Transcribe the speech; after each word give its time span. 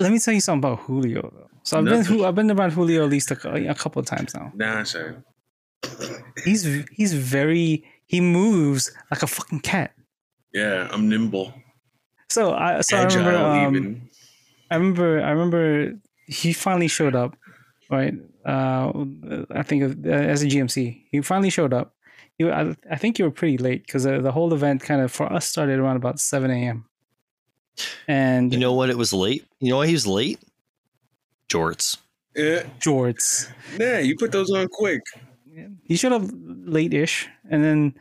Let 0.00 0.10
me 0.10 0.18
tell 0.18 0.34
you 0.34 0.40
something 0.40 0.70
about 0.70 0.80
Julio 0.84 1.22
though. 1.22 1.46
So 1.62 1.78
I've 1.78 1.84
been 1.84 1.98
Nothing. 1.98 2.24
I've 2.24 2.34
been 2.34 2.50
around 2.50 2.72
Julio 2.72 3.04
at 3.04 3.10
least 3.10 3.30
a, 3.30 3.70
a 3.70 3.74
couple 3.74 4.00
of 4.00 4.06
times 4.06 4.34
now. 4.34 4.50
Nah, 4.54 4.82
son. 4.82 5.22
He's 6.44 6.64
he's 6.90 7.12
very 7.12 7.84
he 8.06 8.20
moves 8.20 8.90
like 9.10 9.22
a 9.22 9.26
fucking 9.26 9.60
cat. 9.60 9.92
Yeah, 10.52 10.88
I'm 10.90 11.08
nimble, 11.08 11.54
So 12.28 12.54
I 12.54 12.80
so 12.80 12.96
agile, 12.96 13.22
I 13.22 13.26
remember 13.26 13.46
um, 13.46 13.76
even. 13.76 14.08
I 14.70 14.74
remember 14.76 15.22
I 15.22 15.30
remember 15.30 15.92
he 16.26 16.52
finally 16.52 16.88
showed 16.88 17.14
up, 17.14 17.36
right? 17.90 18.14
Uh, 18.44 19.04
I 19.50 19.62
think 19.62 20.06
uh, 20.06 20.08
as 20.08 20.42
a 20.42 20.46
GMC, 20.46 21.04
he 21.10 21.20
finally 21.20 21.50
showed 21.50 21.74
up. 21.74 21.94
You, 22.38 22.50
I, 22.50 22.74
I 22.90 22.96
think 22.96 23.18
you 23.18 23.26
were 23.26 23.30
pretty 23.30 23.58
late 23.58 23.86
because 23.86 24.06
uh, 24.06 24.20
the 24.20 24.32
whole 24.32 24.54
event 24.54 24.82
kind 24.82 25.02
of 25.02 25.12
for 25.12 25.30
us 25.30 25.46
started 25.46 25.78
around 25.78 25.96
about 25.96 26.18
seven 26.18 26.50
a.m. 26.50 26.86
And 28.08 28.52
You 28.52 28.58
know 28.58 28.72
what? 28.74 28.90
It 28.90 28.98
was 28.98 29.12
late. 29.12 29.44
You 29.60 29.70
know 29.70 29.78
why 29.78 29.86
he 29.86 29.92
was 29.92 30.06
late? 30.06 30.38
Jorts. 31.48 31.96
Yeah, 32.36 32.62
Jorts, 32.78 33.48
nah, 33.76 33.98
you 33.98 34.16
put 34.16 34.30
those 34.30 34.50
on 34.52 34.68
quick. 34.68 35.02
he 35.82 35.96
showed 35.96 36.12
up 36.12 36.22
late-ish, 36.32 37.28
and 37.50 37.64
then 37.64 37.94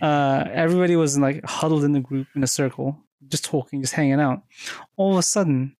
uh, 0.00 0.44
everybody 0.50 0.96
was 0.96 1.16
like 1.16 1.44
huddled 1.44 1.84
in 1.84 1.92
the 1.92 2.00
group 2.00 2.26
in 2.34 2.42
a 2.42 2.46
circle, 2.48 2.98
just 3.28 3.44
talking, 3.44 3.80
just 3.80 3.94
hanging 3.94 4.18
out. 4.18 4.42
All 4.96 5.12
of 5.12 5.18
a 5.18 5.22
sudden, 5.22 5.76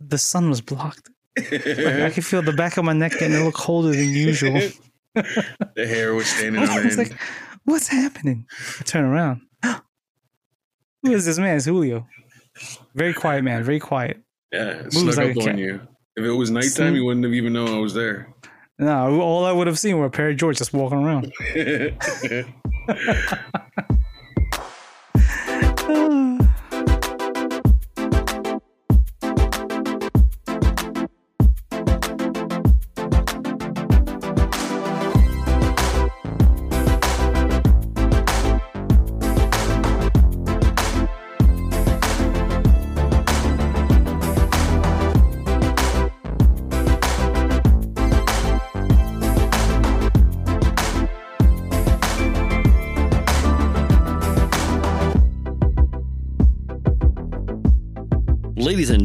the 0.00 0.16
sun 0.16 0.48
was 0.48 0.62
blocked. 0.62 1.10
Like, 1.36 1.52
I 1.66 2.10
could 2.10 2.24
feel 2.24 2.40
the 2.40 2.54
back 2.54 2.78
of 2.78 2.84
my 2.86 2.94
neck 2.94 3.12
getting 3.12 3.34
a 3.34 3.36
little 3.36 3.52
colder 3.52 3.90
than 3.90 4.08
usual. 4.08 4.58
the 5.14 5.86
hair 5.86 6.14
was 6.14 6.26
standing 6.34 6.62
I 6.62 6.78
on 6.78 6.84
was 6.86 6.98
end. 6.98 7.10
like, 7.10 7.20
"What's 7.64 7.88
happening?" 7.88 8.46
I 8.80 8.82
turn 8.84 9.04
around. 9.04 9.42
Who 11.02 11.12
is 11.12 11.24
this 11.24 11.38
man? 11.38 11.56
It's 11.56 11.66
Julio. 11.66 12.06
Very 12.94 13.14
quiet 13.14 13.44
man. 13.44 13.62
Very 13.64 13.80
quiet. 13.80 14.20
yeah, 14.52 14.82
moves 14.82 15.00
snuck 15.00 15.16
like 15.16 15.36
up 15.36 15.48
on 15.48 15.58
you. 15.58 15.80
If 16.16 16.24
it 16.24 16.30
was 16.30 16.50
nighttime, 16.50 16.94
you 16.94 17.04
wouldn't 17.04 17.24
have 17.24 17.32
even 17.32 17.54
known 17.54 17.68
I 17.68 17.78
was 17.78 17.94
there. 17.94 18.32
No, 18.78 19.20
all 19.20 19.44
I 19.44 19.52
would 19.52 19.66
have 19.66 19.78
seen 19.78 19.98
were 19.98 20.06
a 20.06 20.10
pair 20.10 20.30
of 20.30 20.36
Jorts 20.36 20.58
just 20.58 20.72
walking 20.72 20.98
around. 20.98 21.32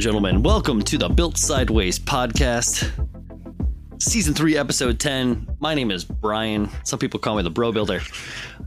gentlemen, 0.08 0.42
welcome 0.42 0.82
to 0.82 0.98
the 0.98 1.10
Built 1.10 1.38
Sideways 1.38 2.00
podcast, 2.00 2.90
season 4.00 4.34
three, 4.34 4.56
episode 4.56 5.02
10. 5.02 5.58
My 5.60 5.76
name 5.76 5.92
is 5.92 6.06
Brian. 6.06 6.70
Some 6.86 6.98
people 6.98 7.20
call 7.20 7.36
me 7.36 7.44
the 7.44 7.50
Bro 7.50 7.74
Builder. 7.74 8.00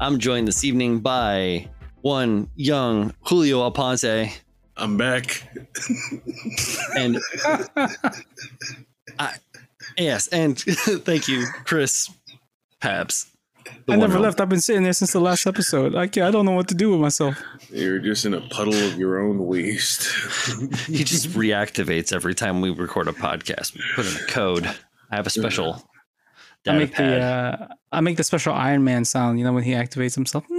I'm 0.00 0.18
joined 0.18 0.46
this 0.46 0.64
evening 0.64 0.98
by 0.98 1.66
one 2.02 2.50
young 2.56 3.14
Julio 3.22 3.60
Alponte 3.60 4.30
I'm 4.76 4.98
back. 4.98 5.48
and 6.94 7.18
I, 9.18 9.36
yes, 9.96 10.26
and 10.26 10.60
thank 10.60 11.26
you, 11.26 11.46
Chris 11.64 12.10
Pabz. 12.82 13.29
The 13.86 13.92
I 13.92 13.96
never 13.96 14.14
and 14.14 14.22
left. 14.22 14.40
I've 14.40 14.48
been 14.48 14.60
sitting 14.60 14.82
there 14.82 14.92
since 14.92 15.12
the 15.12 15.20
last 15.20 15.46
episode. 15.46 15.94
I 15.94 16.06
can't, 16.06 16.26
I 16.26 16.30
don't 16.30 16.44
know 16.44 16.52
what 16.52 16.68
to 16.68 16.74
do 16.74 16.90
with 16.90 17.00
myself. 17.00 17.36
You're 17.70 17.98
just 17.98 18.24
in 18.24 18.34
a 18.34 18.40
puddle 18.40 18.74
of 18.74 18.98
your 18.98 19.20
own 19.20 19.46
waste. 19.46 20.08
only. 20.50 20.76
He 20.86 21.04
just 21.04 21.28
reactivates 21.30 22.12
every 22.12 22.34
time 22.34 22.60
we 22.60 22.70
record 22.70 23.08
a 23.08 23.12
podcast. 23.12 23.74
We 23.74 23.82
put 23.94 24.06
in 24.06 24.16
a 24.16 24.26
code. 24.26 24.66
I 25.10 25.16
have 25.16 25.26
a 25.26 25.30
special. 25.30 25.74
I 26.66 26.72
data 26.72 26.78
make 26.78 26.96
the 26.96 27.20
uh, 27.20 27.68
I 27.90 28.00
make 28.00 28.16
the 28.16 28.24
special 28.24 28.52
Iron 28.52 28.84
Man 28.84 29.04
sound. 29.04 29.38
You 29.38 29.44
know 29.44 29.52
when 29.52 29.64
he 29.64 29.72
activates 29.72 30.14
himself. 30.14 30.44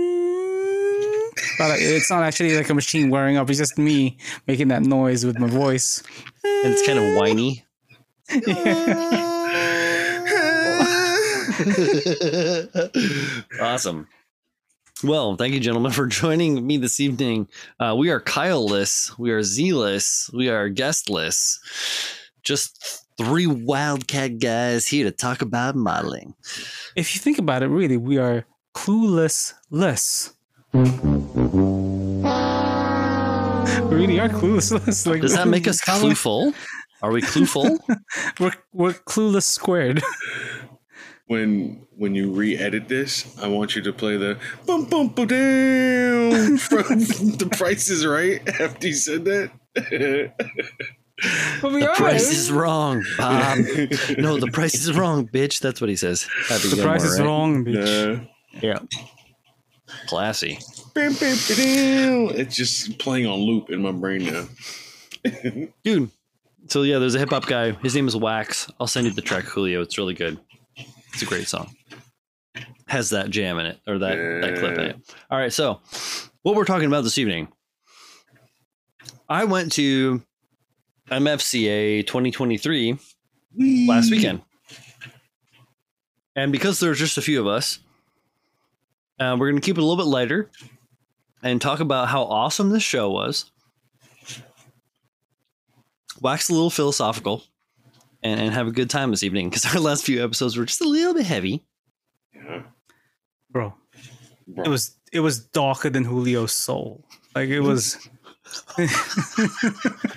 But 1.58 1.80
it's 1.80 2.10
not 2.10 2.24
actually 2.24 2.58
like 2.58 2.70
a 2.70 2.74
machine 2.74 3.10
wearing 3.10 3.38
up. 3.38 3.50
It's 3.50 3.60
just 3.60 3.78
me 3.78 4.18
making 4.48 4.68
that 4.70 4.82
noise 4.84 5.26
with 5.26 5.40
my 5.40 5.48
voice. 5.48 6.04
and 6.44 6.74
it's 6.74 6.86
kind 6.86 7.00
of 7.00 7.16
whiny. 7.16 7.64
awesome. 13.62 14.08
Well, 15.04 15.36
thank 15.36 15.54
you, 15.54 15.60
gentlemen, 15.60 15.92
for 15.92 16.06
joining 16.06 16.66
me 16.66 16.78
this 16.78 17.00
evening. 17.00 17.48
Uh, 17.80 17.96
we 17.98 18.12
are 18.12 18.20
Kyle-less, 18.20 19.18
we 19.18 19.32
are 19.32 19.42
Z-less, 19.42 20.30
we 20.34 20.50
are 20.50 20.70
guestless. 20.70 21.60
Just 22.44 23.06
three 23.18 23.48
wildcat 23.48 24.40
guys 24.40 24.88
here 24.88 25.06
to 25.06 25.12
talk 25.12 25.42
about 25.42 25.76
modeling. 25.76 26.36
If 26.96 27.16
you 27.16 27.22
think 27.22 27.40
about 27.40 27.64
it, 27.64 27.68
really, 27.68 27.98
we 27.98 28.18
are 28.18 28.46
clueless 28.76 29.54
less. 29.70 30.34
We 33.92 33.98
really 33.98 34.20
are 34.20 34.30
clueless 34.30 34.72
less. 34.72 35.06
Like, 35.06 35.22
Does 35.22 35.36
that 35.36 35.48
make 35.48 35.68
us 35.68 35.82
clueful? 35.82 36.54
Are 37.02 37.12
we 37.12 37.22
clueful? 37.22 37.78
We're 38.40 38.54
we're 38.74 38.94
clueless 38.94 39.44
squared. 39.44 40.02
When 41.32 41.88
when 41.96 42.14
you 42.14 42.30
re-edit 42.30 42.90
this, 42.90 43.38
I 43.42 43.48
want 43.48 43.74
you 43.74 43.82
to 43.84 43.94
play 43.94 44.18
the 44.18 44.38
bum 44.66 44.84
bum 44.84 45.08
ba 45.16 45.26
down 45.26 46.58
from 46.58 47.00
The 47.40 47.50
Price 47.58 47.90
is 47.90 48.06
Right 48.06 48.42
after 48.60 48.88
you 48.88 48.94
said 48.94 49.24
that. 49.26 49.52
But 51.62 51.72
we 51.72 51.82
the 51.82 51.90
are. 51.92 51.96
price 51.96 52.32
is 52.32 52.52
wrong, 52.52 53.04
Bob. 53.16 53.60
No, 54.18 54.40
the 54.40 54.50
price 54.52 54.74
is 54.74 54.92
wrong, 54.92 55.28
bitch. 55.28 55.60
That's 55.60 55.80
what 55.80 55.88
he 55.88 55.96
says. 55.96 56.28
Happy 56.50 56.70
the 56.70 56.78
Gilmore, 56.78 56.94
price 56.94 57.04
is 57.04 57.20
right? 57.20 57.26
wrong, 57.28 57.64
bitch. 57.64 58.18
Nah. 58.18 58.26
Yeah. 58.60 58.80
Classy. 60.08 60.58
Bam, 60.96 61.14
bam, 61.14 61.38
ba, 61.48 61.56
down. 61.56 62.40
It's 62.40 62.56
just 62.56 62.98
playing 62.98 63.28
on 63.28 63.38
loop 63.38 63.70
in 63.70 63.84
my 63.84 63.92
brain 63.92 64.26
now. 64.26 64.48
dude. 65.84 66.10
So 66.70 66.82
yeah, 66.82 66.98
there's 66.98 67.14
a 67.14 67.20
hip 67.20 67.30
hop 67.30 67.46
guy. 67.46 67.74
His 67.84 67.94
name 67.94 68.08
is 68.08 68.16
Wax. 68.16 68.72
I'll 68.80 68.88
send 68.88 69.06
you 69.06 69.14
the 69.14 69.22
track 69.22 69.44
Julio. 69.44 69.82
It's 69.84 70.00
really 70.00 70.16
good. 70.16 70.40
It's 71.14 71.22
a 71.22 71.26
great 71.26 71.48
song. 71.48 71.70
Has 72.88 73.12
that 73.12 73.30
jam 73.30 73.60
in 73.60 73.66
it 73.66 73.80
or 73.88 74.00
that 74.00 74.16
that 74.16 74.60
clip 74.60 74.78
in 74.78 74.86
it. 74.86 75.16
All 75.30 75.38
right, 75.38 75.54
so 75.54 75.80
what 76.42 76.56
we're 76.56 76.66
talking 76.66 76.88
about 76.88 77.04
this 77.04 77.18
evening. 77.18 77.48
I 79.30 79.46
went 79.46 79.72
to 79.74 80.22
MFCA 81.10 82.06
2023 82.06 82.98
last 83.88 84.12
weekend, 84.12 84.42
and 86.36 86.52
because 86.52 86.82
there's 86.82 87.00
just 87.00 87.18
a 87.18 87.22
few 87.22 87.40
of 87.40 87.48
us, 87.48 87.80
uh, 89.20 89.38
we're 89.40 89.50
going 89.50 89.62
to 89.62 89.66
keep 89.66 89.78
it 89.78 89.82
a 89.82 89.86
little 89.86 90.04
bit 90.04 90.10
lighter 90.10 90.50
and 91.44 91.62
talk 91.62 91.80
about 91.80 92.10
how 92.10 92.24
awesome 92.24 92.72
this 92.72 92.84
show 92.84 93.10
was 93.10 93.52
wax 96.22 96.50
a 96.50 96.54
little 96.54 96.70
philosophical 96.70 97.44
and, 98.24 98.40
and 98.40 98.54
have 98.54 98.68
a 98.68 98.72
good 98.72 98.90
time 98.90 99.12
this 99.12 99.24
evening 99.24 99.50
because 99.50 99.66
our 99.74 99.80
last 99.80 100.06
few 100.06 100.24
episodes 100.24 100.58
were 100.58 100.66
just 100.66 100.82
a 100.82 100.88
little 100.88 101.14
bit 101.14 101.26
heavy. 101.26 101.64
Yeah. 102.34 102.64
Bro, 103.50 103.74
Bro. 104.48 104.66
it 104.66 104.70
was 104.70 104.96
it 105.12 105.20
was 105.20 105.40
darker 105.40 105.90
than 105.90 106.04
Julio's 106.04 106.54
soul. 106.54 107.04
Like 107.36 107.50
it 107.50 107.62
was. 107.62 107.98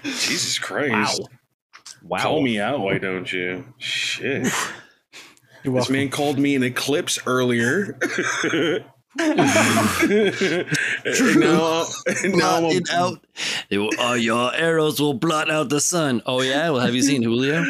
Jesus 0.02 0.58
Christ. 0.58 1.22
Wow. 2.02 2.18
Call 2.18 2.42
me 2.42 2.60
out, 2.60 2.80
why 2.80 2.98
don't 2.98 3.32
you? 3.32 3.64
Shit. 3.78 4.52
You're 5.62 5.74
This 5.74 5.88
man 5.88 6.10
called 6.10 6.38
me 6.38 6.54
an 6.54 6.62
eclipse 6.62 7.18
earlier. 7.26 7.98
and 11.20 11.40
now, 11.40 11.84
and 12.06 12.34
now 12.34 12.60
Blot 12.60 12.72
it 12.74 12.90
out. 12.90 13.24
They 13.68 13.78
will, 13.78 13.90
oh, 13.98 14.14
your 14.14 14.54
arrows 14.54 15.00
will 15.00 15.14
blot 15.14 15.50
out 15.50 15.68
the 15.68 15.80
sun. 15.80 16.22
Oh, 16.24 16.40
yeah? 16.40 16.70
Well, 16.70 16.80
have 16.80 16.94
you 16.94 17.02
seen 17.02 17.22
Julio? 17.22 17.62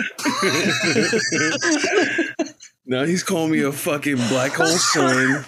now 2.86 3.04
he's 3.04 3.24
calling 3.24 3.50
me 3.50 3.60
a 3.62 3.72
fucking 3.72 4.16
black 4.28 4.52
hole 4.52 4.66
sun. 4.66 5.44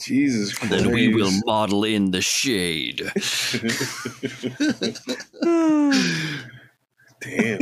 Jesus 0.00 0.56
Christ. 0.56 0.72
Then 0.72 0.92
we 0.92 1.12
will 1.14 1.32
model 1.44 1.84
in 1.84 2.10
the 2.10 2.20
shade. 2.22 3.00
Damn, 7.20 7.58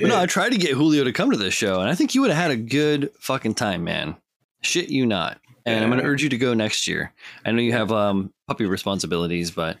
No, 0.00 0.18
I 0.18 0.26
tried 0.26 0.50
to 0.52 0.58
get 0.58 0.72
Julio 0.72 1.04
to 1.04 1.12
come 1.12 1.30
to 1.30 1.36
this 1.36 1.54
show, 1.54 1.80
and 1.80 1.88
I 1.90 1.94
think 1.94 2.14
you 2.14 2.22
would 2.22 2.30
have 2.30 2.42
had 2.42 2.50
a 2.50 2.56
good 2.56 3.10
fucking 3.20 3.54
time, 3.54 3.84
man. 3.84 4.16
Shit, 4.62 4.88
you 4.88 5.06
not. 5.06 5.38
And 5.64 5.84
I'm 5.84 5.90
going 5.90 6.02
to 6.02 6.08
urge 6.08 6.22
you 6.22 6.28
to 6.30 6.38
go 6.38 6.54
next 6.54 6.86
year. 6.88 7.12
I 7.44 7.52
know 7.52 7.62
you 7.62 7.72
have 7.72 7.92
um, 7.92 8.32
puppy 8.48 8.66
responsibilities, 8.66 9.50
but 9.50 9.78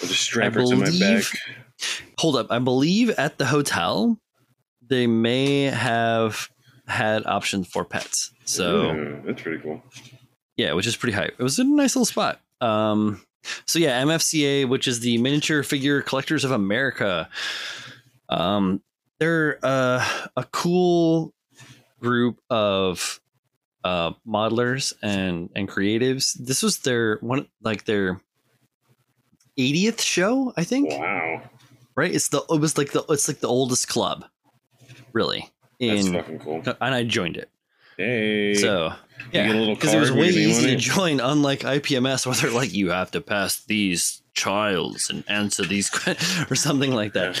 With 0.00 0.10
a 0.10 0.14
strapper 0.14 0.64
to 0.64 0.76
my 0.76 0.90
back. 0.98 1.24
hold 2.18 2.36
up. 2.36 2.48
I 2.50 2.58
believe 2.58 3.10
at 3.10 3.38
the 3.38 3.46
hotel 3.46 4.18
they 4.86 5.06
may 5.06 5.62
have 5.64 6.48
had 6.86 7.24
options 7.26 7.66
for 7.68 7.84
pets. 7.84 8.32
So 8.44 8.92
Yeah, 8.92 9.16
that's 9.24 9.40
pretty 9.42 9.62
cool. 9.62 9.82
yeah, 10.56 10.74
which 10.74 10.86
is 10.86 10.94
pretty 10.96 11.14
hype. 11.14 11.34
It 11.38 11.42
was 11.42 11.58
a 11.58 11.64
nice 11.64 11.96
little 11.96 12.04
spot. 12.04 12.40
Um, 12.60 13.22
so 13.66 13.78
yeah, 13.78 14.02
MFCA, 14.02 14.68
which 14.68 14.86
is 14.86 15.00
the 15.00 15.16
Miniature 15.18 15.62
Figure 15.62 16.02
Collectors 16.02 16.44
of 16.44 16.50
America. 16.50 17.28
Um, 18.28 18.82
they're 19.18 19.58
uh, 19.62 20.06
a 20.36 20.44
cool 20.52 21.32
group 22.00 22.40
of 22.50 23.20
uh, 23.84 24.12
modelers 24.26 24.92
and 25.02 25.50
and 25.54 25.68
creatives. 25.68 26.34
This 26.34 26.62
was 26.62 26.78
their 26.78 27.18
one 27.20 27.46
like 27.62 27.84
their 27.84 28.20
80th 29.58 30.00
show, 30.00 30.52
I 30.56 30.64
think 30.64 30.90
Wow, 30.90 31.42
right? 31.94 32.12
It's 32.12 32.28
the 32.28 32.42
it 32.50 32.60
was 32.60 32.76
like 32.76 32.92
the 32.92 33.04
it's 33.08 33.28
like 33.28 33.40
the 33.40 33.48
oldest 33.48 33.88
club, 33.88 34.24
really. 35.12 35.50
that's 35.78 36.08
fucking 36.08 36.38
cool. 36.40 36.62
and 36.64 36.94
I 36.94 37.04
joined 37.04 37.36
it. 37.36 37.50
Hey, 37.96 38.54
So 38.54 38.92
yeah, 39.32 39.46
get 39.46 39.54
a 39.54 39.58
little 39.58 39.74
because 39.74 39.94
it 39.94 40.00
was 40.00 40.10
way 40.10 40.26
with 40.26 40.34
your 40.34 40.48
name 40.48 40.50
easy 40.50 40.66
to 40.70 40.76
join, 40.76 41.20
unlike 41.20 41.60
IPMS, 41.60 42.26
where 42.26 42.34
they're 42.34 42.50
like 42.50 42.72
you 42.72 42.90
have 42.90 43.10
to 43.12 43.20
pass 43.20 43.64
these 43.64 44.22
trials 44.34 45.10
and 45.10 45.22
answer 45.28 45.64
these 45.64 45.90
or 46.50 46.56
something 46.56 46.92
like 46.92 47.12
that. 47.12 47.40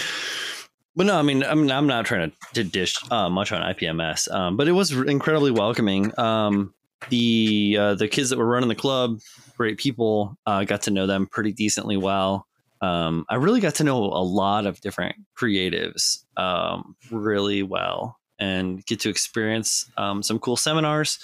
But 0.96 1.06
no, 1.06 1.18
I 1.18 1.22
mean, 1.22 1.42
I 1.42 1.54
mean, 1.54 1.70
I'm 1.70 1.86
not 1.86 2.06
trying 2.06 2.30
to, 2.30 2.36
to 2.54 2.64
dish 2.64 2.96
uh, 3.10 3.28
much 3.28 3.50
on 3.50 3.62
IPMS, 3.62 4.32
um, 4.32 4.56
but 4.56 4.68
it 4.68 4.72
was 4.72 4.92
incredibly 4.92 5.50
welcoming. 5.50 6.16
Um, 6.18 6.72
the 7.08 7.76
uh, 7.78 7.94
the 7.94 8.08
kids 8.08 8.30
that 8.30 8.38
were 8.38 8.46
running 8.46 8.68
the 8.68 8.74
club, 8.74 9.20
great 9.56 9.78
people. 9.78 10.36
Uh, 10.46 10.64
got 10.64 10.82
to 10.82 10.90
know 10.90 11.06
them 11.06 11.26
pretty 11.26 11.52
decently 11.52 11.96
well. 11.96 12.46
Um, 12.80 13.24
I 13.28 13.36
really 13.36 13.60
got 13.60 13.76
to 13.76 13.84
know 13.84 14.04
a 14.04 14.22
lot 14.22 14.66
of 14.66 14.80
different 14.80 15.16
creatives 15.36 16.24
um, 16.36 16.96
really 17.10 17.62
well, 17.62 18.18
and 18.38 18.84
get 18.86 19.00
to 19.00 19.08
experience 19.08 19.90
um, 19.96 20.22
some 20.22 20.38
cool 20.38 20.56
seminars. 20.56 21.18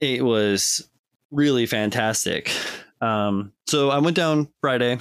It 0.00 0.24
was 0.24 0.88
really 1.30 1.66
fantastic. 1.66 2.50
Um, 3.00 3.52
so 3.66 3.90
I 3.90 3.98
went 3.98 4.16
down 4.16 4.48
Friday. 4.60 4.98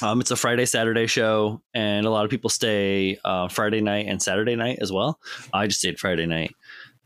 Um, 0.00 0.20
it's 0.20 0.30
a 0.30 0.36
Friday 0.36 0.66
Saturday 0.66 1.06
show, 1.06 1.60
and 1.74 2.06
a 2.06 2.10
lot 2.10 2.24
of 2.24 2.30
people 2.30 2.50
stay 2.50 3.18
uh, 3.24 3.48
Friday 3.48 3.80
night 3.80 4.06
and 4.06 4.22
Saturday 4.22 4.54
night 4.54 4.78
as 4.80 4.92
well. 4.92 5.18
I 5.52 5.66
just 5.66 5.80
stayed 5.80 5.98
Friday 5.98 6.26
night. 6.26 6.54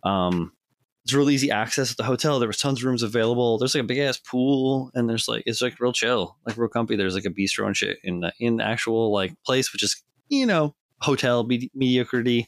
Um, 0.04 0.52
it's 1.04 1.14
real 1.14 1.30
easy 1.30 1.50
access 1.50 1.90
at 1.90 1.96
the 1.96 2.04
hotel. 2.04 2.38
There 2.38 2.48
was 2.48 2.58
tons 2.58 2.80
of 2.80 2.84
rooms 2.84 3.02
available. 3.02 3.58
There's 3.58 3.74
like 3.74 3.84
a 3.84 3.86
big 3.86 3.98
ass 3.98 4.18
pool, 4.18 4.90
and 4.94 5.08
there's 5.08 5.26
like 5.26 5.42
it's 5.46 5.62
like 5.62 5.80
real 5.80 5.92
chill, 5.92 6.36
like 6.46 6.56
real 6.56 6.68
comfy. 6.68 6.96
There's 6.96 7.14
like 7.14 7.24
a 7.24 7.30
bistro 7.30 7.66
and 7.66 7.76
shit 7.76 7.98
in 8.04 8.20
the 8.20 8.32
in 8.38 8.56
the 8.56 8.64
actual 8.64 9.12
like 9.12 9.34
place, 9.44 9.72
which 9.72 9.82
is 9.82 10.02
you 10.28 10.46
know 10.46 10.74
hotel 11.00 11.44
medi- 11.44 11.72
mediocrity, 11.74 12.46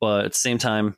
but 0.00 0.26
at 0.26 0.32
the 0.32 0.38
same 0.38 0.58
time, 0.58 0.96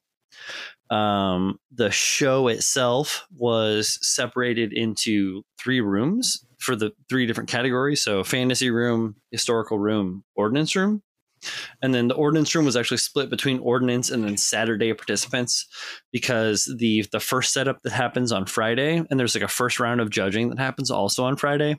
um, 0.91 1.59
the 1.73 1.91
show 1.91 2.49
itself 2.49 3.27
was 3.37 3.99
separated 4.03 4.73
into 4.73 5.43
three 5.61 5.81
rooms 5.81 6.45
for 6.59 6.75
the 6.75 6.93
three 7.09 7.27
different 7.27 7.49
categories. 7.49 8.03
So 8.03 8.25
fantasy 8.25 8.71
room, 8.71 9.17
historical 9.31 9.79
room, 9.79 10.25
ordnance 10.35 10.75
room. 10.75 11.03
And 11.83 11.95
then 11.95 12.09
the 12.09 12.15
ordnance 12.15 12.53
room 12.55 12.65
was 12.65 12.77
actually 12.77 12.97
split 12.97 13.31
between 13.31 13.61
ordnance 13.61 14.11
and 14.11 14.25
then 14.25 14.37
Saturday 14.37 14.93
participants 14.93 15.67
because 16.13 16.65
the 16.79 17.07
the 17.13 17.21
first 17.21 17.53
setup 17.53 17.81
that 17.83 17.93
happens 17.93 18.33
on 18.33 18.45
Friday 18.45 18.97
and 19.09 19.21
there's 19.21 19.37
like 19.37 19.45
a 19.45 19.49
first 19.49 19.79
round 19.79 20.01
of 20.01 20.11
judging 20.11 20.49
that 20.49 20.59
happens 20.59 20.91
also 20.91 21.25
on 21.25 21.37
Friday. 21.37 21.79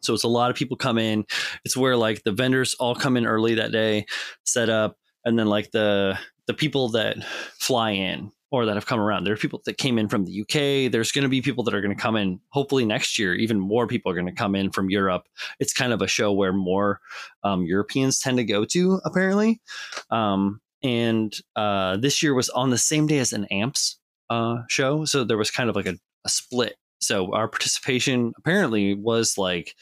So 0.00 0.14
it's 0.14 0.24
a 0.24 0.28
lot 0.28 0.50
of 0.50 0.56
people 0.56 0.76
come 0.76 0.98
in. 0.98 1.24
It's 1.64 1.76
where 1.76 1.96
like 1.96 2.22
the 2.24 2.32
vendors 2.32 2.74
all 2.74 2.94
come 2.94 3.16
in 3.16 3.26
early 3.26 3.54
that 3.56 3.72
day, 3.72 4.06
set 4.44 4.68
up, 4.68 4.96
and 5.24 5.38
then 5.38 5.46
like 5.46 5.70
the 5.70 6.18
the 6.46 6.54
people 6.54 6.88
that 6.90 7.16
fly 7.58 7.90
in 7.90 8.32
or 8.52 8.66
that 8.66 8.74
have 8.74 8.86
come 8.86 9.00
around. 9.00 9.24
There 9.24 9.32
are 9.32 9.38
people 9.38 9.62
that 9.64 9.78
came 9.78 9.98
in 9.98 10.08
from 10.08 10.26
the 10.26 10.42
UK. 10.42 10.92
There's 10.92 11.10
going 11.10 11.22
to 11.22 11.28
be 11.28 11.40
people 11.40 11.64
that 11.64 11.74
are 11.74 11.80
going 11.80 11.96
to 11.96 12.00
come 12.00 12.16
in. 12.16 12.38
Hopefully 12.50 12.84
next 12.84 13.18
year, 13.18 13.34
even 13.34 13.58
more 13.58 13.86
people 13.86 14.12
are 14.12 14.14
going 14.14 14.26
to 14.26 14.32
come 14.32 14.54
in 14.54 14.70
from 14.70 14.90
Europe. 14.90 15.24
It's 15.58 15.72
kind 15.72 15.92
of 15.92 16.02
a 16.02 16.06
show 16.06 16.32
where 16.32 16.52
more 16.52 17.00
um, 17.44 17.64
Europeans 17.64 18.20
tend 18.20 18.36
to 18.36 18.44
go 18.44 18.66
to, 18.66 19.00
apparently. 19.06 19.62
Um, 20.10 20.60
and 20.82 21.34
uh, 21.56 21.96
this 21.96 22.22
year 22.22 22.34
was 22.34 22.50
on 22.50 22.68
the 22.68 22.78
same 22.78 23.06
day 23.06 23.18
as 23.18 23.32
an 23.32 23.46
AMPS 23.46 23.98
uh, 24.28 24.58
show, 24.68 25.06
so 25.06 25.24
there 25.24 25.38
was 25.38 25.50
kind 25.50 25.70
of 25.70 25.76
like 25.76 25.86
a, 25.86 25.96
a 26.24 26.28
split. 26.28 26.76
So 27.00 27.34
our 27.34 27.48
participation 27.48 28.32
apparently 28.36 28.94
was 28.94 29.38
like 29.38 29.74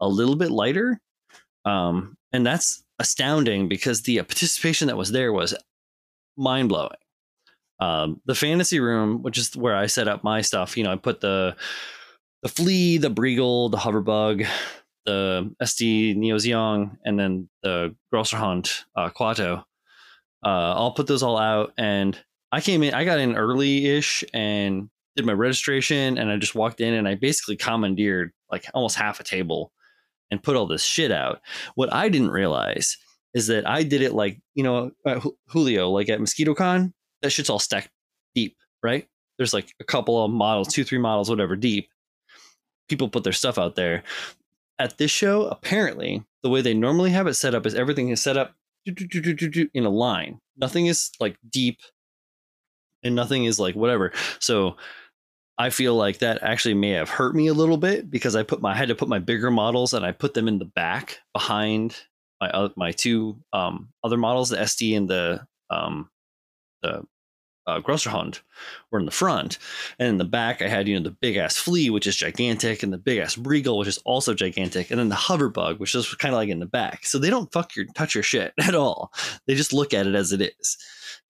a 0.00 0.08
little 0.08 0.36
bit 0.36 0.50
lighter, 0.50 1.00
um, 1.64 2.16
and 2.32 2.44
that's 2.44 2.82
astounding 2.98 3.68
because 3.68 4.02
the 4.02 4.16
participation 4.22 4.88
that 4.88 4.96
was 4.96 5.12
there 5.12 5.32
was 5.32 5.54
mind 6.36 6.68
blowing. 6.68 6.90
Um, 7.78 8.20
the 8.24 8.34
fantasy 8.34 8.80
room, 8.80 9.22
which 9.22 9.38
is 9.38 9.56
where 9.56 9.76
I 9.76 9.86
set 9.86 10.08
up 10.08 10.24
my 10.24 10.40
stuff, 10.40 10.76
you 10.76 10.84
know, 10.84 10.92
I 10.92 10.96
put 10.96 11.20
the 11.20 11.56
the 12.42 12.48
flea, 12.48 12.98
the 12.98 13.10
breagle, 13.10 13.70
the 13.70 13.76
hoverbug, 13.76 14.46
the 15.04 15.54
SD 15.62 16.16
Neozeong, 16.16 16.96
and 17.04 17.18
then 17.18 17.48
the 17.62 17.94
Grosserhand 18.12 18.84
uh, 18.94 19.10
Quato. 19.10 19.64
Uh, 20.44 20.74
I'll 20.74 20.92
put 20.92 21.06
those 21.06 21.22
all 21.22 21.38
out, 21.38 21.72
and 21.76 22.18
I 22.52 22.60
came 22.60 22.82
in. 22.82 22.94
I 22.94 23.04
got 23.04 23.18
in 23.18 23.36
early 23.36 23.86
ish 23.86 24.24
and 24.32 24.88
did 25.16 25.26
my 25.26 25.32
registration, 25.32 26.18
and 26.18 26.30
I 26.30 26.36
just 26.36 26.54
walked 26.54 26.80
in 26.80 26.94
and 26.94 27.08
I 27.08 27.14
basically 27.14 27.56
commandeered 27.56 28.32
like 28.50 28.66
almost 28.74 28.96
half 28.96 29.18
a 29.18 29.24
table 29.24 29.72
and 30.30 30.42
put 30.42 30.56
all 30.56 30.66
this 30.66 30.84
shit 30.84 31.10
out. 31.10 31.40
What 31.74 31.92
I 31.92 32.08
didn't 32.08 32.30
realize 32.30 32.96
is 33.34 33.48
that 33.48 33.68
I 33.68 33.82
did 33.82 34.02
it 34.02 34.14
like 34.14 34.40
you 34.54 34.62
know 34.62 34.92
uh, 35.04 35.20
Julio, 35.48 35.90
like 35.90 36.08
at 36.08 36.20
Mosquito 36.20 36.54
Con. 36.54 36.92
That 37.22 37.30
shit's 37.30 37.50
all 37.50 37.58
stacked 37.58 37.90
deep, 38.34 38.56
right? 38.82 39.08
There's 39.38 39.54
like 39.54 39.72
a 39.80 39.84
couple 39.84 40.22
of 40.22 40.30
models, 40.30 40.68
two, 40.68 40.84
three 40.84 40.98
models, 40.98 41.28
whatever, 41.30 41.56
deep. 41.56 41.88
People 42.88 43.08
put 43.08 43.24
their 43.24 43.32
stuff 43.32 43.58
out 43.58 43.74
there. 43.74 44.04
At 44.78 44.98
this 44.98 45.10
show, 45.10 45.46
apparently, 45.46 46.24
the 46.42 46.50
way 46.50 46.60
they 46.60 46.74
normally 46.74 47.10
have 47.10 47.26
it 47.26 47.34
set 47.34 47.54
up 47.54 47.66
is 47.66 47.74
everything 47.74 48.10
is 48.10 48.20
set 48.20 48.36
up 48.36 48.54
in 48.84 49.84
a 49.84 49.90
line. 49.90 50.40
Nothing 50.56 50.86
is 50.86 51.10
like 51.18 51.36
deep, 51.48 51.78
and 53.02 53.14
nothing 53.14 53.44
is 53.44 53.58
like 53.58 53.74
whatever. 53.74 54.12
So 54.38 54.76
I 55.58 55.70
feel 55.70 55.94
like 55.94 56.18
that 56.18 56.42
actually 56.42 56.74
may 56.74 56.90
have 56.90 57.08
hurt 57.08 57.34
me 57.34 57.46
a 57.46 57.54
little 57.54 57.78
bit 57.78 58.10
because 58.10 58.36
I 58.36 58.42
put 58.42 58.60
my 58.60 58.72
I 58.72 58.74
had 58.74 58.88
to 58.88 58.94
put 58.94 59.08
my 59.08 59.18
bigger 59.18 59.50
models 59.50 59.94
and 59.94 60.04
I 60.04 60.12
put 60.12 60.34
them 60.34 60.48
in 60.48 60.58
the 60.58 60.66
back 60.66 61.20
behind 61.32 61.96
my 62.40 62.50
oth- 62.50 62.76
my 62.76 62.92
two 62.92 63.38
um, 63.52 63.88
other 64.04 64.16
models, 64.16 64.50
the 64.50 64.56
SD 64.56 64.96
and 64.96 65.08
the 65.08 65.46
um, 65.70 66.10
the 66.82 67.04
uh, 67.66 67.80
Grosserhund, 67.80 68.40
were 68.90 68.98
in 68.98 69.06
the 69.06 69.10
front, 69.10 69.58
and 69.98 70.08
in 70.08 70.18
the 70.18 70.24
back 70.24 70.62
I 70.62 70.68
had 70.68 70.86
you 70.86 70.96
know 70.96 71.02
the 71.02 71.16
big 71.20 71.36
ass 71.36 71.56
flea, 71.56 71.90
which 71.90 72.06
is 72.06 72.16
gigantic, 72.16 72.82
and 72.82 72.92
the 72.92 72.98
big 72.98 73.18
ass 73.18 73.36
Breagle, 73.36 73.78
which 73.78 73.88
is 73.88 73.98
also 73.98 74.34
gigantic, 74.34 74.90
and 74.90 75.00
then 75.00 75.08
the 75.08 75.16
Hoverbug, 75.16 75.78
which 75.78 75.94
is 75.94 76.14
kind 76.14 76.34
of 76.34 76.38
like 76.38 76.48
in 76.48 76.60
the 76.60 76.66
back. 76.66 77.06
So 77.06 77.18
they 77.18 77.30
don't 77.30 77.52
fuck 77.52 77.74
your 77.74 77.86
touch 77.94 78.14
your 78.14 78.24
shit 78.24 78.52
at 78.60 78.74
all. 78.74 79.12
They 79.46 79.54
just 79.54 79.72
look 79.72 79.94
at 79.94 80.06
it 80.06 80.14
as 80.14 80.32
it 80.32 80.40
is. 80.40 80.78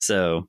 So 0.01 0.49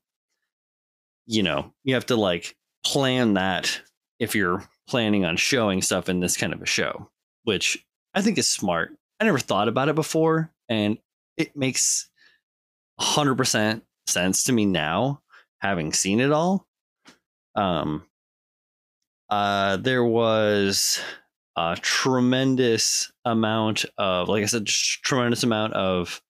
you 1.26 1.42
know 1.42 1.72
you 1.84 1.94
have 1.94 2.06
to 2.06 2.16
like 2.16 2.56
plan 2.84 3.34
that 3.34 3.80
if 4.18 4.34
you're 4.34 4.64
planning 4.88 5.24
on 5.24 5.36
showing 5.36 5.82
stuff 5.82 6.08
in 6.08 6.20
this 6.20 6.36
kind 6.36 6.52
of 6.52 6.62
a 6.62 6.66
show, 6.66 7.10
which 7.44 7.84
I 8.14 8.22
think 8.22 8.38
is 8.38 8.48
smart. 8.48 8.96
I 9.20 9.24
never 9.24 9.38
thought 9.38 9.68
about 9.68 9.88
it 9.88 9.94
before, 9.94 10.52
and 10.68 10.98
it 11.36 11.56
makes 11.56 12.08
100% 13.00 13.82
sense 14.06 14.44
to 14.44 14.52
me 14.52 14.66
now, 14.66 15.22
having 15.60 15.92
seen 15.92 16.20
it 16.20 16.32
all. 16.32 16.66
Um, 17.54 18.06
uh, 19.28 19.76
there 19.78 20.04
was 20.04 21.00
a 21.56 21.76
tremendous 21.80 23.10
amount 23.24 23.84
of, 23.98 24.28
like 24.28 24.42
I 24.42 24.46
said, 24.46 24.66
tremendous 24.66 25.42
amount 25.42 25.74
of 25.74 26.22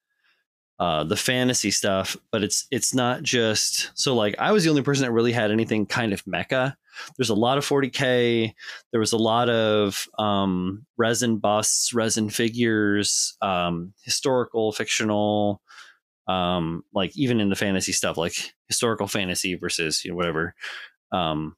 uh, 0.79 1.03
the 1.05 1.17
fantasy 1.17 1.71
stuff, 1.71 2.17
but 2.31 2.45
it's 2.45 2.67
it's 2.71 2.95
not 2.95 3.23
just 3.23 3.91
so 3.95 4.15
like 4.15 4.37
I 4.39 4.53
was 4.53 4.63
the 4.63 4.71
only 4.71 4.83
person 4.83 5.05
that 5.05 5.13
really 5.13 5.33
had 5.33 5.51
anything 5.51 5.87
kind 5.87 6.13
of 6.13 6.25
mecha. 6.25 6.75
There's 7.17 7.31
a 7.31 7.35
lot 7.35 7.59
of 7.59 7.67
40k. 7.67 8.53
There 8.93 9.01
was 9.01 9.13
a 9.13 9.19
lot 9.19 9.49
of 9.49 10.07
um, 10.19 10.87
resin 10.97 11.39
busts, 11.39 11.93
resin 11.93 12.31
figures, 12.31 13.37
um, 13.41 13.93
historical, 14.03 14.73
fictional, 14.73 15.63
um, 16.29 16.85
like 16.95 17.17
even 17.17 17.41
in 17.41 17.49
the 17.49 17.57
fantasy 17.57 17.93
stuff, 17.93 18.17
like 18.17 18.35
historical 18.69 19.09
fantasy 19.09 19.55
versus 19.55 20.05
you 20.05 20.13
know 20.13 20.17
whatever. 20.17 20.55
Um, 21.11 21.57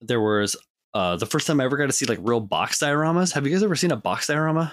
there 0.00 0.20
was 0.20 0.56
uh, 0.94 1.16
the 1.16 1.26
first 1.26 1.46
time 1.46 1.60
I 1.60 1.64
ever 1.64 1.76
got 1.76 1.86
to 1.86 1.92
see 1.92 2.06
like 2.06 2.18
real 2.22 2.40
box 2.40 2.78
dioramas. 2.78 3.32
Have 3.32 3.46
you 3.46 3.52
guys 3.52 3.62
ever 3.62 3.76
seen 3.76 3.92
a 3.92 3.96
box 3.96 4.26
diorama? 4.26 4.72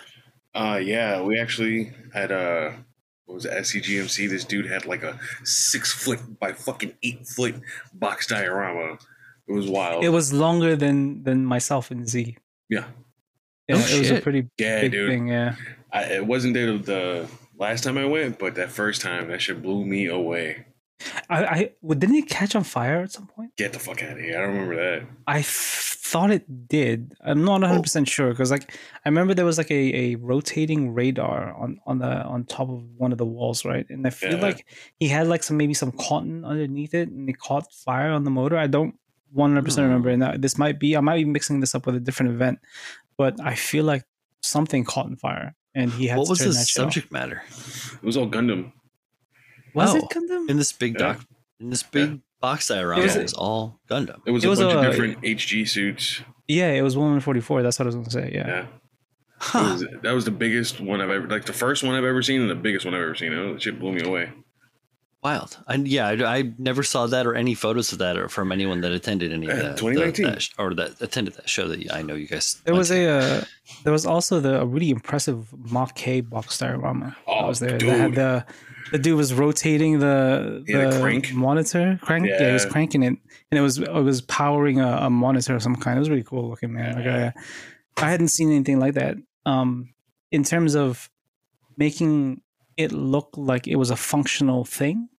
Uh, 0.56 0.80
yeah, 0.82 1.22
we 1.22 1.40
actually 1.40 1.92
had 2.14 2.32
a 2.32 2.86
what 3.28 3.36
was 3.36 3.46
it, 3.46 3.52
SCGMC? 3.52 4.28
This 4.30 4.44
dude 4.46 4.66
had 4.66 4.86
like 4.88 5.04
a 5.04 5.20
six 5.44 5.94
foot 5.94 6.40
by 6.40 6.54
fucking 6.54 6.94
eight 7.04 7.28
foot 7.28 7.56
box 7.94 8.26
diorama. 8.26 8.98
It 9.48 9.52
was 9.54 9.68
wild. 9.68 10.04
It 10.04 10.10
was 10.10 10.34
longer 10.34 10.76
than 10.76 11.24
than 11.24 11.46
myself 11.46 11.92
and 11.92 12.08
Z. 12.10 12.36
yeah, 12.70 12.86
Yeah, 13.70 13.76
Oh, 13.76 13.96
it 13.96 14.00
was 14.00 14.10
a 14.12 14.22
pretty 14.22 14.48
yeah, 14.58 14.82
big 14.82 14.92
dude. 14.94 15.10
thing. 15.10 15.28
Yeah, 15.28 15.56
I 15.94 16.00
I, 16.00 16.02
it 16.20 16.26
wasn't 16.26 16.54
there 16.56 16.78
the 16.78 17.28
last 17.60 17.84
time 17.84 17.98
I 17.98 18.06
went, 18.06 18.40
but 18.40 18.56
that 18.56 18.72
first 18.72 19.02
time, 19.02 19.28
that 19.30 19.42
shit 19.42 19.62
blew 19.62 19.86
me 19.86 20.08
away. 20.08 20.66
I, 21.30 21.46
I 21.46 21.70
well, 21.82 21.98
didn't 21.98 22.16
it 22.16 22.28
catch 22.30 22.56
on 22.56 22.64
fire 22.64 23.02
at 23.02 23.12
some 23.12 23.28
point? 23.28 23.56
Get 23.56 23.74
the 23.74 23.80
fuck 23.80 24.02
out 24.04 24.14
of 24.14 24.18
here! 24.18 24.38
I 24.38 24.42
don't 24.42 24.54
remember 24.56 24.76
that. 24.76 25.08
I 25.28 25.40
f- 25.40 25.96
thought 26.02 26.32
it 26.32 26.68
did. 26.68 27.14
I'm 27.24 27.44
not 27.44 27.62
100 27.62 27.84
percent 27.84 28.08
sure 28.10 28.30
because 28.30 28.50
like 28.50 28.72
I 29.06 29.10
remember 29.10 29.34
there 29.36 29.46
was 29.46 29.58
like 29.60 29.70
a, 29.70 29.96
a 29.96 30.16
rotating 30.16 30.94
radar 30.94 31.54
on 31.54 31.80
on 31.86 32.00
the 32.00 32.24
on 32.24 32.46
top 32.46 32.70
of 32.70 32.84
one 32.98 33.12
of 33.12 33.18
the 33.20 33.26
walls, 33.26 33.64
right? 33.64 33.86
And 33.90 34.08
I 34.08 34.10
feel 34.10 34.34
Yeah. 34.36 34.42
like 34.42 34.66
he 35.00 35.08
had 35.08 35.28
like 35.28 35.44
some 35.44 35.58
maybe 35.58 35.74
some 35.76 35.92
cotton 35.92 36.44
underneath 36.44 36.94
it, 36.96 37.10
and 37.10 37.30
it 37.30 37.38
caught 37.38 37.72
fire 37.72 38.10
on 38.12 38.24
the 38.24 38.32
motor. 38.32 38.58
I 38.58 38.68
don't 38.68 38.96
100 39.34 39.64
percent 39.66 39.84
Hmm. 39.86 39.90
remember, 39.90 40.10
and 40.10 40.22
that, 40.24 40.42
this 40.42 40.58
might 40.58 40.80
be 40.80 40.98
I 40.98 41.02
might 41.02 41.18
be 41.18 41.26
mixing 41.26 41.60
this 41.60 41.76
up 41.76 41.86
with 41.86 41.96
a 41.96 42.00
different 42.00 42.32
event, 42.32 42.60
but 43.18 43.40
I 43.40 43.54
feel 43.56 43.84
like 43.86 44.04
something 44.42 44.84
caught 44.84 45.06
on 45.06 45.16
fire, 45.18 45.54
and 45.76 45.92
he 45.92 46.08
had 46.08 46.18
What 46.18 46.26
to 46.26 46.30
was 46.32 46.40
turn 46.40 46.48
the 46.50 46.54
that 46.54 46.60
off. 46.62 46.68
subject 46.70 47.12
matter 47.12 47.44
It 47.94 48.04
was 48.04 48.18
all 48.18 48.28
Gundam. 48.30 48.72
Was 49.78 49.96
it 49.96 50.04
Oh. 50.04 50.08
Gundam? 50.08 50.50
in 50.50 50.58
this 50.58 50.74
big 50.74 50.94
Yeah. 50.94 51.14
doc? 51.14 51.26
In 51.60 51.70
this 51.70 51.84
big 51.84 52.20
box 52.42 52.68
diorama, 52.68 53.02
It 53.02 53.06
was 53.06 53.16
it 53.16 53.22
was 53.24 53.34
all 53.34 53.80
Gundam. 53.90 54.20
It 54.26 54.32
was 54.32 54.44
It 54.44 54.48
a 54.48 54.50
was 54.50 54.60
bunch 54.60 54.74
a- 54.74 54.80
of 54.80 54.86
different 54.92 55.18
HG 55.24 55.66
suits. 55.66 56.22
Yeah, 56.48 56.72
it 56.72 56.82
was 56.82 56.96
Woman 56.96 57.20
44. 57.20 57.62
That's 57.64 57.78
what 57.80 57.86
I 57.86 57.88
was 57.88 57.96
gonna 57.96 58.10
say. 58.12 58.32
Yeah. 58.34 58.48
Yeah. 58.48 58.66
Huh. 59.40 59.64
That, 59.64 59.72
was, 59.74 59.86
that 60.04 60.12
was 60.14 60.26
the 60.26 60.32
biggest 60.32 60.80
one 60.80 61.00
I've 61.02 61.10
ever, 61.12 61.28
like 61.28 61.46
the 61.46 61.54
first 61.54 61.84
one 61.84 61.94
I've 61.96 62.04
ever 62.04 62.22
seen 62.24 62.42
and 62.42 62.50
the 62.50 62.56
biggest 62.56 62.86
one 62.86 62.94
I've 62.96 63.02
ever 63.02 63.16
seen. 63.16 63.34
It, 63.34 63.62
shit 63.62 63.80
blew 63.80 63.92
me 63.94 64.02
away. 64.02 64.32
Wild. 65.24 65.58
And 65.68 65.88
yeah, 65.88 66.08
I, 66.08 66.38
I 66.38 66.54
never 66.60 66.84
saw 66.84 67.08
that 67.08 67.26
or 67.26 67.34
any 67.36 67.54
photos 67.56 67.92
of 67.92 67.98
that 68.00 68.18
or 68.18 68.30
from 68.30 68.52
anyone 68.52 68.82
that 68.82 68.92
attended 68.92 69.34
any 69.34 69.48
of 69.48 69.58
that. 69.58 69.78
2019. 69.78 70.26
that 70.26 70.42
sh- 70.42 70.52
or 70.60 70.74
that 70.76 71.02
attended 71.02 71.34
that 71.36 71.50
show 71.50 71.68
that 71.68 71.92
I 71.92 72.02
know 72.04 72.14
you 72.14 72.28
guys. 72.28 72.62
There 72.66 72.76
was 72.76 72.90
to. 72.90 72.96
a 72.96 73.18
uh, 73.40 73.44
there 73.84 73.92
was 73.92 74.06
also 74.06 74.40
the 74.40 74.62
a 74.62 74.66
really 74.66 74.90
impressive 74.92 75.48
Mach 75.72 75.96
K 75.96 76.22
box 76.22 76.58
diorama. 76.60 77.16
that 77.26 77.32
Oh, 77.32 77.48
was 77.48 77.60
there. 77.60 77.78
That 77.80 77.82
had 77.82 78.06
dude. 78.12 78.16
the 78.16 78.46
the 78.92 79.00
dude 79.00 79.18
was 79.18 79.34
rotating 79.34 80.00
the 80.00 80.64
He 80.66 80.74
the 80.74 80.98
crank? 81.00 81.34
monitor 81.34 82.00
crank. 82.02 82.28
Yeah. 82.28 82.48
he 82.48 82.54
was 82.54 82.66
cranking 82.66 83.04
it, 83.04 83.18
and 83.52 83.58
it 83.58 83.62
was 83.62 83.80
it 83.80 83.92
was 83.92 84.22
powering 84.22 84.80
a, 84.80 84.88
a 85.04 85.10
monitor 85.10 85.56
of 85.56 85.64
some 85.64 85.76
kind. 85.76 85.98
It 85.98 86.00
was 86.00 86.10
really 86.10 86.24
cool 86.24 86.50
looking, 86.50 86.74
man. 86.74 86.96
Like 86.96 87.06
I, 87.08 87.34
I 88.06 88.10
hadn't 88.10 88.30
seen 88.30 88.52
anything 88.52 88.80
like 88.80 88.94
that. 88.96 89.16
Um, 89.46 89.94
in 90.32 90.44
terms 90.44 90.76
of 90.76 91.10
making 91.78 92.42
it 92.76 92.92
look 92.92 93.30
like 93.36 93.68
it 93.68 93.76
was 93.78 93.90
a 93.90 93.96
functional 93.96 94.66
thing, 94.66 95.10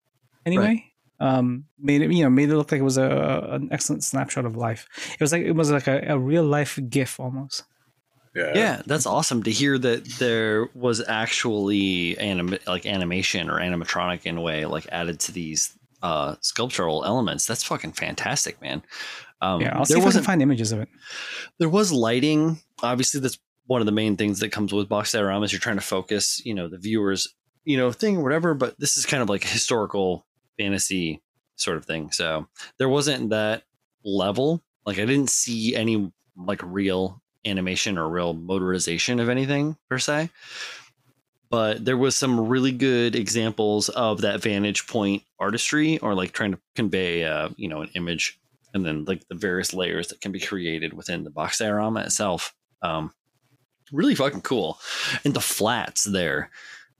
anyway. 0.46 0.84
Um, 1.20 1.64
made 1.80 2.00
it 2.02 2.12
you 2.12 2.22
know 2.22 2.30
made 2.30 2.48
it 2.48 2.56
look 2.56 2.70
like 2.70 2.80
it 2.80 2.84
was 2.84 2.96
a 2.96 3.48
an 3.50 3.68
excellent 3.72 4.04
snapshot 4.04 4.44
of 4.44 4.56
life. 4.56 4.86
It 5.14 5.20
was 5.20 5.32
like 5.32 5.42
it 5.42 5.52
was 5.52 5.70
like 5.70 5.88
a, 5.88 6.00
a 6.08 6.18
real 6.18 6.44
life 6.44 6.78
GIF 6.88 7.18
almost. 7.18 7.64
Yeah. 8.34 8.52
Yeah, 8.54 8.82
that's 8.86 9.06
awesome 9.06 9.42
to 9.44 9.50
hear 9.50 9.78
that 9.78 10.04
there 10.18 10.68
was 10.74 11.02
actually 11.08 12.16
anim- 12.18 12.58
like 12.66 12.86
animation 12.86 13.50
or 13.50 13.58
animatronic 13.58 14.24
in 14.26 14.36
a 14.36 14.40
way 14.40 14.64
like 14.66 14.86
added 14.92 15.20
to 15.20 15.32
these 15.32 15.72
uh 16.02 16.36
sculptural 16.40 17.04
elements. 17.04 17.46
That's 17.46 17.62
fucking 17.64 17.92
fantastic, 17.92 18.60
man. 18.60 18.82
Um, 19.40 19.60
Yeah, 19.60 19.76
I'll 19.76 19.84
see 19.84 19.94
there 19.94 19.98
if 19.98 20.02
I 20.02 20.02
can 20.02 20.04
wasn't 20.06 20.26
find 20.26 20.42
images 20.42 20.72
of 20.72 20.80
it. 20.80 20.88
there 21.58 21.68
was 21.68 21.90
lighting. 21.92 22.60
Obviously, 22.82 23.20
that's 23.20 23.38
one 23.66 23.80
of 23.80 23.86
the 23.86 23.92
main 23.92 24.16
things 24.16 24.40
that 24.40 24.50
comes 24.50 24.72
with 24.72 24.88
box 24.88 25.12
dioramas. 25.12 25.52
You're 25.52 25.60
trying 25.60 25.76
to 25.76 25.82
focus, 25.82 26.40
you 26.44 26.54
know, 26.54 26.68
the 26.68 26.78
viewers, 26.78 27.28
you 27.64 27.76
know, 27.76 27.92
thing 27.92 28.16
or 28.16 28.22
whatever. 28.22 28.54
But 28.54 28.78
this 28.78 28.96
is 28.96 29.04
kind 29.06 29.22
of 29.22 29.28
like 29.28 29.44
a 29.44 29.48
historical 29.48 30.26
fantasy 30.58 31.22
sort 31.56 31.76
of 31.76 31.84
thing. 31.84 32.10
So 32.12 32.46
there 32.78 32.88
wasn't 32.88 33.30
that 33.30 33.64
level. 34.04 34.62
Like 34.86 34.98
I 34.98 35.04
didn't 35.04 35.30
see 35.30 35.74
any 35.76 36.12
like 36.36 36.60
real 36.64 37.20
animation 37.48 37.98
or 37.98 38.08
real 38.08 38.34
motorization 38.34 39.20
of 39.20 39.28
anything 39.28 39.76
per 39.88 39.98
se. 39.98 40.30
But 41.50 41.84
there 41.84 41.96
was 41.96 42.14
some 42.14 42.48
really 42.48 42.72
good 42.72 43.16
examples 43.16 43.88
of 43.88 44.20
that 44.20 44.42
vantage 44.42 44.86
point 44.86 45.22
artistry 45.40 45.98
or 45.98 46.14
like 46.14 46.32
trying 46.32 46.52
to 46.52 46.60
convey, 46.76 47.24
uh, 47.24 47.48
you 47.56 47.68
know, 47.68 47.80
an 47.80 47.90
image 47.94 48.38
and 48.74 48.84
then 48.84 49.04
like 49.04 49.26
the 49.28 49.34
various 49.34 49.72
layers 49.72 50.08
that 50.08 50.20
can 50.20 50.30
be 50.30 50.40
created 50.40 50.92
within 50.92 51.24
the 51.24 51.30
box 51.30 51.58
diorama 51.58 52.00
itself. 52.00 52.54
Um, 52.82 53.12
really 53.92 54.14
fucking 54.14 54.42
cool. 54.42 54.78
And 55.24 55.32
the 55.32 55.40
flats 55.40 56.04
there. 56.04 56.50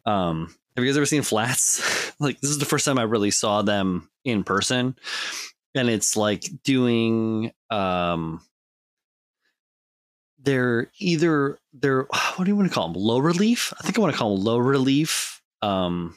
Um, 0.06 0.54
have 0.76 0.84
you 0.84 0.90
guys 0.90 0.96
ever 0.96 1.06
seen 1.06 1.22
flats? 1.22 2.12
like 2.20 2.40
this 2.40 2.50
is 2.50 2.58
the 2.58 2.64
first 2.64 2.84
time 2.84 2.98
I 2.98 3.02
really 3.02 3.30
saw 3.30 3.62
them 3.62 4.08
in 4.24 4.44
person. 4.44 4.96
And 5.74 5.90
it's 5.90 6.16
like 6.16 6.44
doing 6.64 7.52
um 7.70 8.40
they're 10.42 10.90
either 10.98 11.58
they're 11.72 12.02
what 12.36 12.44
do 12.44 12.50
you 12.50 12.56
want 12.56 12.68
to 12.68 12.74
call 12.74 12.88
them? 12.88 13.00
Low 13.00 13.18
relief? 13.18 13.72
I 13.78 13.82
think 13.82 13.98
I 13.98 14.00
want 14.00 14.12
to 14.12 14.18
call 14.18 14.36
them 14.36 14.44
low 14.44 14.58
relief. 14.58 15.42
Um 15.62 16.16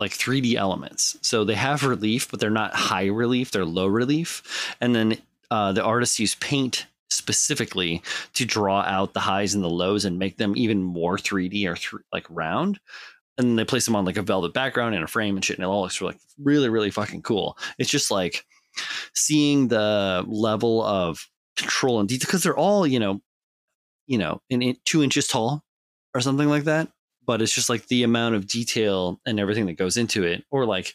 like 0.00 0.12
3D 0.12 0.54
elements. 0.54 1.16
So 1.22 1.44
they 1.44 1.54
have 1.54 1.82
relief, 1.82 2.30
but 2.30 2.40
they're 2.40 2.50
not 2.50 2.74
high 2.74 3.06
relief, 3.06 3.50
they're 3.50 3.64
low 3.64 3.86
relief. 3.86 4.76
And 4.80 4.94
then 4.94 5.18
uh, 5.50 5.72
the 5.72 5.82
artists 5.82 6.18
use 6.18 6.34
paint 6.36 6.86
specifically 7.10 8.02
to 8.34 8.44
draw 8.44 8.82
out 8.82 9.14
the 9.14 9.20
highs 9.20 9.54
and 9.54 9.64
the 9.64 9.70
lows 9.70 10.04
and 10.04 10.18
make 10.18 10.36
them 10.36 10.54
even 10.56 10.82
more 10.82 11.16
3D 11.16 11.66
or 11.66 11.74
th- 11.74 12.02
like 12.12 12.26
round. 12.28 12.78
And 13.38 13.58
they 13.58 13.64
place 13.64 13.84
them 13.84 13.96
on 13.96 14.04
like 14.04 14.16
a 14.16 14.22
velvet 14.22 14.52
background 14.52 14.94
and 14.94 15.04
a 15.04 15.08
frame 15.08 15.36
and 15.36 15.44
shit, 15.44 15.58
and 15.58 15.64
it 15.64 15.68
all 15.68 15.82
looks 15.82 16.00
like 16.00 16.18
really, 16.38 16.68
really 16.68 16.90
fucking 16.90 17.22
cool. 17.22 17.56
It's 17.78 17.90
just 17.90 18.10
like 18.10 18.44
seeing 19.14 19.68
the 19.68 20.24
level 20.26 20.82
of 20.82 21.28
control 21.58 22.00
and 22.00 22.08
detail 22.08 22.26
because 22.26 22.42
they're 22.42 22.56
all, 22.56 22.86
you 22.86 22.98
know, 23.00 23.20
you 24.06 24.16
know, 24.18 24.40
in, 24.48 24.62
in 24.62 24.76
two 24.84 25.02
inches 25.02 25.26
tall 25.28 25.64
or 26.14 26.20
something 26.20 26.48
like 26.48 26.64
that. 26.64 26.88
But 27.26 27.42
it's 27.42 27.54
just 27.54 27.68
like 27.68 27.88
the 27.88 28.04
amount 28.04 28.36
of 28.36 28.46
detail 28.46 29.20
and 29.26 29.38
everything 29.38 29.66
that 29.66 29.74
goes 29.76 29.98
into 29.98 30.22
it. 30.24 30.44
Or 30.50 30.64
like 30.64 30.94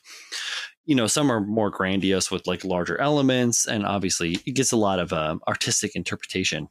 you 0.86 0.96
know 0.96 1.08
some 1.08 1.32
are 1.32 1.40
more 1.40 1.70
grandiose 1.70 2.30
with 2.32 2.46
like 2.48 2.66
larger 2.66 3.00
elements 3.00 3.66
and 3.66 3.86
obviously 3.86 4.34
it 4.46 4.54
gets 4.54 4.74
a 4.74 4.78
lot 4.78 5.00
of 5.00 5.14
uh, 5.14 5.38
artistic 5.48 5.96
interpretation. 5.96 6.68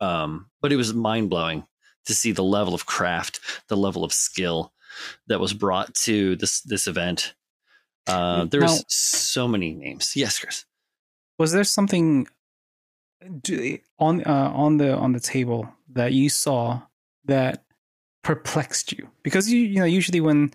Um 0.00 0.46
but 0.60 0.72
it 0.72 0.76
was 0.76 0.94
mind-blowing 0.94 1.66
to 2.06 2.14
see 2.14 2.32
the 2.32 2.42
level 2.42 2.74
of 2.74 2.86
craft 2.86 3.40
the 3.68 3.76
level 3.76 4.02
of 4.04 4.12
skill 4.12 4.72
that 5.28 5.38
was 5.40 5.52
brought 5.52 5.94
to 6.06 6.34
this 6.36 6.62
this 6.62 6.86
event. 6.86 7.34
Uh 8.06 8.46
there's 8.46 8.78
Now- 8.78 8.84
so 8.88 9.46
many 9.46 9.74
names. 9.74 10.16
Yes 10.16 10.38
chris. 10.38 10.64
Was 11.38 11.52
there 11.52 11.64
something 11.64 12.26
do- 13.42 13.78
on 13.98 14.22
uh, 14.24 14.50
on 14.54 14.76
the 14.78 14.94
on 14.96 15.12
the 15.12 15.20
table 15.20 15.68
that 15.92 16.12
you 16.12 16.28
saw 16.28 16.82
that 17.26 17.64
perplexed 18.22 18.92
you? 18.92 19.08
Because 19.22 19.50
you 19.52 19.60
you 19.60 19.78
know 19.78 19.84
usually 19.84 20.20
when 20.20 20.50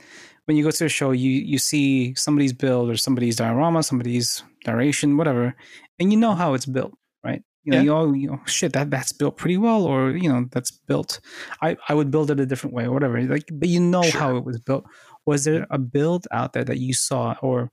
when 0.45 0.57
you 0.57 0.63
go 0.63 0.71
to 0.71 0.85
a 0.85 0.89
show 0.89 1.11
you 1.11 1.31
you 1.31 1.57
see 1.57 2.13
somebody's 2.15 2.53
build 2.53 2.89
or 2.89 2.97
somebody's 2.97 3.35
diorama, 3.37 3.83
somebody's 3.83 4.43
narration, 4.67 5.17
whatever, 5.17 5.55
and 5.99 6.11
you 6.11 6.17
know 6.19 6.33
how 6.35 6.53
it's 6.53 6.65
built, 6.65 6.93
right? 7.23 7.41
You 7.63 7.71
know, 7.71 7.77
Yeah. 7.77 7.83
you 7.83 7.93
all 7.95 8.15
you 8.15 8.27
know, 8.27 8.39
shit 8.45 8.73
that 8.73 8.91
that's 8.91 9.11
built 9.11 9.37
pretty 9.37 9.57
well, 9.57 9.83
or 9.85 10.11
you 10.11 10.29
know 10.31 10.45
that's 10.51 10.71
built. 10.71 11.19
I 11.61 11.77
I 11.89 11.93
would 11.95 12.11
build 12.11 12.29
it 12.31 12.39
a 12.39 12.45
different 12.45 12.75
way, 12.75 12.85
or 12.85 12.91
whatever. 12.91 13.21
Like, 13.23 13.45
but 13.51 13.69
you 13.69 13.79
know 13.79 14.03
Sure. 14.03 14.19
how 14.21 14.37
it 14.37 14.43
was 14.45 14.59
built. 14.59 14.85
Was 15.25 15.43
there 15.45 15.65
a 15.71 15.79
build 15.79 16.27
out 16.31 16.53
there 16.53 16.63
that 16.63 16.77
you 16.77 16.93
saw, 16.93 17.35
or 17.41 17.71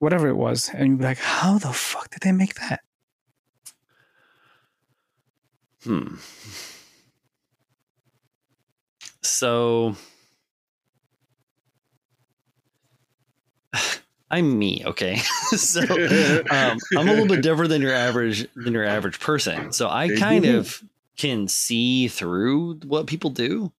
whatever 0.00 0.28
it 0.28 0.36
was, 0.36 0.68
and 0.74 0.88
you'd 0.88 0.98
be 0.98 1.04
like, 1.04 1.18
how 1.18 1.56
the 1.58 1.72
fuck 1.72 2.10
did 2.10 2.20
they 2.22 2.32
make 2.32 2.54
that? 2.56 2.80
Hmm. 5.84 6.16
So 9.22 9.96
I'm 14.30 14.58
me, 14.58 14.82
okay? 14.86 15.16
so 15.56 15.80
um, 15.80 16.78
I'm 16.96 17.08
a 17.08 17.10
little 17.10 17.26
bit 17.26 17.42
different 17.42 17.70
than 17.70 17.82
your 17.82 17.94
average 17.94 18.46
than 18.54 18.72
your 18.72 18.84
average 18.84 19.18
person. 19.20 19.72
So 19.72 19.88
I 19.88 20.08
kind 20.16 20.44
of 20.44 20.82
can 21.16 21.48
see 21.48 22.08
through 22.08 22.80
what 22.86 23.06
people 23.06 23.30
do. 23.30 23.72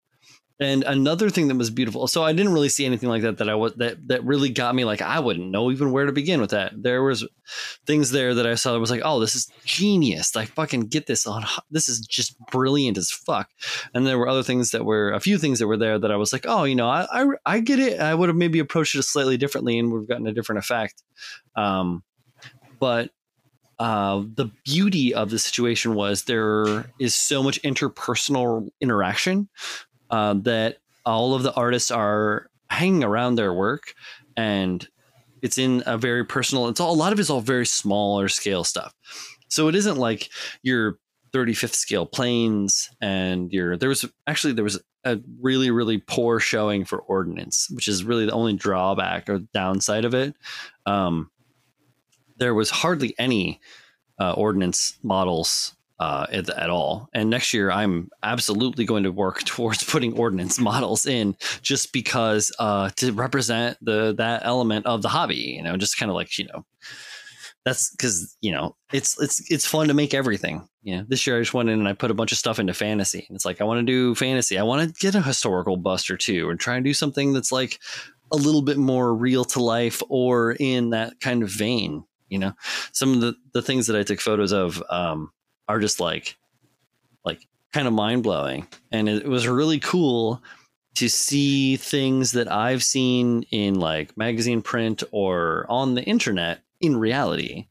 And 0.60 0.84
another 0.84 1.30
thing 1.30 1.48
that 1.48 1.56
was 1.56 1.70
beautiful. 1.70 2.06
So 2.06 2.22
I 2.22 2.34
didn't 2.34 2.52
really 2.52 2.68
see 2.68 2.84
anything 2.84 3.08
like 3.08 3.22
that 3.22 3.38
that 3.38 3.48
I 3.48 3.54
was 3.54 3.72
that 3.76 4.06
that 4.08 4.22
really 4.24 4.50
got 4.50 4.74
me 4.74 4.84
like 4.84 5.00
I 5.00 5.18
wouldn't 5.18 5.50
know 5.50 5.70
even 5.70 5.90
where 5.90 6.04
to 6.04 6.12
begin 6.12 6.38
with 6.38 6.50
that. 6.50 6.74
There 6.76 7.02
was 7.02 7.26
things 7.86 8.10
there 8.10 8.34
that 8.34 8.46
I 8.46 8.56
saw 8.56 8.74
that 8.74 8.78
was 8.78 8.90
like, 8.90 9.00
oh, 9.02 9.20
this 9.20 9.34
is 9.34 9.50
genius. 9.64 10.36
I 10.36 10.44
fucking 10.44 10.88
get 10.88 11.06
this 11.06 11.26
on. 11.26 11.46
This 11.70 11.88
is 11.88 12.00
just 12.00 12.38
brilliant 12.50 12.98
as 12.98 13.10
fuck. 13.10 13.48
And 13.94 14.06
there 14.06 14.18
were 14.18 14.28
other 14.28 14.42
things 14.42 14.72
that 14.72 14.84
were 14.84 15.12
a 15.12 15.20
few 15.20 15.38
things 15.38 15.60
that 15.60 15.66
were 15.66 15.78
there 15.78 15.98
that 15.98 16.12
I 16.12 16.16
was 16.16 16.32
like, 16.32 16.44
oh, 16.46 16.64
you 16.64 16.74
know, 16.74 16.90
I 16.90 17.06
I, 17.10 17.26
I 17.46 17.60
get 17.60 17.78
it. 17.78 17.98
I 17.98 18.14
would 18.14 18.28
have 18.28 18.36
maybe 18.36 18.58
approached 18.58 18.94
it 18.94 19.02
slightly 19.04 19.38
differently 19.38 19.78
and 19.78 19.90
would 19.90 20.00
have 20.00 20.08
gotten 20.08 20.26
a 20.26 20.34
different 20.34 20.58
effect. 20.58 21.02
Um, 21.56 22.02
but 22.78 23.10
uh, 23.78 24.24
the 24.34 24.50
beauty 24.66 25.14
of 25.14 25.30
the 25.30 25.38
situation 25.38 25.94
was 25.94 26.24
there 26.24 26.90
is 26.98 27.16
so 27.16 27.42
much 27.42 27.62
interpersonal 27.62 28.68
interaction 28.82 29.48
uh, 30.10 30.34
that 30.34 30.78
all 31.04 31.34
of 31.34 31.42
the 31.42 31.54
artists 31.54 31.90
are 31.90 32.50
hanging 32.68 33.04
around 33.04 33.34
their 33.34 33.52
work 33.52 33.94
and 34.36 34.88
it's 35.42 35.58
in 35.58 35.82
a 35.86 35.98
very 35.98 36.24
personal 36.24 36.68
it's 36.68 36.80
all 36.80 36.92
a 36.92 36.96
lot 36.96 37.12
of 37.12 37.18
it's 37.18 37.30
all 37.30 37.40
very 37.40 37.66
smaller 37.66 38.28
scale 38.28 38.64
stuff. 38.64 38.94
So 39.48 39.68
it 39.68 39.74
isn't 39.74 39.96
like 39.96 40.30
you're 40.62 40.98
35th 41.32 41.74
scale 41.74 42.06
planes 42.06 42.90
and 43.00 43.52
your 43.52 43.76
there 43.76 43.88
was 43.88 44.04
actually 44.26 44.52
there 44.52 44.64
was 44.64 44.80
a 45.04 45.18
really 45.40 45.70
really 45.70 45.98
poor 45.98 46.40
showing 46.40 46.84
for 46.84 46.98
ordnance 46.98 47.68
which 47.70 47.88
is 47.88 48.04
really 48.04 48.26
the 48.26 48.32
only 48.32 48.52
drawback 48.52 49.28
or 49.28 49.38
downside 49.52 50.04
of 50.04 50.14
it. 50.14 50.34
Um, 50.86 51.30
there 52.36 52.54
was 52.54 52.70
hardly 52.70 53.14
any 53.18 53.60
uh, 54.18 54.32
ordnance 54.32 54.98
models 55.02 55.74
uh, 56.00 56.26
at, 56.32 56.70
all 56.70 57.08
and 57.12 57.30
next 57.30 57.52
year 57.52 57.70
i'm 57.70 58.08
absolutely 58.22 58.84
going 58.84 59.02
to 59.02 59.12
work 59.12 59.42
towards 59.44 59.84
putting 59.84 60.18
ordnance 60.18 60.58
models 60.58 61.06
in 61.06 61.36
just 61.62 61.92
because 61.92 62.50
uh, 62.58 62.90
to 62.96 63.12
represent 63.12 63.76
the 63.82 64.14
that 64.16 64.42
element 64.44 64.86
of 64.86 65.02
the 65.02 65.08
hobby 65.08 65.36
you 65.36 65.62
know 65.62 65.76
just 65.76 65.98
kind 65.98 66.10
of 66.10 66.14
like 66.14 66.38
you 66.38 66.46
know 66.46 66.64
that's 67.64 67.90
because 67.90 68.36
you 68.40 68.52
know 68.52 68.74
it's 68.92 69.20
it's 69.20 69.50
it's 69.50 69.66
fun 69.66 69.88
to 69.88 69.94
make 69.94 70.14
everything. 70.14 70.66
You 70.82 70.96
know, 70.96 71.04
this 71.06 71.26
year 71.26 71.36
I 71.36 71.40
just 71.40 71.52
went 71.52 71.68
in 71.68 71.78
and 71.78 71.88
I 71.88 71.92
put 71.92 72.10
a 72.10 72.14
bunch 72.14 72.32
of 72.32 72.38
stuff 72.38 72.58
into 72.58 72.72
fantasy, 72.72 73.26
and 73.28 73.36
it's 73.36 73.44
like 73.44 73.60
I 73.60 73.64
want 73.64 73.80
to 73.80 73.92
do 73.92 74.14
fantasy. 74.14 74.58
I 74.58 74.62
want 74.62 74.88
to 74.88 75.00
get 75.00 75.14
a 75.14 75.22
historical 75.22 75.76
buster 75.76 76.16
too, 76.16 76.50
and 76.50 76.58
try 76.58 76.76
and 76.76 76.84
do 76.84 76.94
something 76.94 77.32
that's 77.32 77.52
like 77.52 77.78
a 78.32 78.36
little 78.36 78.62
bit 78.62 78.78
more 78.78 79.14
real 79.14 79.44
to 79.44 79.62
life 79.62 80.02
or 80.08 80.52
in 80.52 80.90
that 80.90 81.20
kind 81.20 81.42
of 81.42 81.50
vein. 81.50 82.04
You 82.28 82.38
know, 82.38 82.52
some 82.92 83.12
of 83.12 83.20
the 83.20 83.34
the 83.52 83.62
things 83.62 83.86
that 83.88 83.96
I 83.96 84.04
took 84.04 84.20
photos 84.20 84.52
of 84.52 84.82
um, 84.88 85.30
are 85.70 85.80
just 85.80 86.00
like 86.00 86.36
like 87.24 87.46
kind 87.72 87.86
of 87.86 87.92
mind 87.92 88.22
blowing, 88.22 88.66
and 88.90 89.08
it, 89.08 89.26
was 89.26 89.46
really 89.46 89.78
cool 89.78 90.42
to 90.96 91.08
see 91.08 91.76
things 91.76 92.32
that 92.32 92.50
I've 92.50 92.82
seen 92.82 93.44
in 93.50 93.76
like 93.76 94.16
magazine 94.16 94.62
print 94.62 95.04
or 95.12 95.66
on 95.68 95.94
the 95.94 96.02
internet 96.02 96.60
in 96.80 96.96
reality, 96.96 97.68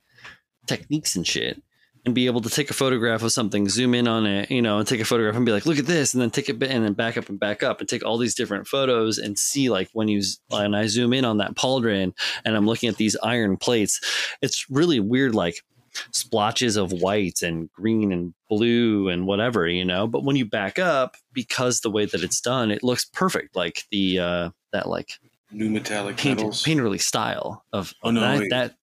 techniques 0.65 1.15
and 1.17 1.27
shit, 1.27 1.61
and 2.05 2.15
be 2.15 2.27
able 2.27 2.39
to 2.41 2.49
take 2.49 2.69
a 2.69 2.73
photograph 2.73 3.21
of 3.23 3.33
something, 3.33 3.67
zoom 3.67 3.93
in 3.93 4.07
on 4.07 4.25
it, 4.25 4.49
you 4.49 4.61
know, 4.61 4.77
and 4.77 4.87
take 4.87 5.01
a 5.01 5.05
photograph 5.05 5.35
and 5.35 5.45
be 5.45 5.51
like, 5.51 5.65
look 5.65 5.77
at 5.77 5.85
this, 5.85 6.13
and 6.13 6.21
then 6.21 6.29
take 6.29 6.47
it 6.47 6.63
and 6.63 6.85
then 6.85 6.93
back 6.93 7.17
up 7.17 7.27
and 7.27 7.39
back 7.39 7.61
up 7.61 7.81
and 7.81 7.89
take 7.89 8.05
all 8.05 8.17
these 8.17 8.35
different 8.35 8.67
photos 8.67 9.17
and 9.17 9.37
see 9.37 9.69
like 9.69 9.89
when 9.91 10.07
you 10.07 10.21
and 10.51 10.75
I 10.75 10.87
zoom 10.87 11.11
in 11.11 11.25
on 11.25 11.37
that 11.37 11.55
pauldron 11.55 12.13
and 12.45 12.55
I'm 12.55 12.65
looking 12.65 12.87
at 12.87 12.95
these 12.95 13.17
iron 13.21 13.57
plates, 13.57 13.99
it's 14.41 14.69
really 14.69 15.01
weird, 15.01 15.35
like 15.35 15.63
splotches 16.11 16.75
of 16.75 16.91
white 16.91 17.41
and 17.41 17.71
green 17.71 18.11
and 18.11 18.33
blue 18.49 19.09
and 19.09 19.27
whatever, 19.27 19.67
you 19.67 19.85
know. 19.85 20.07
But 20.07 20.23
when 20.23 20.35
you 20.35 20.45
back 20.45 20.79
up, 20.79 21.15
because 21.33 21.81
the 21.81 21.91
way 21.91 22.05
that 22.05 22.23
it's 22.23 22.41
done, 22.41 22.71
it 22.71 22.83
looks 22.83 23.05
perfect, 23.05 23.55
like 23.55 23.83
the 23.91 24.19
uh 24.19 24.49
that 24.71 24.87
like 24.87 25.11
new 25.51 25.69
metallic 25.69 26.23
metals, 26.23 26.63
painterly 26.63 27.01
style 27.01 27.63
of 27.73 27.93
oh 28.03 28.11
no 28.11 28.21
that, 28.21 28.49
that 28.49 28.75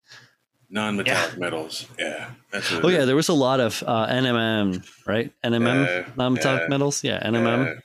non-metallic 0.71 1.33
yeah. 1.33 1.39
metals. 1.39 1.87
Yeah, 1.99 2.31
that's 2.51 2.73
oh 2.73 2.89
yeah, 2.89 3.01
is. 3.01 3.07
there 3.07 3.17
was 3.17 3.29
a 3.29 3.35
lot 3.35 3.61
of 3.61 3.83
uh, 3.87 4.07
NMM, 4.09 4.87
right? 5.07 5.33
NMM 5.45 5.87
yeah, 5.87 6.13
non-metallic 6.17 6.63
yeah. 6.63 6.69
metals. 6.69 7.05
Yeah, 7.05 7.23
NMM. 7.23 7.81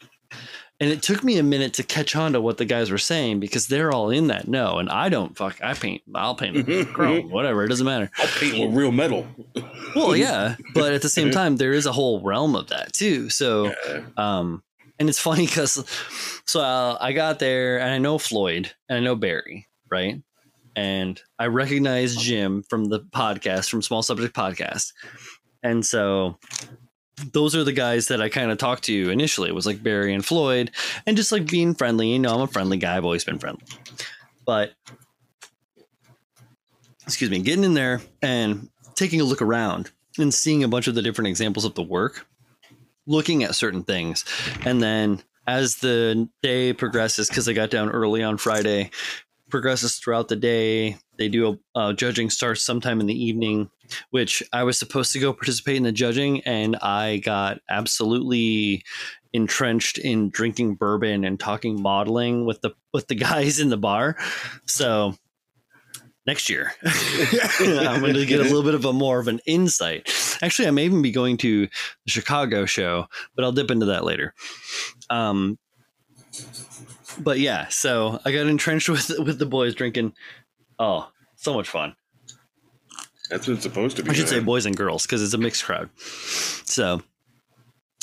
And 0.81 0.89
it 0.89 1.03
took 1.03 1.23
me 1.23 1.37
a 1.37 1.43
minute 1.43 1.75
to 1.75 1.83
catch 1.83 2.15
on 2.15 2.33
to 2.33 2.41
what 2.41 2.57
the 2.57 2.65
guys 2.65 2.89
were 2.89 2.97
saying 2.97 3.39
because 3.39 3.67
they're 3.67 3.91
all 3.91 4.09
in 4.09 4.27
that 4.27 4.47
no, 4.47 4.79
and 4.79 4.89
I 4.89 5.09
don't 5.09 5.37
fuck. 5.37 5.63
I 5.63 5.75
paint. 5.75 6.01
I'll 6.13 6.35
paint 6.35 6.67
with 6.67 6.87
chrome, 6.93 7.29
whatever. 7.29 7.63
It 7.63 7.69
doesn't 7.69 7.85
matter. 7.85 8.09
I'll 8.17 8.27
paint 8.27 8.59
with 8.59 8.75
real 8.75 8.91
metal. 8.91 9.27
well, 9.95 10.15
yeah, 10.15 10.55
but 10.73 10.91
at 10.91 11.03
the 11.03 11.09
same 11.09 11.29
time, 11.39 11.57
there 11.57 11.71
is 11.71 11.85
a 11.85 11.91
whole 11.91 12.19
realm 12.21 12.55
of 12.55 12.67
that 12.69 12.93
too. 12.93 13.29
So, 13.29 13.73
um, 14.17 14.63
and 14.99 15.07
it's 15.07 15.19
funny 15.19 15.45
because 15.45 15.85
so 16.45 16.61
uh, 16.61 16.97
I 16.99 17.13
got 17.13 17.37
there 17.37 17.79
and 17.79 17.91
I 17.91 17.99
know 17.99 18.17
Floyd 18.17 18.71
and 18.89 18.97
I 18.97 19.01
know 19.01 19.15
Barry, 19.15 19.67
right? 19.89 20.21
and 20.75 21.21
I 21.37 21.47
recognize 21.47 22.15
Jim 22.15 22.63
from 22.63 22.85
the 22.85 22.99
podcast, 22.99 23.69
from 23.69 23.81
Small 23.81 24.01
Subject 24.01 24.35
Podcast. 24.35 24.93
And 25.63 25.85
so 25.85 26.37
those 27.33 27.55
are 27.55 27.63
the 27.63 27.73
guys 27.73 28.07
that 28.07 28.21
I 28.21 28.29
kind 28.29 28.51
of 28.51 28.57
talked 28.57 28.83
to 28.83 29.09
initially. 29.09 29.49
It 29.49 29.55
was 29.55 29.65
like 29.65 29.83
Barry 29.83 30.13
and 30.13 30.25
Floyd, 30.25 30.71
and 31.05 31.17
just 31.17 31.31
like 31.31 31.45
being 31.45 31.75
friendly. 31.75 32.09
You 32.09 32.19
know, 32.19 32.33
I'm 32.33 32.41
a 32.41 32.47
friendly 32.47 32.77
guy. 32.77 32.97
I've 32.97 33.05
always 33.05 33.23
been 33.23 33.39
friendly. 33.39 33.63
But, 34.45 34.73
excuse 37.03 37.29
me, 37.29 37.39
getting 37.39 37.63
in 37.63 37.73
there 37.73 38.01
and 38.21 38.69
taking 38.95 39.21
a 39.21 39.25
look 39.25 39.41
around 39.41 39.91
and 40.17 40.33
seeing 40.33 40.63
a 40.63 40.67
bunch 40.67 40.87
of 40.87 40.95
the 40.95 41.01
different 41.01 41.27
examples 41.27 41.65
of 41.65 41.75
the 41.75 41.83
work, 41.83 42.25
looking 43.05 43.43
at 43.43 43.55
certain 43.55 43.83
things. 43.83 44.25
And 44.65 44.81
then 44.81 45.21
as 45.47 45.77
the 45.77 46.29
day 46.41 46.73
progresses, 46.73 47.27
because 47.27 47.47
I 47.47 47.53
got 47.53 47.69
down 47.69 47.89
early 47.89 48.23
on 48.23 48.37
Friday, 48.37 48.91
progresses 49.49 49.97
throughout 49.97 50.27
the 50.27 50.35
day. 50.35 50.97
They 51.17 51.27
do 51.27 51.59
a 51.75 51.79
uh, 51.79 51.93
judging 51.93 52.29
starts 52.29 52.63
sometime 52.63 52.99
in 52.99 53.05
the 53.05 53.23
evening, 53.23 53.69
which 54.09 54.43
I 54.53 54.63
was 54.63 54.77
supposed 54.77 55.13
to 55.13 55.19
go 55.19 55.33
participate 55.33 55.77
in 55.77 55.83
the 55.83 55.91
judging, 55.91 56.41
and 56.41 56.75
I 56.77 57.17
got 57.17 57.59
absolutely 57.69 58.83
entrenched 59.33 59.97
in 59.97 60.29
drinking 60.29 60.75
bourbon 60.75 61.23
and 61.23 61.39
talking 61.39 61.81
modeling 61.81 62.45
with 62.45 62.61
the 62.61 62.71
with 62.93 63.07
the 63.07 63.15
guys 63.29 63.59
in 63.59 63.69
the 63.69 63.77
bar. 63.77 64.17
So 64.65 65.15
next 66.27 66.51
year 66.51 66.71
i'm 67.59 67.99
going 67.99 68.13
to 68.13 68.27
get 68.27 68.39
a 68.39 68.43
little 68.43 68.61
bit 68.61 68.75
of 68.75 68.85
a 68.85 68.93
more 68.93 69.19
of 69.19 69.27
an 69.27 69.39
insight 69.47 70.07
actually 70.43 70.67
i 70.67 70.71
may 70.71 70.85
even 70.85 71.01
be 71.01 71.09
going 71.09 71.35
to 71.35 71.65
the 71.65 72.11
chicago 72.11 72.63
show 72.63 73.07
but 73.35 73.43
i'll 73.43 73.51
dip 73.51 73.71
into 73.71 73.87
that 73.87 74.03
later 74.03 74.35
um, 75.09 75.57
but 77.19 77.39
yeah, 77.39 77.67
so 77.67 78.19
I 78.25 78.31
got 78.31 78.47
entrenched 78.47 78.89
with 78.89 79.11
with 79.19 79.39
the 79.39 79.45
boys 79.45 79.75
drinking. 79.75 80.13
Oh, 80.79 81.09
so 81.35 81.53
much 81.53 81.69
fun. 81.69 81.95
That's 83.31 83.47
what 83.47 83.53
it's 83.53 83.63
supposed 83.63 83.95
to 83.95 84.03
be. 84.03 84.09
I 84.09 84.13
should 84.13 84.27
say 84.27 84.41
boys 84.41 84.65
and 84.65 84.75
girls 84.75 85.03
because 85.03 85.23
it's 85.23 85.33
a 85.33 85.37
mixed 85.37 85.63
crowd. 85.63 85.89
So, 85.97 87.01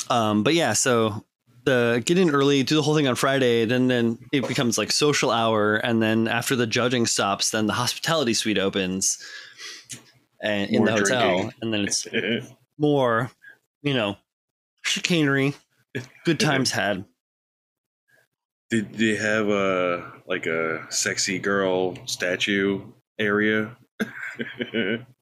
um, 0.09 0.41
but 0.41 0.55
yeah, 0.55 0.73
so 0.73 1.23
the 1.65 2.01
get 2.03 2.17
in 2.17 2.31
early, 2.31 2.63
do 2.63 2.75
the 2.75 2.81
whole 2.81 2.95
thing 2.95 3.07
on 3.07 3.13
Friday, 3.13 3.63
then 3.65 3.87
then 3.87 4.17
it 4.31 4.47
becomes 4.47 4.79
like 4.79 4.91
social 4.91 5.29
hour, 5.29 5.75
and 5.75 6.01
then 6.01 6.27
after 6.27 6.55
the 6.55 6.65
judging 6.65 7.05
stops, 7.05 7.51
then 7.51 7.67
the 7.67 7.73
hospitality 7.73 8.33
suite 8.33 8.57
opens, 8.57 9.23
and 10.41 10.71
in 10.71 10.83
the 10.83 10.93
hotel, 10.93 11.37
drinking. 11.37 11.53
and 11.61 11.73
then 11.73 11.81
it's 11.81 12.07
more, 12.79 13.29
you 13.83 13.93
know, 13.93 14.17
chicanery, 14.81 15.53
good 16.25 16.39
times 16.39 16.71
had. 16.71 17.05
Did 18.71 18.95
they 18.95 19.15
have 19.15 19.47
a 19.49 20.11
like 20.25 20.47
a 20.47 20.87
sexy 20.89 21.37
girl 21.37 21.95
statue 22.07 22.81
area? 23.19 23.77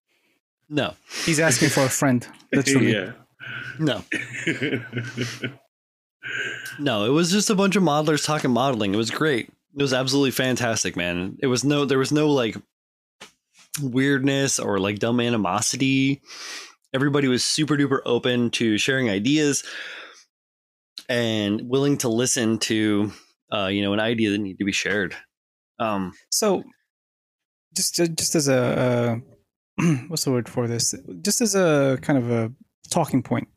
no. 0.70 0.94
He's 1.26 1.40
asking 1.40 1.70
for 1.70 1.84
a 1.84 1.90
friend. 1.90 2.28
Literally. 2.54 2.94
yeah. 2.94 3.12
No. 3.80 4.04
no, 6.80 7.06
it 7.06 7.10
was 7.10 7.32
just 7.32 7.50
a 7.50 7.56
bunch 7.56 7.76
of 7.76 7.84
modelers 7.84 8.26
talking 8.26 8.52
modeling. 8.52 8.94
It 8.94 8.98
was 8.98 9.12
great. 9.12 9.50
It 9.76 9.82
was 9.82 9.94
absolutely 9.94 10.32
fantastic, 10.32 10.96
man. 10.96 11.38
It 11.42 11.48
was 11.48 11.64
no 11.64 11.86
there 11.86 12.00
was 12.00 12.12
no 12.12 12.30
like 12.30 12.58
weirdness 13.82 14.60
or 14.60 14.80
like 14.80 15.00
dumb 15.00 15.20
animosity. 15.20 16.22
Everybody 16.94 17.28
was 17.28 17.44
super 17.44 17.76
duper 17.78 18.00
open 18.06 18.50
to 18.52 18.78
sharing 18.78 19.10
ideas 19.10 19.64
and 21.08 21.62
willing 21.70 21.98
to 22.00 22.10
listen 22.10 22.58
to 22.60 23.12
uh, 23.52 23.68
you 23.68 23.82
know, 23.82 23.94
an 23.94 24.00
idea 24.00 24.32
that 24.32 24.38
need 24.38 24.58
to 24.58 24.66
be 24.66 24.72
shared. 24.72 25.16
Um, 25.80 26.14
so, 26.32 26.64
just 27.76 27.96
just 27.96 28.36
as 28.36 28.48
a 28.48 28.58
uh, 28.58 29.16
what's 30.08 30.24
the 30.24 30.32
word 30.32 30.50
for 30.50 30.68
this? 30.68 30.94
Just 31.22 31.42
as 31.42 31.56
a 31.56 31.98
kind 32.02 32.20
of 32.20 32.32
a 32.32 32.52
talking 32.90 33.22
point, 33.22 33.48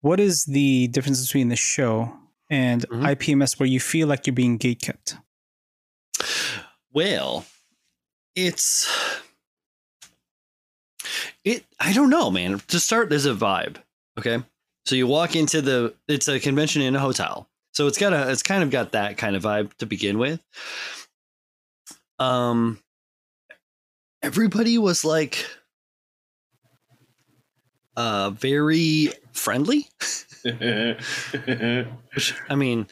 what 0.00 0.20
is 0.20 0.44
the 0.44 0.88
difference 0.88 1.24
between 1.24 1.48
the 1.48 1.56
show 1.56 2.12
and 2.50 2.88
mm-hmm. 2.88 3.04
IPMS 3.04 3.58
where 3.58 3.68
you 3.68 3.80
feel 3.80 4.08
like 4.08 4.26
you're 4.26 4.34
being 4.34 4.56
gate 4.56 4.82
kept? 4.82 5.16
Well, 6.92 7.44
it's 8.36 8.88
it. 11.44 11.64
I 11.80 11.92
don't 11.92 12.10
know, 12.10 12.30
man. 12.30 12.60
To 12.68 12.80
start, 12.80 13.10
there's 13.10 13.26
a 13.26 13.34
vibe. 13.34 13.76
Okay, 14.18 14.42
so 14.86 14.94
you 14.94 15.06
walk 15.06 15.34
into 15.34 15.60
the. 15.60 15.94
It's 16.08 16.28
a 16.28 16.38
convention 16.38 16.82
in 16.82 16.94
a 16.94 17.00
hotel 17.00 17.48
so 17.74 17.88
it's 17.88 17.98
got 17.98 18.12
a 18.12 18.30
it's 18.30 18.42
kind 18.42 18.62
of 18.62 18.70
got 18.70 18.92
that 18.92 19.18
kind 19.18 19.36
of 19.36 19.42
vibe 19.42 19.74
to 19.74 19.86
begin 19.86 20.16
with. 20.16 20.40
Um 22.18 22.78
everybody 24.24 24.78
was 24.78 25.04
like 25.04 25.44
uh 27.96 28.30
very 28.30 29.10
friendly. 29.32 29.86
Which 30.42 32.34
I 32.48 32.54
mean 32.54 32.86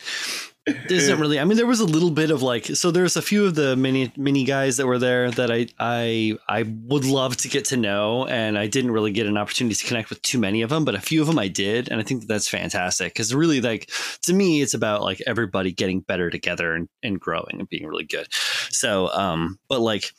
isn't 0.66 1.18
really 1.18 1.40
i 1.40 1.44
mean 1.44 1.56
there 1.56 1.66
was 1.66 1.80
a 1.80 1.84
little 1.84 2.10
bit 2.10 2.30
of 2.30 2.40
like 2.40 2.66
so 2.66 2.92
there's 2.92 3.16
a 3.16 3.22
few 3.22 3.44
of 3.44 3.56
the 3.56 3.74
mini 3.74 4.12
mini 4.16 4.44
guys 4.44 4.76
that 4.76 4.86
were 4.86 4.98
there 4.98 5.28
that 5.28 5.50
i 5.50 5.66
i 5.80 6.36
i 6.48 6.62
would 6.84 7.04
love 7.04 7.36
to 7.36 7.48
get 7.48 7.64
to 7.64 7.76
know 7.76 8.26
and 8.28 8.56
i 8.56 8.68
didn't 8.68 8.92
really 8.92 9.10
get 9.10 9.26
an 9.26 9.36
opportunity 9.36 9.74
to 9.74 9.84
connect 9.84 10.08
with 10.08 10.22
too 10.22 10.38
many 10.38 10.62
of 10.62 10.70
them 10.70 10.84
but 10.84 10.94
a 10.94 11.00
few 11.00 11.20
of 11.20 11.26
them 11.26 11.38
i 11.38 11.48
did 11.48 11.90
and 11.90 12.00
i 12.00 12.04
think 12.04 12.20
that 12.20 12.28
that's 12.28 12.46
fantastic 12.46 13.12
because 13.12 13.34
really 13.34 13.60
like 13.60 13.90
to 14.22 14.32
me 14.32 14.62
it's 14.62 14.74
about 14.74 15.02
like 15.02 15.20
everybody 15.26 15.72
getting 15.72 15.98
better 15.98 16.30
together 16.30 16.74
and, 16.74 16.88
and 17.02 17.18
growing 17.18 17.58
and 17.58 17.68
being 17.68 17.88
really 17.88 18.04
good 18.04 18.28
so 18.30 19.08
um 19.14 19.58
but 19.68 19.80
like 19.80 20.12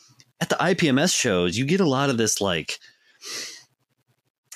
at 0.44 0.50
the 0.50 0.56
ipms 0.56 1.16
shows 1.16 1.58
you 1.58 1.66
get 1.66 1.80
a 1.80 1.88
lot 1.98 2.10
of 2.10 2.18
this 2.18 2.42
like 2.42 2.78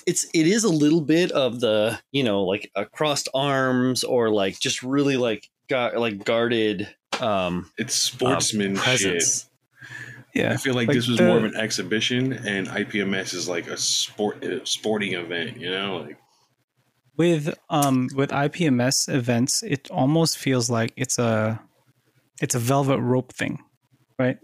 it's 0.06 0.24
it 0.34 0.46
is 0.46 0.64
a 0.64 0.68
little 0.68 1.00
bit 1.00 1.30
of 1.32 1.60
the 1.60 1.98
you 2.12 2.22
know 2.22 2.44
like 2.44 2.70
a 2.74 2.84
crossed 2.84 3.28
arms 3.34 4.04
or 4.04 4.30
like 4.30 4.58
just 4.58 4.82
really 4.82 5.16
like 5.16 5.48
got 5.68 5.96
like 5.98 6.24
guarded 6.24 6.88
um 7.20 7.70
It's 7.78 7.94
sportsman 7.94 8.74
shit. 8.76 8.84
presence. 8.84 9.48
Yeah. 10.34 10.52
I 10.52 10.56
feel 10.56 10.74
like, 10.74 10.88
Like 10.88 10.96
this 10.96 11.08
was 11.08 11.18
the- 11.18 11.26
more 11.26 11.38
of 11.38 11.44
an 11.44 11.56
exhibition, 11.56 12.32
and 12.32 12.68
IPMS 12.68 13.34
is 13.34 13.48
like 13.48 13.66
a 13.66 13.76
sport 13.76 14.44
a 14.44 14.64
sporting 14.64 15.14
event. 15.14 15.56
You 15.58 15.70
know, 15.70 16.04
like 16.06 16.18
with 17.16 17.54
um 17.70 18.08
with 18.14 18.30
IPMS 18.30 19.12
events, 19.12 19.62
it 19.62 19.90
almost 19.90 20.38
feels 20.38 20.70
like 20.70 20.92
it's 20.96 21.18
a 21.18 21.60
it's 22.40 22.54
a 22.54 22.58
velvet 22.60 23.00
rope 23.00 23.32
thing, 23.34 23.58
right? 24.18 24.38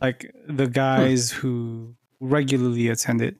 Like 0.00 0.32
the 0.48 0.66
guys 0.66 1.30
who 1.30 1.94
regularly 2.20 2.88
attend 2.88 3.22
it, 3.22 3.36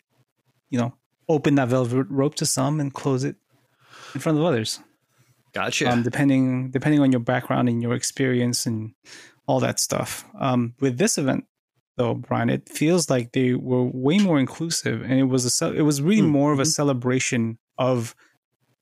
you 0.71 0.79
know, 0.79 0.95
open 1.29 1.55
that 1.57 1.69
velvet 1.69 2.07
rope 2.11 2.35
to 2.37 2.47
some 2.47 2.81
and 2.81 2.93
close 2.93 3.25
it 3.25 3.37
in 4.15 4.21
front 4.21 4.39
of 4.39 4.45
others. 4.45 4.81
Gotcha. 5.53 5.89
Um, 5.91 6.03
depending 6.03 6.71
depending 6.71 7.01
on 7.01 7.13
your 7.13 7.21
background 7.21 7.69
and 7.69 7.83
your 7.83 7.95
experience 7.95 8.67
and 8.67 8.93
all 9.47 9.61
that 9.61 9.79
stuff. 9.79 10.25
Um, 10.41 10.75
with 10.81 10.99
this 10.99 11.17
event, 11.19 11.45
though, 11.97 12.15
Brian, 12.15 12.51
it 12.51 12.69
feels 12.69 13.09
like 13.11 13.33
they 13.33 13.55
were 13.55 13.85
way 13.85 14.19
more 14.19 14.41
inclusive, 14.41 15.03
and 15.03 15.13
it 15.13 15.25
was 15.25 15.61
a 15.63 15.73
it 15.73 15.83
was 15.83 16.03
really 16.03 16.23
Mm, 16.23 16.31
more 16.31 16.53
of 16.53 16.59
a 16.59 16.63
mhm. 16.65 16.73
celebration 16.75 17.59
of 17.79 18.15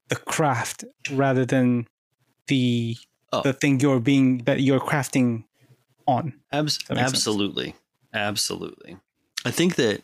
the 0.08 0.16
craft 0.16 0.84
rather 1.10 1.44
than 1.44 1.86
the 2.48 2.96
Oh. 3.34 3.40
the 3.42 3.52
thing 3.54 3.80
you're 3.80 3.98
being 4.00 4.38
that 4.44 4.60
you're 4.60 4.80
crafting 4.80 5.44
on. 6.06 6.34
Abs- 6.52 6.78
makes 6.88 7.00
sense. 7.00 7.00
absolutely, 7.00 7.74
absolutely. 8.12 8.96
I 9.44 9.50
think 9.50 9.76
that 9.76 10.02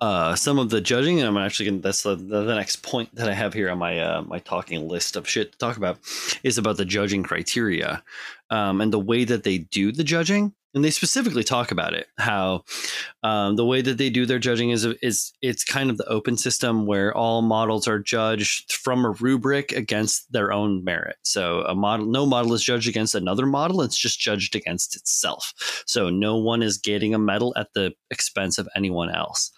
uh, 0.00 0.34
some 0.34 0.58
of 0.58 0.70
the 0.70 0.80
judging, 0.80 1.20
and 1.20 1.28
I'm 1.28 1.36
actually 1.36 1.66
going. 1.66 1.78
to 1.78 1.82
That's 1.82 2.02
the, 2.02 2.16
the 2.16 2.42
the 2.42 2.54
next 2.54 2.82
point 2.82 3.14
that 3.14 3.28
I 3.28 3.32
have 3.32 3.54
here 3.54 3.70
on 3.70 3.78
my 3.78 3.98
uh, 3.98 4.22
my 4.22 4.38
talking 4.40 4.88
list 4.88 5.16
of 5.16 5.28
shit 5.28 5.52
to 5.52 5.58
talk 5.58 5.76
about 5.76 5.98
is 6.42 6.58
about 6.58 6.76
the 6.76 6.84
judging 6.84 7.22
criteria 7.22 8.02
um, 8.50 8.80
and 8.80 8.92
the 8.92 8.98
way 8.98 9.24
that 9.24 9.44
they 9.44 9.58
do 9.58 9.92
the 9.92 10.04
judging. 10.04 10.52
And 10.76 10.84
they 10.84 10.90
specifically 10.90 11.42
talk 11.42 11.70
about 11.70 11.94
it 11.94 12.08
how 12.18 12.64
um, 13.22 13.56
the 13.56 13.64
way 13.64 13.80
that 13.80 13.96
they 13.96 14.10
do 14.10 14.26
their 14.26 14.38
judging 14.38 14.70
is 14.70 14.84
is 14.84 15.32
it's 15.40 15.64
kind 15.64 15.88
of 15.88 15.96
the 15.96 16.06
open 16.06 16.36
system 16.36 16.84
where 16.84 17.16
all 17.16 17.40
models 17.40 17.88
are 17.88 17.98
judged 17.98 18.74
from 18.74 19.06
a 19.06 19.12
rubric 19.12 19.72
against 19.72 20.30
their 20.30 20.52
own 20.52 20.84
merit. 20.84 21.16
So 21.24 21.62
a 21.62 21.74
model, 21.74 22.04
no 22.04 22.26
model 22.26 22.52
is 22.52 22.62
judged 22.62 22.90
against 22.90 23.14
another 23.14 23.46
model; 23.46 23.80
it's 23.80 23.96
just 23.96 24.20
judged 24.20 24.54
against 24.54 24.94
itself. 24.94 25.54
So 25.86 26.10
no 26.10 26.36
one 26.36 26.62
is 26.62 26.76
getting 26.76 27.14
a 27.14 27.18
medal 27.18 27.54
at 27.56 27.72
the 27.72 27.94
expense 28.10 28.58
of 28.58 28.68
anyone 28.76 29.08
else. 29.08 29.52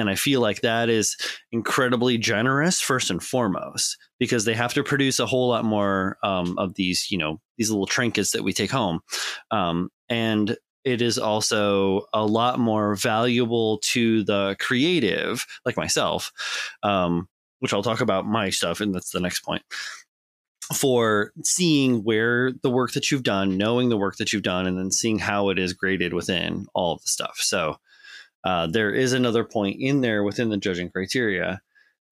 And 0.00 0.10
I 0.10 0.14
feel 0.14 0.40
like 0.40 0.62
that 0.62 0.88
is 0.88 1.16
incredibly 1.52 2.18
generous, 2.18 2.80
first 2.80 3.10
and 3.10 3.22
foremost, 3.22 3.96
because 4.18 4.44
they 4.44 4.54
have 4.54 4.74
to 4.74 4.82
produce 4.82 5.18
a 5.18 5.26
whole 5.26 5.48
lot 5.48 5.64
more 5.64 6.16
um, 6.22 6.58
of 6.58 6.74
these, 6.74 7.08
you 7.10 7.18
know, 7.18 7.40
these 7.58 7.70
little 7.70 7.86
trinkets 7.86 8.32
that 8.32 8.42
we 8.42 8.52
take 8.52 8.70
home. 8.70 9.00
Um, 9.50 9.90
and 10.08 10.56
it 10.84 11.02
is 11.02 11.18
also 11.18 12.06
a 12.14 12.24
lot 12.24 12.58
more 12.58 12.96
valuable 12.96 13.78
to 13.84 14.24
the 14.24 14.56
creative, 14.58 15.44
like 15.64 15.76
myself, 15.76 16.32
um, 16.82 17.28
which 17.58 17.74
I'll 17.74 17.82
talk 17.82 18.00
about 18.00 18.26
my 18.26 18.50
stuff, 18.50 18.80
and 18.80 18.94
that's 18.94 19.10
the 19.10 19.20
next 19.20 19.40
point 19.40 19.62
for 20.74 21.32
seeing 21.42 22.04
where 22.04 22.52
the 22.62 22.70
work 22.70 22.92
that 22.92 23.10
you've 23.10 23.24
done, 23.24 23.58
knowing 23.58 23.88
the 23.88 23.96
work 23.96 24.16
that 24.16 24.32
you've 24.32 24.42
done, 24.42 24.66
and 24.66 24.78
then 24.78 24.90
seeing 24.92 25.18
how 25.18 25.48
it 25.48 25.58
is 25.58 25.72
graded 25.72 26.14
within 26.14 26.66
all 26.74 26.94
of 26.94 27.02
the 27.02 27.08
stuff. 27.08 27.36
So 27.38 27.76
uh, 28.44 28.66
there 28.66 28.92
is 28.92 29.12
another 29.12 29.44
point 29.44 29.76
in 29.80 30.00
there 30.00 30.24
within 30.24 30.48
the 30.48 30.56
judging 30.56 30.90
criteria 30.90 31.60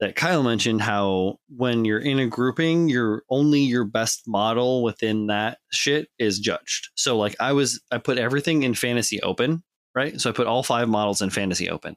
that 0.01 0.15
Kyle 0.15 0.43
mentioned 0.43 0.83
how 0.83 1.39
when 1.49 1.85
you're 1.85 1.99
in 1.99 2.19
a 2.19 2.27
grouping, 2.27 2.89
you're 2.89 3.25
only 3.31 3.61
your 3.61 3.85
best 3.85 4.29
model 4.29 4.83
within 4.83 5.27
that 5.27 5.59
shit 5.73 6.09
is 6.19 6.39
judged. 6.39 6.91
So 6.95 7.17
like 7.17 7.35
I 7.41 7.53
was, 7.53 7.81
I 7.91 7.99
put 7.99 8.19
everything 8.19 8.63
in 8.63 8.75
fantasy 8.75 9.21
open, 9.23 9.65
right? 9.95 10.21
So 10.21 10.31
I 10.31 10.33
put 10.33 10.47
all 10.47 10.63
five 10.63 10.89
models 10.89 11.21
in 11.21 11.31
fantasy 11.31 11.69
open. 11.69 11.97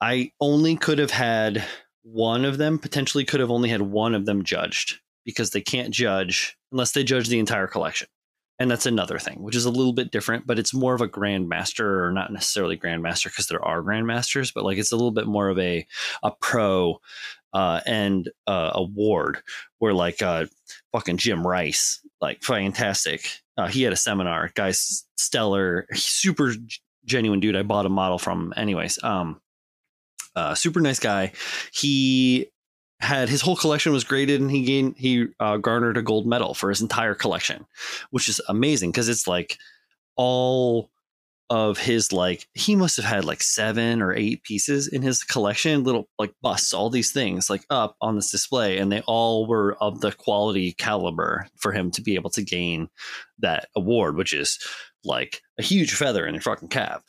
I 0.00 0.32
only 0.40 0.76
could 0.76 0.98
have 0.98 1.10
had 1.10 1.62
one 2.02 2.44
of 2.44 2.58
them, 2.58 2.78
potentially 2.78 3.24
could 3.24 3.40
have 3.40 3.50
only 3.50 3.68
had 3.68 3.82
one 3.82 4.14
of 4.14 4.24
them 4.24 4.42
judged 4.42 5.00
because 5.24 5.50
they 5.50 5.60
can't 5.60 5.90
judge 5.90 6.56
unless 6.72 6.92
they 6.92 7.04
judge 7.04 7.28
the 7.28 7.38
entire 7.38 7.66
collection. 7.66 8.08
And 8.62 8.70
that's 8.70 8.86
another 8.86 9.18
thing, 9.18 9.42
which 9.42 9.56
is 9.56 9.64
a 9.64 9.70
little 9.72 9.92
bit 9.92 10.12
different, 10.12 10.46
but 10.46 10.56
it's 10.56 10.72
more 10.72 10.94
of 10.94 11.00
a 11.00 11.08
grandmaster 11.08 12.06
or 12.06 12.12
not 12.12 12.32
necessarily 12.32 12.78
grandmaster 12.78 13.24
because 13.24 13.48
there 13.48 13.64
are 13.64 13.82
grandmasters, 13.82 14.54
but 14.54 14.62
like 14.62 14.78
it's 14.78 14.92
a 14.92 14.96
little 14.96 15.10
bit 15.10 15.26
more 15.26 15.48
of 15.48 15.58
a 15.58 15.84
a 16.22 16.30
pro 16.40 17.00
uh, 17.52 17.80
and 17.86 18.30
uh, 18.46 18.70
award 18.74 19.42
where 19.80 19.92
like 19.92 20.22
uh, 20.22 20.46
fucking 20.92 21.16
Jim 21.16 21.44
Rice, 21.44 22.06
like 22.20 22.40
fantastic. 22.44 23.28
Uh, 23.58 23.66
he 23.66 23.82
had 23.82 23.92
a 23.92 23.96
seminar, 23.96 24.52
guys, 24.54 25.08
stellar, 25.16 25.88
super 25.92 26.54
genuine 27.04 27.40
dude. 27.40 27.56
I 27.56 27.64
bought 27.64 27.86
a 27.86 27.88
model 27.88 28.20
from, 28.20 28.54
anyways. 28.56 29.02
Um, 29.02 29.40
uh, 30.36 30.54
super 30.54 30.78
nice 30.78 31.00
guy. 31.00 31.32
He 31.74 32.51
had 33.02 33.28
his 33.28 33.40
whole 33.40 33.56
collection 33.56 33.92
was 33.92 34.04
graded, 34.04 34.40
and 34.40 34.50
he 34.50 34.64
gained 34.64 34.94
he 34.96 35.26
uh, 35.40 35.56
garnered 35.56 35.96
a 35.96 36.02
gold 36.02 36.26
medal 36.26 36.54
for 36.54 36.70
his 36.70 36.80
entire 36.80 37.14
collection, 37.14 37.66
which 38.10 38.28
is 38.28 38.40
amazing 38.48 38.90
because 38.90 39.08
it's 39.08 39.26
like 39.26 39.58
all 40.16 40.90
of 41.50 41.76
his 41.76 42.12
like 42.14 42.48
he 42.54 42.74
must 42.74 42.96
have 42.96 43.04
had 43.04 43.26
like 43.26 43.42
seven 43.42 44.00
or 44.00 44.14
eight 44.14 44.42
pieces 44.42 44.88
in 44.88 45.02
his 45.02 45.22
collection 45.22 45.84
little 45.84 46.08
like 46.18 46.32
busts 46.40 46.72
all 46.72 46.88
these 46.88 47.12
things 47.12 47.50
like 47.50 47.62
up 47.68 47.94
on 48.00 48.16
this 48.16 48.30
display 48.30 48.78
and 48.78 48.90
they 48.90 49.02
all 49.02 49.46
were 49.46 49.76
of 49.78 50.00
the 50.00 50.12
quality 50.12 50.72
caliber 50.72 51.46
for 51.58 51.72
him 51.72 51.90
to 51.90 52.00
be 52.00 52.14
able 52.14 52.30
to 52.30 52.42
gain 52.42 52.88
that 53.38 53.68
award 53.76 54.16
which 54.16 54.32
is 54.32 54.58
like 55.04 55.42
a 55.58 55.62
huge 55.62 55.92
feather 55.92 56.26
in 56.26 56.34
your 56.34 56.40
fucking 56.40 56.68
cap 56.68 57.02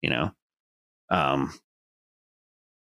you 0.00 0.08
know? 0.08 0.30
Um 1.10 1.52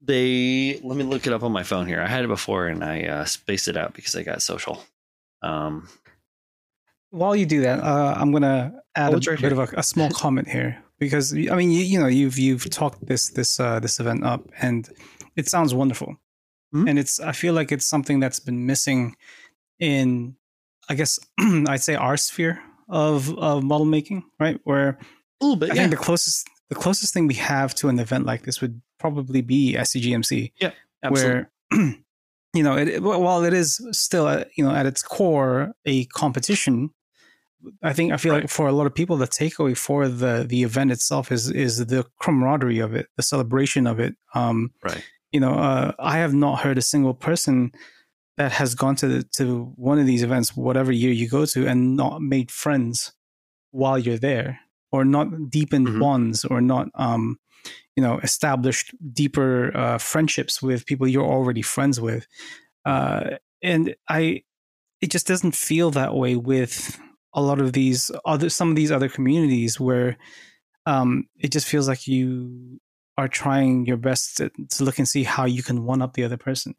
they 0.02 0.78
let 0.82 0.96
me 0.96 1.04
look 1.04 1.26
it 1.26 1.32
up 1.32 1.42
on 1.42 1.52
my 1.52 1.62
phone 1.62 1.86
here 1.86 2.00
i 2.00 2.06
had 2.06 2.24
it 2.24 2.28
before 2.28 2.66
and 2.68 2.84
i 2.84 3.02
uh 3.04 3.24
spaced 3.24 3.66
it 3.68 3.76
out 3.76 3.94
because 3.94 4.14
i 4.14 4.22
got 4.22 4.42
social 4.42 4.82
um 5.42 5.88
While 7.10 7.36
you 7.36 7.46
do 7.46 7.60
that, 7.62 7.78
uh, 7.80 8.14
I'm 8.16 8.32
gonna 8.32 8.72
add 8.94 9.14
Oh, 9.14 9.16
a 9.16 9.20
right 9.20 9.40
bit 9.40 9.52
here. 9.52 9.52
of 9.62 9.72
a, 9.72 9.78
a 9.78 9.82
small 9.82 10.10
comment 10.10 10.48
here 10.48 10.82
because 10.98 11.32
I 11.32 11.54
mean, 11.56 11.70
you, 11.70 11.80
you 11.80 11.98
know, 12.00 12.08
you've 12.08 12.36
you've 12.38 12.68
talked 12.68 13.06
this 13.06 13.30
this 13.30 13.60
uh, 13.60 13.80
this 13.80 14.00
event 14.00 14.24
up, 14.24 14.42
and 14.60 14.88
it 15.36 15.48
sounds 15.48 15.72
wonderful, 15.72 16.16
Mhm. 16.74 16.88
and 16.90 16.98
it's 16.98 17.20
I 17.20 17.32
feel 17.32 17.54
like 17.54 17.70
it's 17.72 17.86
something 17.86 18.20
that's 18.20 18.40
been 18.40 18.66
missing 18.66 19.14
in, 19.78 20.36
I 20.90 20.94
guess 20.94 21.18
I'd 21.68 21.82
say 21.82 21.94
our 21.94 22.16
sphere 22.18 22.58
of 22.88 23.30
of 23.38 23.62
model 23.62 23.86
making, 23.86 24.24
right? 24.40 24.58
Where 24.64 24.98
a 25.40 25.44
little 25.44 25.56
bit 25.56 25.70
I 25.70 25.74
yeah 25.74 25.82
think 25.82 25.92
the 25.92 26.04
closest 26.04 26.48
the 26.68 26.74
closest 26.76 27.14
thing 27.14 27.28
we 27.28 27.34
have 27.38 27.72
to 27.76 27.88
an 27.88 27.98
event 27.98 28.26
like 28.26 28.42
this 28.44 28.60
would 28.60 28.82
probably 28.98 29.42
be 29.42 29.74
SCGMC, 29.74 30.52
absolutely. 31.02 31.46
where 31.70 31.94
you 32.54 32.62
know 32.62 32.76
it, 32.76 33.02
while 33.02 33.44
it 33.44 33.52
is 33.52 33.80
still 33.92 34.26
uh, 34.26 34.44
you 34.56 34.64
know 34.64 34.74
at 34.74 34.86
its 34.86 35.02
core 35.02 35.72
a 35.84 36.04
competition 36.06 36.90
i 37.82 37.92
think 37.92 38.12
i 38.12 38.16
feel 38.16 38.32
like 38.32 38.48
for 38.48 38.66
a 38.68 38.72
lot 38.72 38.86
of 38.86 38.94
people 38.94 39.16
the 39.16 39.26
takeaway 39.26 39.76
for 39.76 40.08
the 40.08 40.46
the 40.48 40.62
event 40.62 40.90
itself 40.92 41.32
is 41.32 41.50
is 41.50 41.84
the 41.86 42.06
camaraderie 42.22 42.78
of 42.78 42.94
it 42.94 43.08
the 43.16 43.22
celebration 43.22 43.86
of 43.86 43.98
it 43.98 44.14
um 44.34 44.70
right 44.84 45.02
you 45.32 45.40
know 45.40 45.54
uh, 45.54 45.92
i 45.98 46.18
have 46.18 46.32
not 46.32 46.60
heard 46.60 46.78
a 46.78 46.82
single 46.82 47.12
person 47.14 47.72
that 48.36 48.52
has 48.52 48.74
gone 48.74 48.94
to 48.94 49.08
the, 49.08 49.22
to 49.34 49.72
one 49.76 49.98
of 49.98 50.06
these 50.06 50.22
events 50.22 50.56
whatever 50.56 50.92
year 50.92 51.12
you 51.12 51.28
go 51.28 51.44
to 51.44 51.66
and 51.66 51.96
not 51.96 52.22
made 52.22 52.50
friends 52.50 53.12
while 53.72 53.98
you're 53.98 54.18
there 54.18 54.60
or 54.92 55.04
not 55.04 55.50
deepened 55.50 55.88
Mhm. 55.88 56.00
bonds 56.00 56.44
or 56.44 56.60
not 56.60 56.88
um 56.94 57.38
you 57.96 58.02
know 58.02 58.18
established 58.22 58.94
deeper 59.12 59.76
uh, 59.76 59.98
friendships 59.98 60.62
with 60.62 60.86
people 60.86 61.08
you're 61.08 61.24
already 61.26 61.62
friends 61.62 62.00
with. 62.00 62.26
Uh 62.84 63.36
and 63.62 63.96
i 64.08 64.42
it 65.00 65.10
just 65.10 65.26
doesn't 65.26 65.54
feel 65.54 65.90
that 65.90 66.14
way 66.14 66.36
with 66.36 66.98
a 67.32 67.40
lot 67.40 67.58
of 67.60 67.72
these 67.72 68.10
other 68.24 68.48
some 68.50 68.68
of 68.70 68.76
these 68.76 68.92
other 68.92 69.08
communities 69.08 69.80
where 69.80 70.16
um 70.84 71.24
it 71.38 71.50
just 71.50 71.66
feels 71.66 71.88
like 71.88 72.06
you 72.06 72.78
are 73.18 73.28
trying 73.28 73.86
your 73.86 73.96
best 73.96 74.36
to, 74.36 74.50
to 74.68 74.84
look 74.84 74.98
and 74.98 75.08
see 75.08 75.24
how 75.24 75.46
you 75.46 75.62
can 75.62 75.84
one 75.86 76.02
up 76.02 76.12
the 76.12 76.22
other 76.24 76.36
person. 76.36 76.74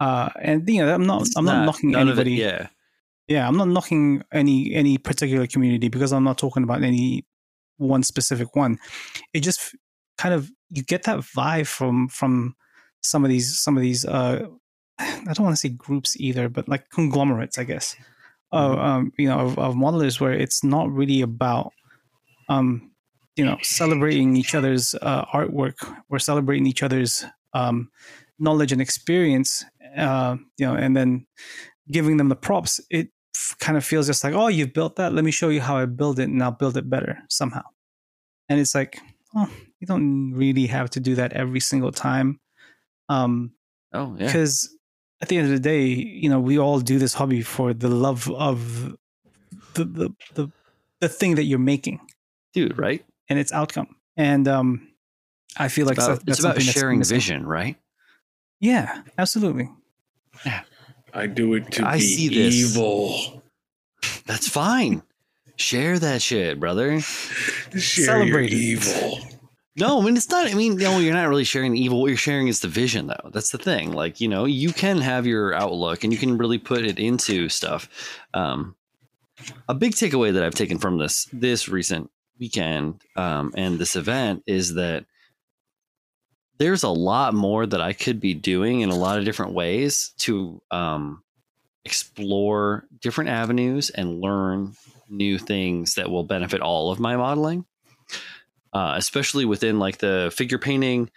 Uh 0.00 0.28
and 0.40 0.68
you 0.68 0.84
know 0.84 0.94
i'm 0.94 1.06
not 1.06 1.26
i'm 1.36 1.44
not, 1.46 1.64
knocking 1.64 1.94
of 1.94 1.98
it- 1.98 2.02
anybody. 2.02 2.32
yeah. 2.32 2.68
Yeah 3.26 3.48
i'm 3.48 3.56
not 3.56 3.68
knocking 3.68 4.22
any 4.32 4.74
any 4.74 4.98
particular 4.98 5.46
community 5.46 5.88
because 5.88 6.12
i'm 6.12 6.24
not 6.24 6.38
talking 6.38 6.62
about 6.62 6.82
any 6.82 7.24
one 7.78 8.02
specific 8.02 8.54
one. 8.54 8.78
It 9.32 9.40
just 9.40 9.74
kind 10.22 10.34
of 10.34 10.50
you 10.70 10.82
get 10.82 11.02
that 11.04 11.20
vibe 11.20 11.66
from 11.66 12.08
from 12.08 12.54
some 13.00 13.24
of 13.24 13.30
these 13.30 13.58
some 13.58 13.76
of 13.76 13.82
these 13.82 14.04
uh 14.04 14.46
i 14.98 15.32
don't 15.32 15.40
want 15.46 15.56
to 15.56 15.60
say 15.60 15.68
groups 15.68 16.16
either 16.16 16.48
but 16.48 16.68
like 16.68 16.88
conglomerates 16.90 17.58
i 17.58 17.64
guess 17.64 17.96
of 18.52 18.78
um 18.78 19.12
you 19.18 19.28
know 19.28 19.40
of, 19.40 19.58
of 19.58 19.74
modelers 19.74 20.20
where 20.20 20.32
it's 20.32 20.62
not 20.62 20.90
really 20.90 21.20
about 21.22 21.72
um 22.48 22.90
you 23.36 23.44
know 23.44 23.56
celebrating 23.62 24.36
each 24.36 24.54
other's 24.54 24.94
uh, 25.02 25.24
artwork 25.26 25.76
or 26.10 26.18
celebrating 26.18 26.66
each 26.66 26.82
other's 26.82 27.24
um 27.54 27.90
knowledge 28.42 28.72
and 28.72 28.82
experience, 28.82 29.64
uh, 29.96 30.36
you 30.58 30.66
know, 30.66 30.74
and 30.74 30.96
then 30.96 31.26
giving 31.90 32.16
them 32.16 32.28
the 32.28 32.36
props, 32.36 32.80
it 32.90 33.08
f- 33.34 33.56
kind 33.60 33.78
of 33.78 33.84
feels 33.84 34.06
just 34.06 34.24
like, 34.24 34.34
oh, 34.34 34.48
you've 34.48 34.72
built 34.72 34.96
that. 34.96 35.14
Let 35.14 35.24
me 35.24 35.30
show 35.30 35.48
you 35.48 35.60
how 35.60 35.78
I 35.78 35.86
build 35.86 36.18
it, 36.18 36.28
and 36.28 36.42
I'll 36.42 36.50
build 36.50 36.76
it 36.76 36.90
better 36.90 37.18
somehow. 37.30 37.62
And 38.48 38.60
it's 38.60 38.74
like, 38.74 38.98
oh, 39.34 39.50
you 39.80 39.86
don't 39.86 40.32
really 40.34 40.66
have 40.66 40.90
to 40.90 41.00
do 41.00 41.14
that 41.16 41.32
every 41.32 41.60
single 41.60 41.92
time. 41.92 42.40
Um, 43.08 43.52
Oh 43.94 44.16
yeah. 44.18 44.26
because 44.26 44.74
at 45.20 45.28
the 45.28 45.36
end 45.36 45.46
of 45.46 45.52
the 45.52 45.60
day, 45.60 45.84
you 45.86 46.28
know, 46.30 46.40
we 46.40 46.58
all 46.58 46.80
do 46.80 46.98
this 46.98 47.12
hobby 47.14 47.42
for 47.42 47.74
the 47.74 47.88
love 47.88 48.30
of 48.30 48.96
the 49.74 49.84
the 49.84 50.10
the, 50.34 50.50
the 51.00 51.08
thing 51.08 51.34
that 51.34 51.44
you're 51.44 51.58
making 51.58 52.00
Dude, 52.54 52.78
right? 52.78 53.04
and 53.28 53.38
its 53.38 53.52
outcome. 53.52 53.96
And 54.16 54.48
um, 54.48 54.88
I 55.56 55.68
feel 55.68 55.86
like 55.86 55.96
it's 55.98 56.06
about, 56.06 56.18
so- 56.18 56.24
that's 56.24 56.38
it's 56.38 56.40
about 56.40 56.54
something 56.54 56.66
that's 56.66 56.78
sharing 56.78 57.02
vision, 57.04 57.46
right? 57.46 57.76
Yeah, 58.60 59.02
absolutely. 59.18 59.68
Yeah. 60.46 60.62
I 61.12 61.26
do 61.26 61.52
it 61.54 61.70
to 61.72 61.86
I 61.86 61.96
be 61.98 62.00
see 62.02 62.28
this. 62.28 62.54
evil. 62.54 63.42
That's 64.26 64.48
fine. 64.48 65.02
Share 65.62 65.98
that 66.00 66.20
shit, 66.20 66.58
brother. 66.58 67.00
Share 67.00 67.78
Celebrate 67.78 68.50
your 68.50 68.60
evil. 68.60 69.20
No, 69.76 70.00
I 70.00 70.04
mean 70.04 70.16
it's 70.16 70.28
not. 70.28 70.50
I 70.50 70.54
mean, 70.54 70.76
no, 70.76 70.98
you're 70.98 71.14
not 71.14 71.28
really 71.28 71.44
sharing 71.44 71.72
the 71.72 71.80
evil. 71.80 72.00
What 72.00 72.08
you're 72.08 72.16
sharing 72.16 72.48
is 72.48 72.60
the 72.60 72.68
vision, 72.68 73.06
though. 73.06 73.30
That's 73.32 73.50
the 73.50 73.58
thing. 73.58 73.92
Like, 73.92 74.20
you 74.20 74.28
know, 74.28 74.44
you 74.44 74.72
can 74.72 74.98
have 74.98 75.24
your 75.24 75.54
outlook, 75.54 76.02
and 76.02 76.12
you 76.12 76.18
can 76.18 76.36
really 76.36 76.58
put 76.58 76.84
it 76.84 76.98
into 76.98 77.48
stuff. 77.48 77.88
Um, 78.34 78.74
a 79.68 79.74
big 79.74 79.92
takeaway 79.92 80.32
that 80.32 80.42
I've 80.42 80.54
taken 80.54 80.78
from 80.78 80.98
this 80.98 81.26
this 81.32 81.68
recent 81.68 82.10
weekend 82.40 83.00
um, 83.16 83.54
and 83.56 83.78
this 83.78 83.94
event 83.94 84.42
is 84.46 84.74
that 84.74 85.06
there's 86.58 86.82
a 86.82 86.88
lot 86.88 87.34
more 87.34 87.66
that 87.66 87.80
I 87.80 87.92
could 87.92 88.20
be 88.20 88.34
doing 88.34 88.80
in 88.80 88.90
a 88.90 88.96
lot 88.96 89.18
of 89.18 89.24
different 89.24 89.52
ways 89.52 90.12
to 90.18 90.60
um, 90.72 91.22
explore 91.84 92.84
different 93.00 93.30
avenues 93.30 93.90
and 93.90 94.20
learn 94.20 94.74
new 95.12 95.38
things 95.38 95.94
that 95.94 96.10
will 96.10 96.24
benefit 96.24 96.60
all 96.60 96.90
of 96.90 96.98
my 96.98 97.16
modeling 97.16 97.64
uh, 98.72 98.94
especially 98.96 99.44
within 99.44 99.78
like 99.78 99.98
the 99.98 100.32
figure 100.34 100.58
painting 100.58 101.10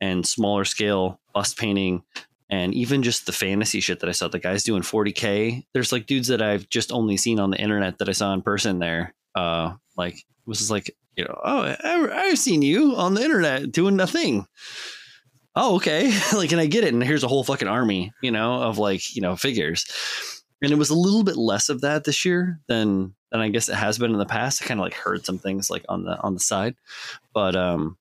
and 0.00 0.26
smaller 0.26 0.64
scale 0.64 1.20
bust 1.34 1.58
painting 1.58 2.02
and 2.50 2.74
even 2.74 3.02
just 3.02 3.26
the 3.26 3.32
fantasy 3.32 3.80
shit 3.80 4.00
that 4.00 4.08
I 4.08 4.12
saw 4.12 4.28
the 4.28 4.38
guys 4.38 4.64
doing 4.64 4.82
40k. 4.82 5.64
There's 5.72 5.92
like 5.92 6.06
dudes 6.06 6.28
that 6.28 6.42
I've 6.42 6.68
just 6.68 6.92
only 6.92 7.16
seen 7.16 7.40
on 7.40 7.50
the 7.50 7.60
internet 7.60 7.98
that 7.98 8.08
I 8.08 8.12
saw 8.12 8.32
in 8.34 8.42
person 8.42 8.78
there. 8.78 9.14
Uh, 9.34 9.74
like 9.96 10.22
was 10.46 10.58
just 10.58 10.70
like 10.70 10.94
you 11.16 11.24
know, 11.24 11.38
oh, 11.44 11.76
I, 11.82 12.28
I've 12.28 12.38
seen 12.38 12.62
you 12.62 12.96
on 12.96 13.14
the 13.14 13.22
internet 13.22 13.70
doing 13.70 13.96
nothing. 13.96 14.46
Oh, 15.54 15.76
okay. 15.76 16.10
like, 16.34 16.52
and 16.52 16.60
I 16.60 16.66
get 16.66 16.84
it. 16.84 16.94
And 16.94 17.02
here's 17.02 17.24
a 17.24 17.28
whole 17.28 17.44
fucking 17.44 17.68
army, 17.68 18.12
you 18.22 18.30
know, 18.30 18.62
of 18.62 18.78
like 18.78 19.14
you 19.14 19.22
know 19.22 19.36
figures. 19.36 19.86
And 20.62 20.72
it 20.72 20.78
was 20.78 20.90
a 20.90 20.94
little 20.94 21.24
bit 21.24 21.36
less 21.36 21.68
of 21.68 21.80
that 21.82 22.04
this 22.04 22.24
year 22.24 22.60
than 22.68 23.14
than 23.32 23.40
I 23.40 23.48
guess 23.48 23.68
it 23.68 23.74
has 23.74 23.98
been 23.98 24.12
in 24.12 24.18
the 24.18 24.26
past. 24.26 24.62
I 24.62 24.66
kind 24.66 24.78
of 24.78 24.84
like 24.84 24.94
heard 24.94 25.24
some 25.24 25.38
things 25.38 25.70
like 25.70 25.84
on 25.88 26.04
the 26.04 26.20
on 26.20 26.34
the 26.34 26.40
side, 26.40 26.76
but 27.32 27.56
um, 27.56 27.96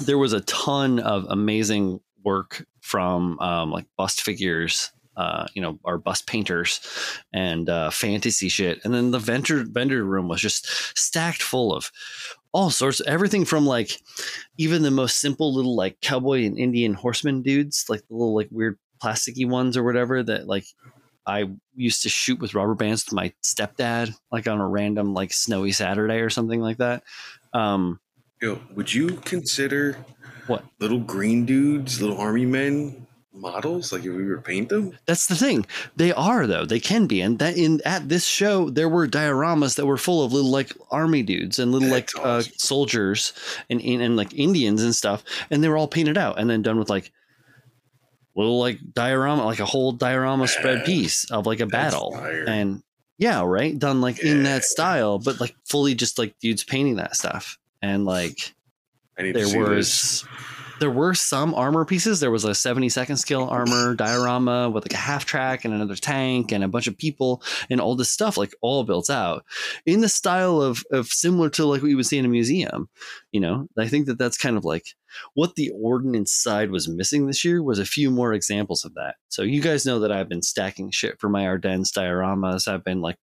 there 0.00 0.18
was 0.18 0.32
a 0.32 0.40
ton 0.42 0.98
of 0.98 1.26
amazing 1.28 2.00
work 2.24 2.66
from 2.80 3.38
um, 3.38 3.70
like 3.70 3.86
bust 3.96 4.22
figures, 4.22 4.92
uh, 5.16 5.46
you 5.54 5.62
know, 5.62 5.78
our 5.84 5.96
bust 5.96 6.26
painters 6.26 6.80
and 7.32 7.70
uh, 7.70 7.90
fantasy 7.90 8.48
shit. 8.48 8.80
And 8.84 8.92
then 8.92 9.12
the 9.12 9.18
vendor 9.18 9.64
vendor 9.64 10.04
room 10.04 10.28
was 10.28 10.40
just 10.40 10.66
stacked 10.98 11.42
full 11.42 11.72
of 11.72 11.90
all 12.52 12.70
sorts, 12.70 13.00
everything 13.06 13.44
from 13.44 13.66
like 13.66 14.00
even 14.58 14.82
the 14.82 14.90
most 14.90 15.20
simple 15.20 15.54
little 15.54 15.76
like 15.76 16.00
cowboy 16.00 16.44
and 16.44 16.58
Indian 16.58 16.94
horseman 16.94 17.42
dudes, 17.42 17.84
like 17.88 18.00
the 18.08 18.14
little 18.14 18.34
like 18.34 18.48
weird 18.50 18.78
plasticky 19.02 19.48
ones 19.48 19.76
or 19.76 19.84
whatever 19.84 20.22
that 20.22 20.46
like 20.46 20.66
I 21.26 21.48
used 21.74 22.02
to 22.02 22.08
shoot 22.08 22.38
with 22.38 22.54
rubber 22.54 22.74
bands 22.74 23.04
with 23.06 23.14
my 23.14 23.32
stepdad, 23.42 24.14
like 24.30 24.46
on 24.46 24.60
a 24.60 24.68
random 24.68 25.12
like 25.14 25.32
snowy 25.32 25.72
Saturday 25.72 26.20
or 26.20 26.30
something 26.30 26.60
like 26.60 26.78
that. 26.78 27.02
Um, 27.52 28.00
Yo, 28.40 28.60
would 28.74 28.92
you 28.92 29.16
consider 29.24 29.96
What? 30.46 30.64
little 30.78 31.00
green 31.00 31.46
dudes, 31.46 32.00
little 32.00 32.18
army 32.18 32.46
men 32.46 33.06
models? 33.32 33.92
Like 33.92 34.04
if 34.04 34.14
we 34.14 34.24
were 34.24 34.40
paint 34.40 34.68
them? 34.68 34.96
That's 35.06 35.26
the 35.26 35.34
thing. 35.34 35.66
They 35.96 36.12
are 36.12 36.46
though. 36.46 36.64
They 36.64 36.80
can 36.80 37.06
be. 37.06 37.20
And 37.20 37.38
that 37.38 37.56
in 37.56 37.80
at 37.84 38.08
this 38.08 38.26
show 38.26 38.70
there 38.70 38.88
were 38.88 39.08
dioramas 39.08 39.76
that 39.76 39.86
were 39.86 39.96
full 39.96 40.24
of 40.24 40.32
little 40.32 40.50
like 40.50 40.72
army 40.90 41.22
dudes 41.22 41.58
and 41.58 41.72
little 41.72 41.88
like 41.88 42.12
That's 42.12 42.48
uh, 42.48 42.50
soldiers 42.56 43.32
and, 43.68 43.80
and 43.82 44.02
and 44.02 44.16
like 44.16 44.32
Indians 44.34 44.82
and 44.82 44.94
stuff. 44.94 45.24
And 45.50 45.64
they 45.64 45.68
were 45.68 45.76
all 45.76 45.88
painted 45.88 46.16
out 46.18 46.38
and 46.38 46.48
then 46.48 46.62
done 46.62 46.78
with 46.78 46.90
like 46.90 47.10
little 48.36 48.58
like 48.58 48.78
diorama, 48.92 49.44
like 49.44 49.60
a 49.60 49.64
whole 49.64 49.92
diorama 49.92 50.46
spread 50.46 50.84
piece 50.84 51.30
of 51.30 51.46
like 51.46 51.60
a 51.60 51.66
battle. 51.66 52.14
And 52.14 52.82
yeah, 53.18 53.42
right. 53.42 53.76
Done 53.76 54.00
like 54.00 54.22
in 54.22 54.42
that 54.44 54.64
style, 54.64 55.18
but 55.18 55.40
like 55.40 55.56
fully 55.64 55.94
just 55.94 56.18
like 56.18 56.38
dudes 56.38 56.62
painting 56.62 56.96
that 56.96 57.16
stuff. 57.16 57.58
And 57.80 58.04
like 58.04 58.54
I 59.18 59.22
need 59.22 59.32
to 59.32 59.46
there 59.46 59.68
was 59.68 60.22
this. 60.22 60.24
There 60.80 60.90
were 60.90 61.14
some 61.14 61.54
armor 61.54 61.84
pieces. 61.84 62.20
There 62.20 62.30
was 62.30 62.44
a 62.44 62.50
72nd 62.50 63.18
scale 63.18 63.44
armor 63.44 63.94
diorama 63.94 64.70
with 64.70 64.84
like 64.84 64.94
a 64.94 64.98
half 64.98 65.24
track 65.24 65.64
and 65.64 65.72
another 65.72 65.96
tank 65.96 66.52
and 66.52 66.62
a 66.62 66.68
bunch 66.68 66.86
of 66.86 66.98
people 66.98 67.42
and 67.70 67.80
all 67.80 67.96
this 67.96 68.10
stuff 68.10 68.36
like 68.36 68.54
all 68.60 68.84
built 68.84 69.10
out 69.10 69.44
in 69.84 70.00
the 70.00 70.08
style 70.08 70.60
of 70.60 70.84
of 70.92 71.08
similar 71.08 71.48
to 71.50 71.64
like 71.64 71.82
what 71.82 71.90
you 71.90 71.96
would 71.96 72.06
see 72.06 72.18
in 72.18 72.24
a 72.24 72.28
museum. 72.28 72.88
You 73.32 73.40
know, 73.40 73.68
I 73.78 73.88
think 73.88 74.06
that 74.06 74.18
that's 74.18 74.38
kind 74.38 74.56
of 74.56 74.64
like 74.64 74.86
what 75.34 75.54
the 75.54 75.70
ordnance 75.70 76.32
side 76.32 76.70
was 76.70 76.88
missing 76.88 77.26
this 77.26 77.44
year 77.44 77.62
was 77.62 77.78
a 77.78 77.86
few 77.86 78.10
more 78.10 78.32
examples 78.32 78.84
of 78.84 78.94
that. 78.94 79.16
So 79.28 79.42
you 79.42 79.60
guys 79.62 79.86
know 79.86 80.00
that 80.00 80.12
I've 80.12 80.28
been 80.28 80.42
stacking 80.42 80.90
shit 80.90 81.18
for 81.20 81.28
my 81.28 81.46
Ardennes 81.46 81.92
dioramas. 81.92 82.68
I've 82.68 82.84
been 82.84 83.00
like 83.00 83.16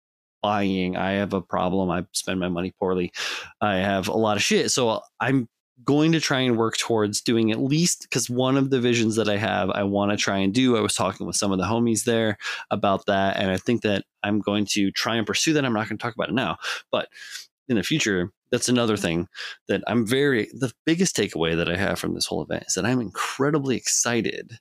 buying. 0.42 0.96
I 0.96 1.12
have 1.12 1.32
a 1.32 1.40
problem. 1.40 1.90
I 1.90 2.04
spend 2.12 2.40
my 2.40 2.48
money 2.48 2.72
poorly. 2.78 3.12
I 3.60 3.76
have 3.76 4.08
a 4.08 4.16
lot 4.16 4.36
of 4.36 4.42
shit. 4.42 4.70
So 4.70 5.00
I'm 5.20 5.48
going 5.84 6.12
to 6.12 6.20
try 6.20 6.40
and 6.40 6.58
work 6.58 6.76
towards 6.76 7.20
doing 7.20 7.50
at 7.50 7.60
least 7.60 8.02
because 8.02 8.28
one 8.28 8.56
of 8.56 8.70
the 8.70 8.80
visions 8.80 9.16
that 9.16 9.28
I 9.28 9.36
have, 9.36 9.70
I 9.70 9.82
want 9.84 10.10
to 10.10 10.16
try 10.16 10.38
and 10.38 10.52
do. 10.52 10.76
I 10.76 10.80
was 10.80 10.94
talking 10.94 11.26
with 11.26 11.36
some 11.36 11.52
of 11.52 11.58
the 11.58 11.64
homies 11.64 12.04
there 12.04 12.38
about 12.70 13.06
that, 13.06 13.36
and 13.36 13.50
I 13.50 13.56
think 13.56 13.82
that 13.82 14.04
I'm 14.22 14.40
going 14.40 14.66
to 14.70 14.90
try 14.90 15.16
and 15.16 15.26
pursue 15.26 15.52
that. 15.54 15.64
I'm 15.64 15.72
not 15.72 15.88
going 15.88 15.98
to 15.98 16.02
talk 16.02 16.14
about 16.14 16.28
it 16.28 16.34
now, 16.34 16.58
but 16.90 17.08
in 17.68 17.76
the 17.76 17.82
future, 17.82 18.32
that's 18.50 18.68
another 18.68 18.96
thing 18.96 19.28
that 19.68 19.82
I'm 19.86 20.06
very. 20.06 20.50
The 20.52 20.72
biggest 20.84 21.16
takeaway 21.16 21.56
that 21.56 21.70
I 21.70 21.76
have 21.76 21.98
from 21.98 22.14
this 22.14 22.26
whole 22.26 22.42
event 22.42 22.64
is 22.66 22.74
that 22.74 22.84
I'm 22.84 23.00
incredibly 23.00 23.76
excited 23.76 24.58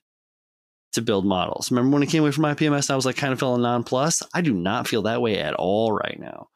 to 0.92 1.02
build 1.02 1.24
models. 1.24 1.70
Remember 1.70 1.94
when 1.94 2.02
I 2.02 2.06
came 2.06 2.22
away 2.22 2.32
from 2.32 2.44
IPMS, 2.44 2.90
I 2.90 2.96
was 2.96 3.06
like 3.06 3.16
kind 3.16 3.32
of 3.32 3.38
feeling 3.38 3.62
non-plus. 3.62 4.22
I 4.34 4.40
do 4.40 4.52
not 4.52 4.88
feel 4.88 5.02
that 5.02 5.22
way 5.22 5.38
at 5.38 5.54
all 5.54 5.92
right 5.92 6.18
now. 6.18 6.48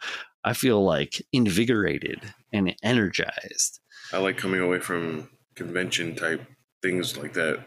I 0.45 0.53
feel 0.53 0.85
like 0.85 1.23
invigorated 1.33 2.21
and 2.53 2.75
energized. 2.83 3.81
I 4.13 4.19
like 4.19 4.37
coming 4.37 4.61
away 4.61 4.81
from 4.81 5.29
convention 5.55 6.15
type 6.15 6.43
things 6.83 7.17
like 7.17 7.33
that. 7.35 7.67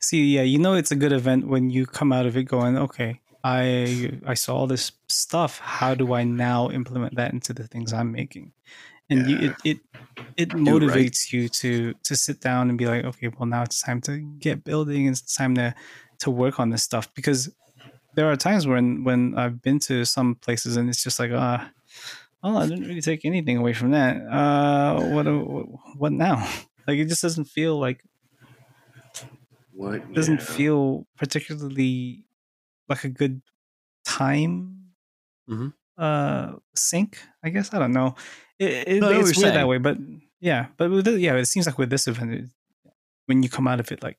See, 0.00 0.34
yeah, 0.34 0.42
you 0.42 0.58
know 0.58 0.74
it's 0.74 0.90
a 0.90 0.96
good 0.96 1.12
event 1.12 1.46
when 1.46 1.70
you 1.70 1.86
come 1.86 2.12
out 2.12 2.26
of 2.26 2.36
it 2.36 2.44
going, 2.44 2.76
okay, 2.76 3.20
I 3.44 4.20
I 4.26 4.34
saw 4.34 4.56
all 4.56 4.66
this 4.66 4.92
stuff. 5.08 5.58
How 5.58 5.94
do 5.94 6.14
I 6.14 6.24
now 6.24 6.70
implement 6.70 7.14
that 7.16 7.32
into 7.32 7.52
the 7.52 7.66
things 7.66 7.92
I'm 7.92 8.10
making? 8.12 8.52
And 9.10 9.28
you, 9.28 9.38
it 9.38 9.54
it 9.64 9.78
it 10.36 10.52
right. 10.52 10.62
motivates 10.62 11.32
you 11.32 11.48
to 11.48 11.94
to 12.02 12.16
sit 12.16 12.40
down 12.40 12.68
and 12.68 12.76
be 12.76 12.86
like, 12.86 13.04
okay, 13.04 13.28
well 13.28 13.46
now 13.46 13.62
it's 13.62 13.80
time 13.80 14.00
to 14.02 14.18
get 14.18 14.64
building. 14.64 15.06
It's 15.06 15.22
time 15.36 15.54
to 15.54 15.74
to 16.20 16.30
work 16.30 16.58
on 16.58 16.70
this 16.70 16.82
stuff 16.82 17.12
because 17.14 17.50
there 18.14 18.26
are 18.30 18.36
times 18.36 18.66
when 18.66 19.04
when 19.04 19.38
I've 19.38 19.62
been 19.62 19.78
to 19.80 20.04
some 20.04 20.34
places 20.34 20.76
and 20.76 20.88
it's 20.88 21.02
just 21.02 21.18
like, 21.20 21.30
uh, 21.30 21.64
oh, 22.42 22.56
I 22.56 22.66
didn't 22.66 22.86
really 22.86 23.00
take 23.00 23.24
anything 23.24 23.56
away 23.56 23.72
from 23.72 23.90
that. 23.92 24.16
Uh, 24.26 25.00
what 25.12 25.26
what 25.98 26.12
now? 26.12 26.46
Like 26.88 26.98
it 26.98 27.08
just 27.08 27.20
doesn't 27.20 27.44
feel 27.44 27.78
like 27.78 28.02
What 29.72 30.12
doesn't 30.14 30.38
now? 30.40 30.44
feel 30.44 31.06
particularly 31.16 32.24
like 32.88 33.04
a 33.04 33.08
good 33.10 33.42
time 34.04 34.74
Mhm. 35.48 35.72
uh 35.98 36.52
sync 36.74 37.18
i 37.42 37.48
guess 37.50 37.72
i 37.74 37.78
don't 37.78 37.92
know 37.92 38.14
it, 38.58 38.88
it, 38.88 39.00
No, 39.00 39.08
I 39.08 39.12
know 39.12 39.18
what 39.20 39.28
it's 39.28 39.38
you're 39.38 39.44
weird 39.46 39.56
that 39.56 39.68
way 39.68 39.78
but 39.78 39.98
yeah 40.40 40.66
but 40.78 40.90
with 40.90 41.06
it, 41.08 41.20
yeah 41.20 41.34
it 41.34 41.44
seems 41.46 41.66
like 41.66 41.76
with 41.78 41.90
this 41.90 42.06
event 42.08 42.32
it, 42.32 42.44
when 43.26 43.42
you 43.42 43.48
come 43.50 43.68
out 43.68 43.80
of 43.80 43.92
it 43.92 44.02
like 44.02 44.18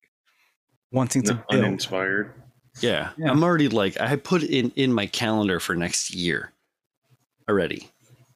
wanting 0.91 1.23
to 1.23 1.33
No, 1.33 1.43
build 1.49 1.65
uninspired. 1.65 2.33
Yeah. 2.81 3.11
Yeah. 3.17 3.31
I'm 3.31 3.43
already 3.43 3.67
like 3.69 3.99
I 3.99 4.15
put 4.15 4.43
it 4.43 4.51
in 4.51 4.71
in 4.75 4.93
my 4.93 5.07
calendar 5.07 5.59
for 5.59 5.75
next 5.75 6.13
year 6.13 6.53
already. 7.49 7.89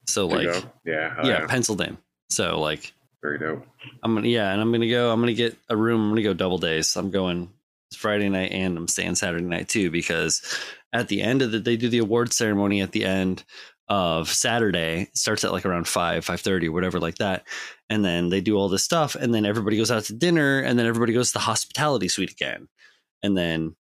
So 0.06 0.28
like 0.28 0.48
yeah, 0.86 1.16
oh, 1.18 1.28
yeah, 1.28 1.46
penciled 1.48 1.82
in. 1.82 1.98
So 2.30 2.60
like 2.60 2.94
very 3.22 3.40
dope. 3.40 3.66
I'm 4.04 4.16
gonna 4.16 4.28
yeah, 4.28 4.52
and 4.52 4.62
I'm 4.62 4.72
gonna 4.72 4.90
go. 4.90 5.12
I'm 5.12 5.20
gonna 5.20 5.34
get 5.34 5.58
a 5.70 5.78
room. 5.78 6.02
I'm 6.02 6.10
gonna 6.10 6.24
go 6.24 6.34
double 6.34 6.58
days. 6.58 6.96
I'm 6.96 7.12
going 7.12 7.50
Friday 7.96 8.30
night 8.30 8.52
and 8.52 8.78
I'm 8.78 8.88
staying 8.88 9.16
Saturday 9.16 9.46
night 9.46 9.70
too 9.70 9.92
because 9.92 10.42
at 10.92 11.08
the 11.08 11.22
end 11.22 11.42
of 11.42 11.52
the 11.52 11.60
they 11.60 11.78
do 11.78 11.90
the 11.90 12.00
award 12.00 12.34
ceremony 12.34 12.82
at 12.82 12.92
the 12.92 13.06
end 13.06 13.44
of 13.88 14.30
Saturday. 14.30 15.04
It 15.04 15.18
starts 15.18 15.44
at 15.44 15.52
like 15.52 15.66
around 15.66 15.88
five, 15.88 16.26
five 16.26 16.42
thirty, 16.42 16.70
whatever, 16.70 17.00
like 17.00 17.16
that. 17.16 17.46
And 17.90 18.04
then 18.04 18.30
they 18.30 18.42
do 18.42 18.56
all 18.58 18.70
this 18.70 18.84
stuff, 18.84 19.16
and 19.16 19.34
then 19.34 19.46
everybody 19.46 19.78
goes 19.78 19.92
out 19.92 20.04
to 20.06 20.14
dinner, 20.14 20.60
and 20.60 20.78
then 20.78 20.86
everybody 20.86 21.14
goes 21.14 21.30
to 21.30 21.34
the 21.34 21.40
hospitality 21.40 22.08
suite 22.08 22.32
again, 22.32 22.68
and 23.22 23.38
then 23.38 23.76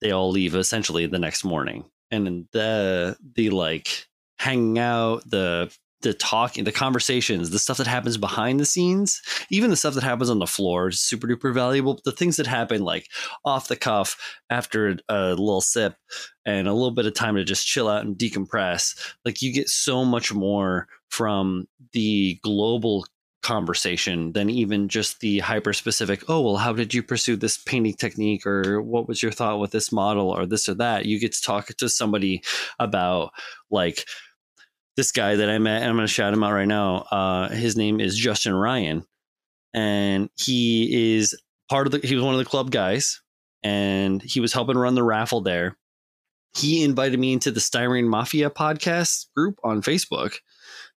they 0.00 0.10
all 0.10 0.30
leave 0.30 0.54
essentially 0.54 1.06
the 1.06 1.18
next 1.18 1.44
morning. 1.44 1.84
And 2.10 2.26
then 2.26 2.48
the 2.52 3.16
the 3.34 3.50
like 3.50 4.06
hanging 4.38 4.78
out, 4.78 5.28
the 5.28 5.74
the 6.02 6.12
talking, 6.12 6.64
the 6.64 6.72
conversations, 6.72 7.50
the 7.50 7.58
stuff 7.58 7.78
that 7.78 7.86
happens 7.86 8.16
behind 8.16 8.60
the 8.60 8.66
scenes, 8.66 9.22
even 9.50 9.70
the 9.70 9.76
stuff 9.76 9.94
that 9.94 10.04
happens 10.04 10.30
on 10.30 10.38
the 10.38 10.46
floor 10.46 10.88
is 10.88 11.00
super 11.00 11.26
duper 11.26 11.52
valuable. 11.52 11.94
But 11.94 12.04
the 12.04 12.12
things 12.12 12.36
that 12.36 12.46
happen 12.46 12.82
like 12.82 13.08
off 13.44 13.68
the 13.68 13.76
cuff 13.76 14.16
after 14.50 14.98
a 15.08 15.30
little 15.30 15.60
sip 15.60 15.96
and 16.44 16.68
a 16.68 16.72
little 16.72 16.90
bit 16.90 17.06
of 17.06 17.14
time 17.14 17.34
to 17.36 17.44
just 17.44 17.66
chill 17.66 17.88
out 17.88 18.04
and 18.04 18.16
decompress, 18.16 18.96
like 19.24 19.42
you 19.42 19.52
get 19.52 19.68
so 19.68 20.04
much 20.04 20.32
more 20.32 20.86
from 21.08 21.66
the 21.92 22.38
global 22.42 23.06
conversation 23.42 24.32
than 24.32 24.50
even 24.50 24.88
just 24.88 25.20
the 25.20 25.38
hyper 25.38 25.72
specific 25.72 26.24
oh 26.28 26.40
well 26.40 26.56
how 26.56 26.72
did 26.72 26.92
you 26.92 27.00
pursue 27.00 27.36
this 27.36 27.58
painting 27.58 27.94
technique 27.94 28.44
or 28.44 28.82
what 28.82 29.06
was 29.06 29.22
your 29.22 29.30
thought 29.30 29.60
with 29.60 29.70
this 29.70 29.92
model 29.92 30.30
or 30.30 30.46
this 30.46 30.68
or 30.68 30.74
that 30.74 31.06
you 31.06 31.20
get 31.20 31.32
to 31.32 31.40
talk 31.42 31.68
to 31.68 31.88
somebody 31.88 32.42
about 32.80 33.30
like 33.70 34.04
this 34.96 35.12
guy 35.12 35.36
that 35.36 35.48
I 35.50 35.58
met, 35.58 35.82
I'm 35.82 35.94
going 35.94 36.06
to 36.06 36.12
shout 36.12 36.32
him 36.32 36.42
out 36.42 36.52
right 36.52 36.68
now. 36.68 37.06
Uh, 37.10 37.48
his 37.50 37.76
name 37.76 38.00
is 38.00 38.16
Justin 38.16 38.54
Ryan, 38.54 39.04
and 39.74 40.30
he 40.36 41.16
is 41.16 41.38
part 41.68 41.86
of 41.86 41.92
the. 41.92 42.06
He 42.06 42.14
was 42.14 42.24
one 42.24 42.34
of 42.34 42.38
the 42.38 42.44
club 42.44 42.70
guys, 42.70 43.20
and 43.62 44.22
he 44.22 44.40
was 44.40 44.52
helping 44.52 44.78
run 44.78 44.94
the 44.94 45.02
raffle 45.02 45.42
there. 45.42 45.76
He 46.56 46.82
invited 46.84 47.20
me 47.20 47.34
into 47.34 47.50
the 47.50 47.60
Styrene 47.60 48.08
Mafia 48.08 48.48
podcast 48.48 49.26
group 49.36 49.58
on 49.62 49.82
Facebook. 49.82 50.36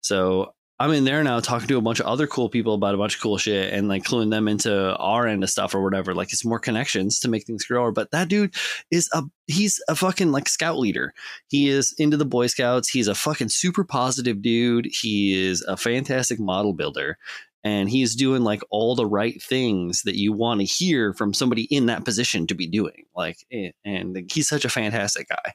So 0.02 0.54
I'm 0.82 0.94
in 0.94 1.04
there 1.04 1.22
now 1.24 1.42
talking 1.42 1.68
to 1.68 1.78
a 1.78 1.82
bunch 1.82 2.00
of 2.00 2.06
other 2.06 2.26
cool 2.26 2.48
people 2.48 2.74
about 2.74 2.96
a 2.96 2.98
bunch 2.98 3.16
of 3.16 3.22
cool 3.22 3.38
shit 3.38 3.74
and 3.74 3.90
like 3.90 4.04
cluing 4.04 4.32
them 4.32 4.48
into 4.48 4.96
our 4.96 5.28
end 5.28 5.44
of 5.44 5.50
stuff 5.50 5.76
or 5.76 5.84
whatever. 5.84 6.16
Like 6.16 6.32
it's 6.32 6.46
more 6.46 6.60
connections 6.60 7.20
to 7.20 7.28
make 7.28 7.46
things 7.46 7.66
grow. 7.66 7.92
But 7.92 8.12
that 8.12 8.30
dude 8.30 8.56
is 8.90 9.10
a 9.14 9.24
he's 9.48 9.82
a 9.90 9.96
fucking 9.96 10.32
like 10.32 10.48
scout 10.48 10.80
leader. 10.80 11.14
He 11.48 11.68
is 11.68 11.94
into 11.98 12.16
the 12.16 12.26
Boy 12.26 12.48
Scouts. 12.48 12.88
He's 12.88 13.10
a 13.10 13.16
fucking 13.16 13.50
super 13.50 13.84
positive 13.84 14.42
dude. 14.42 14.88
He 14.90 15.48
is 15.48 15.62
a 15.64 15.76
fantastic 15.76 16.40
model 16.40 16.72
builder. 16.72 17.18
And 17.62 17.90
he's 17.90 18.16
doing 18.16 18.46
like 18.46 18.62
all 18.70 18.96
the 18.96 19.06
right 19.06 19.42
things 19.44 20.04
that 20.04 20.16
you 20.16 20.32
want 20.32 20.62
to 20.62 20.66
hear 20.66 21.14
from 21.14 21.34
somebody 21.34 21.64
in 21.64 21.88
that 21.88 22.06
position 22.06 22.48
to 22.48 22.56
be 22.56 22.68
doing. 22.68 23.04
Like, 23.14 23.46
and 23.84 24.32
he's 24.32 24.48
such 24.48 24.64
a 24.64 24.70
fantastic 24.70 25.28
guy. 25.28 25.54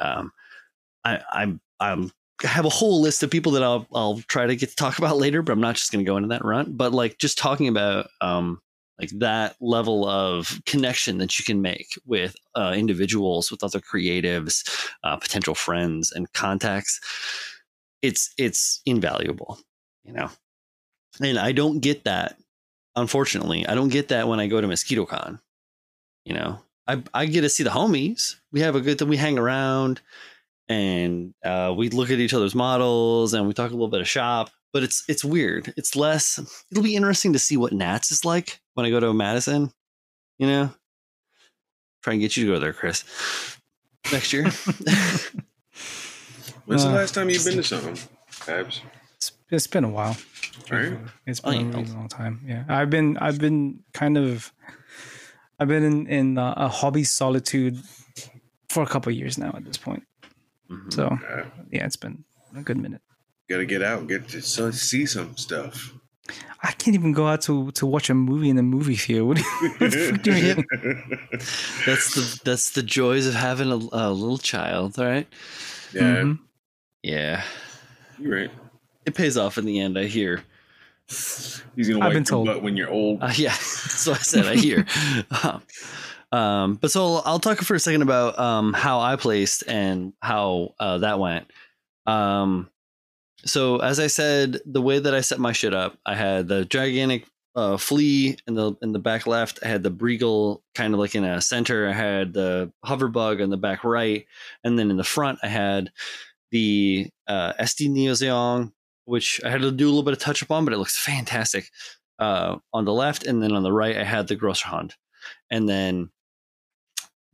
Um, 0.00 0.32
I, 1.04 1.20
I'm 1.30 1.60
I'm 1.78 2.10
have 2.42 2.64
a 2.64 2.70
whole 2.70 3.00
list 3.00 3.22
of 3.22 3.30
people 3.30 3.52
that 3.52 3.62
I'll 3.62 3.86
I'll 3.94 4.20
try 4.28 4.46
to 4.46 4.56
get 4.56 4.70
to 4.70 4.76
talk 4.76 4.98
about 4.98 5.16
later, 5.16 5.42
but 5.42 5.52
I'm 5.52 5.60
not 5.60 5.76
just 5.76 5.92
going 5.92 6.04
to 6.04 6.08
go 6.08 6.16
into 6.16 6.28
that 6.28 6.44
run. 6.44 6.72
But 6.76 6.92
like 6.92 7.18
just 7.18 7.38
talking 7.38 7.68
about 7.68 8.08
um 8.20 8.60
like 8.98 9.10
that 9.18 9.56
level 9.60 10.08
of 10.08 10.60
connection 10.64 11.18
that 11.18 11.38
you 11.38 11.44
can 11.44 11.60
make 11.60 11.98
with 12.06 12.34
uh, 12.54 12.72
individuals, 12.74 13.50
with 13.50 13.62
other 13.62 13.80
creatives, 13.80 14.66
uh, 15.04 15.16
potential 15.16 15.54
friends, 15.54 16.12
and 16.12 16.32
contacts, 16.32 17.00
it's 18.02 18.32
it's 18.38 18.80
invaluable, 18.86 19.58
you 20.04 20.12
know. 20.12 20.30
And 21.20 21.38
I 21.38 21.52
don't 21.52 21.80
get 21.80 22.04
that, 22.04 22.38
unfortunately. 22.94 23.66
I 23.66 23.74
don't 23.74 23.88
get 23.88 24.08
that 24.08 24.28
when 24.28 24.40
I 24.40 24.46
go 24.46 24.60
to 24.60 24.66
MosquitoCon. 24.66 25.40
You 26.24 26.34
know, 26.34 26.58
I 26.86 27.02
I 27.12 27.26
get 27.26 27.42
to 27.42 27.50
see 27.50 27.64
the 27.64 27.70
homies. 27.70 28.36
We 28.50 28.60
have 28.60 28.76
a 28.76 28.80
good 28.80 28.98
thing, 28.98 29.08
we 29.08 29.16
hang 29.18 29.38
around 29.38 30.00
and 30.68 31.32
uh, 31.44 31.72
we 31.76 31.88
look 31.90 32.10
at 32.10 32.18
each 32.18 32.34
other's 32.34 32.54
models 32.54 33.34
and 33.34 33.46
we 33.46 33.54
talk 33.54 33.70
a 33.70 33.74
little 33.74 33.88
bit 33.88 34.00
of 34.00 34.08
shop. 34.08 34.50
But 34.72 34.82
it's 34.82 35.04
it's 35.08 35.24
weird. 35.24 35.72
It's 35.76 35.96
less. 35.96 36.38
It'll 36.70 36.82
be 36.82 36.96
interesting 36.96 37.32
to 37.32 37.38
see 37.38 37.56
what 37.56 37.72
Nats 37.72 38.10
is 38.12 38.24
like 38.24 38.60
when 38.74 38.84
I 38.84 38.90
go 38.90 39.00
to 39.00 39.12
Madison. 39.14 39.70
You 40.38 40.46
know, 40.46 40.70
try 42.02 42.12
and 42.14 42.20
get 42.20 42.36
you 42.36 42.44
to 42.46 42.52
go 42.52 42.58
there, 42.58 42.74
Chris, 42.74 43.04
next 44.12 44.32
year. 44.34 44.42
When's 46.66 46.82
the 46.82 46.90
Uh, 46.90 46.94
last 46.94 47.14
time 47.14 47.30
you've 47.30 47.44
been 47.44 47.56
to 47.56 47.62
something, 47.62 47.94
Pabz? 48.30 48.80
It's, 49.16 49.32
it's 49.50 49.66
been 49.66 49.84
a 49.84 49.88
while. 49.88 50.16
All 50.70 50.78
right. 50.78 50.98
It's 51.26 51.40
Oh, 51.44 51.52
been 51.52 51.70
yeah. 51.70 51.76
a 51.78 51.80
really 51.80 51.92
long 51.92 52.08
time. 52.08 52.40
Yeah, 52.44 52.64
I've 52.68 52.90
been 52.90 53.16
I've 53.18 53.38
been 53.38 53.80
kind 53.94 54.18
of 54.18 54.52
I've 55.60 55.68
been 55.68 55.84
in 55.84 56.06
in 56.08 56.38
uh, 56.38 56.54
a 56.56 56.68
hobby 56.68 57.04
solitude 57.04 57.78
for 58.68 58.82
a 58.82 58.86
couple 58.86 59.10
of 59.10 59.16
years 59.16 59.38
now 59.38 59.52
at 59.56 59.64
this 59.64 59.78
point. 59.78 60.02
Mhm. 60.70 60.92
So 60.92 61.06
Uh, 61.06 61.44
yeah, 61.70 61.86
it's 61.86 61.96
been 61.96 62.24
a 62.56 62.62
good 62.62 62.76
minute. 62.78 63.00
gotta 63.48 63.64
get 63.66 63.82
out, 63.82 64.06
get 64.08 64.28
to 64.30 64.42
so- 64.42 64.70
see 64.72 65.06
some 65.06 65.36
stuff. 65.36 65.92
I 66.62 66.72
can't 66.72 66.96
even 66.96 67.12
go 67.12 67.28
out 67.28 67.42
to 67.42 67.70
to 67.72 67.86
watch 67.86 68.10
a 68.10 68.14
movie 68.14 68.48
in 68.48 68.56
the 68.56 68.62
movie 68.62 68.96
theater. 68.96 69.24
What, 69.24 69.38
what 69.78 69.78
the 69.78 69.90
fuck 70.10 70.22
do 70.22 70.34
you 70.34 70.56
mean? 70.56 70.64
that's 71.86 72.14
the 72.14 72.40
that's 72.44 72.70
the 72.70 72.82
joys 72.82 73.26
of 73.28 73.34
having 73.34 73.70
a, 73.70 73.76
a 73.76 74.10
little 74.10 74.38
child, 74.38 74.98
right? 74.98 75.28
yeah, 75.92 76.02
Mhm. 76.22 76.38
Yeah, 77.02 77.44
you're 78.18 78.34
right. 78.36 78.50
it 79.04 79.14
pays 79.14 79.36
off 79.36 79.56
in 79.58 79.64
the 79.66 79.78
end. 79.78 79.96
I 79.96 80.06
hear. 80.06 80.42
He's 81.08 81.62
gonna 81.76 82.00
I've 82.00 82.06
wipe 82.06 82.12
been 82.14 82.22
your 82.22 82.24
told. 82.24 82.46
butt 82.48 82.62
when 82.62 82.76
you're 82.76 82.90
old. 82.90 83.22
Uh, 83.22 83.30
yeah, 83.36 83.50
that's 83.54 84.06
what 84.08 84.18
I 84.18 84.22
said. 84.22 84.46
I 84.46 84.56
hear. 84.56 84.84
um, 85.44 85.62
um, 86.36 86.74
but 86.74 86.90
so 86.90 87.22
I'll 87.24 87.38
talk 87.38 87.58
for 87.62 87.74
a 87.74 87.80
second 87.80 88.02
about 88.02 88.38
um, 88.38 88.74
how 88.74 89.00
I 89.00 89.16
placed 89.16 89.64
and 89.66 90.12
how 90.20 90.74
uh, 90.78 90.98
that 90.98 91.18
went. 91.18 91.50
Um, 92.04 92.68
so 93.46 93.78
as 93.78 93.98
I 93.98 94.08
said, 94.08 94.60
the 94.66 94.82
way 94.82 94.98
that 94.98 95.14
I 95.14 95.22
set 95.22 95.38
my 95.38 95.52
shit 95.52 95.72
up, 95.72 95.96
I 96.04 96.14
had 96.14 96.46
the 96.46 96.66
gigantic 96.66 97.24
uh, 97.54 97.78
flea 97.78 98.36
in 98.46 98.54
the 98.54 98.74
in 98.82 98.92
the 98.92 98.98
back 98.98 99.26
left. 99.26 99.60
I 99.64 99.68
had 99.68 99.82
the 99.82 99.90
Breagle 99.90 100.60
kind 100.74 100.92
of 100.92 101.00
like 101.00 101.14
in 101.14 101.24
a 101.24 101.40
center. 101.40 101.88
I 101.88 101.92
had 101.92 102.34
the 102.34 102.70
hoverbug 102.84 103.40
in 103.40 103.48
the 103.48 103.56
back 103.56 103.82
right, 103.82 104.26
and 104.62 104.78
then 104.78 104.90
in 104.90 104.98
the 104.98 105.04
front 105.04 105.38
I 105.42 105.46
had 105.46 105.90
the 106.50 107.08
uh, 107.26 107.54
SD 107.54 107.88
Neo 107.88 108.12
Zeong, 108.12 108.72
which 109.06 109.40
I 109.42 109.48
had 109.48 109.62
to 109.62 109.70
do 109.70 109.86
a 109.86 109.88
little 109.88 110.02
bit 110.02 110.12
of 110.12 110.18
touch 110.18 110.42
up 110.42 110.50
on, 110.50 110.66
but 110.66 110.74
it 110.74 110.78
looks 110.78 111.02
fantastic 111.02 111.70
uh, 112.18 112.58
on 112.74 112.84
the 112.84 112.92
left, 112.92 113.24
and 113.24 113.42
then 113.42 113.52
on 113.52 113.62
the 113.62 113.72
right, 113.72 113.96
I 113.96 114.04
had 114.04 114.28
the 114.28 114.36
Grosser 114.36 114.68
Hund, 114.68 114.94
and 115.50 115.66
then 115.66 116.10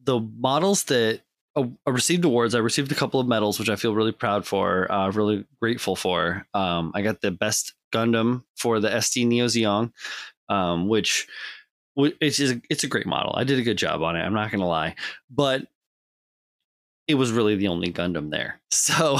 the 0.05 0.21
models 0.21 0.85
that 0.85 1.21
uh, 1.55 1.65
I 1.87 1.91
received 1.91 2.25
awards. 2.25 2.55
I 2.55 2.59
received 2.59 2.93
a 2.93 2.97
couple 2.97 3.21
of 3.21 3.29
medals, 3.29 3.59
which 3.59 3.69
I 3.69 3.77
feel 3.77 3.95
really 3.95 4.13
proud 4.13 4.47
for, 4.47 4.91
uh, 4.91 5.11
really 5.11 5.45
grateful 5.61 5.97
for. 5.97 6.47
Um, 6.55 6.93
I 6.95 7.03
got 7.03 7.21
the 7.21 7.31
best 7.31 7.75
Gundam 7.93 8.45
for 8.57 8.81
the 8.81 8.89
SD 8.89 9.27
Neo 9.27 9.47
Zeong, 9.47 9.93
um, 10.49 10.89
which 10.89 11.27
it's 11.97 12.39
just, 12.39 12.57
it's 12.71 12.85
a 12.85 12.89
great 12.89 13.07
model. 13.07 13.35
I 13.37 13.45
did 13.45 13.59
a 13.59 13.63
good 13.63 13.77
job 13.77 14.03
on 14.03 14.17
it. 14.17 14.21
I'm 14.21 14.33
not 14.33 14.51
gonna 14.51 14.67
lie, 14.67 14.95
but 15.31 15.67
it 17.09 17.15
was 17.15 17.33
really 17.33 17.57
the 17.57 17.69
only 17.69 17.93
Gundam 17.93 18.31
there. 18.31 18.61
So, 18.75 19.19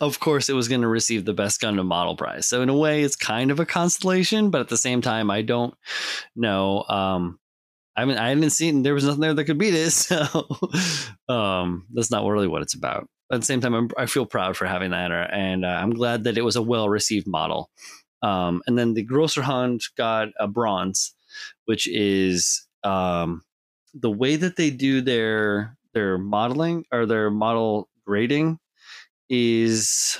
of 0.00 0.20
course, 0.20 0.50
it 0.50 0.54
was 0.54 0.68
going 0.68 0.82
to 0.82 0.88
receive 0.88 1.24
the 1.24 1.32
best 1.32 1.62
Gundam 1.62 1.86
model 1.86 2.14
prize. 2.14 2.46
So, 2.46 2.60
in 2.62 2.68
a 2.68 2.76
way, 2.76 3.02
it's 3.02 3.16
kind 3.16 3.50
of 3.50 3.58
a 3.58 3.64
constellation, 3.64 4.50
but 4.50 4.60
at 4.60 4.68
the 4.68 4.76
same 4.76 5.00
time, 5.00 5.30
I 5.30 5.42
don't 5.42 5.72
know. 6.36 6.84
Um, 6.88 7.38
I 7.98 8.04
mean, 8.04 8.16
I 8.16 8.28
haven't 8.28 8.50
seen 8.50 8.82
there 8.82 8.94
was 8.94 9.04
nothing 9.04 9.20
there 9.20 9.34
that 9.34 9.44
could 9.44 9.58
beat 9.58 9.74
it. 9.74 9.92
So, 9.92 10.46
um, 11.28 11.86
that's 11.92 12.10
not 12.10 12.24
really 12.24 12.48
what 12.48 12.62
it's 12.62 12.74
about. 12.74 13.08
But 13.28 13.36
at 13.36 13.40
the 13.40 13.46
same 13.46 13.60
time, 13.60 13.74
I'm, 13.74 13.90
I 13.98 14.06
feel 14.06 14.24
proud 14.24 14.56
for 14.56 14.66
having 14.66 14.92
that, 14.92 15.10
and 15.10 15.64
uh, 15.64 15.68
I'm 15.68 15.90
glad 15.90 16.24
that 16.24 16.38
it 16.38 16.44
was 16.44 16.56
a 16.56 16.62
well 16.62 16.88
received 16.88 17.26
model. 17.26 17.70
Um, 18.22 18.62
and 18.66 18.78
then 18.78 18.94
the 18.94 19.02
Grosser 19.02 19.42
Hund 19.42 19.82
got 19.96 20.28
a 20.38 20.46
bronze, 20.48 21.14
which 21.66 21.88
is 21.88 22.66
um, 22.84 23.42
the 23.94 24.10
way 24.10 24.36
that 24.36 24.56
they 24.56 24.70
do 24.70 25.00
their 25.00 25.76
their 25.92 26.18
modeling 26.18 26.84
or 26.92 27.06
their 27.06 27.30
model 27.30 27.88
grading 28.06 28.58
is 29.28 30.18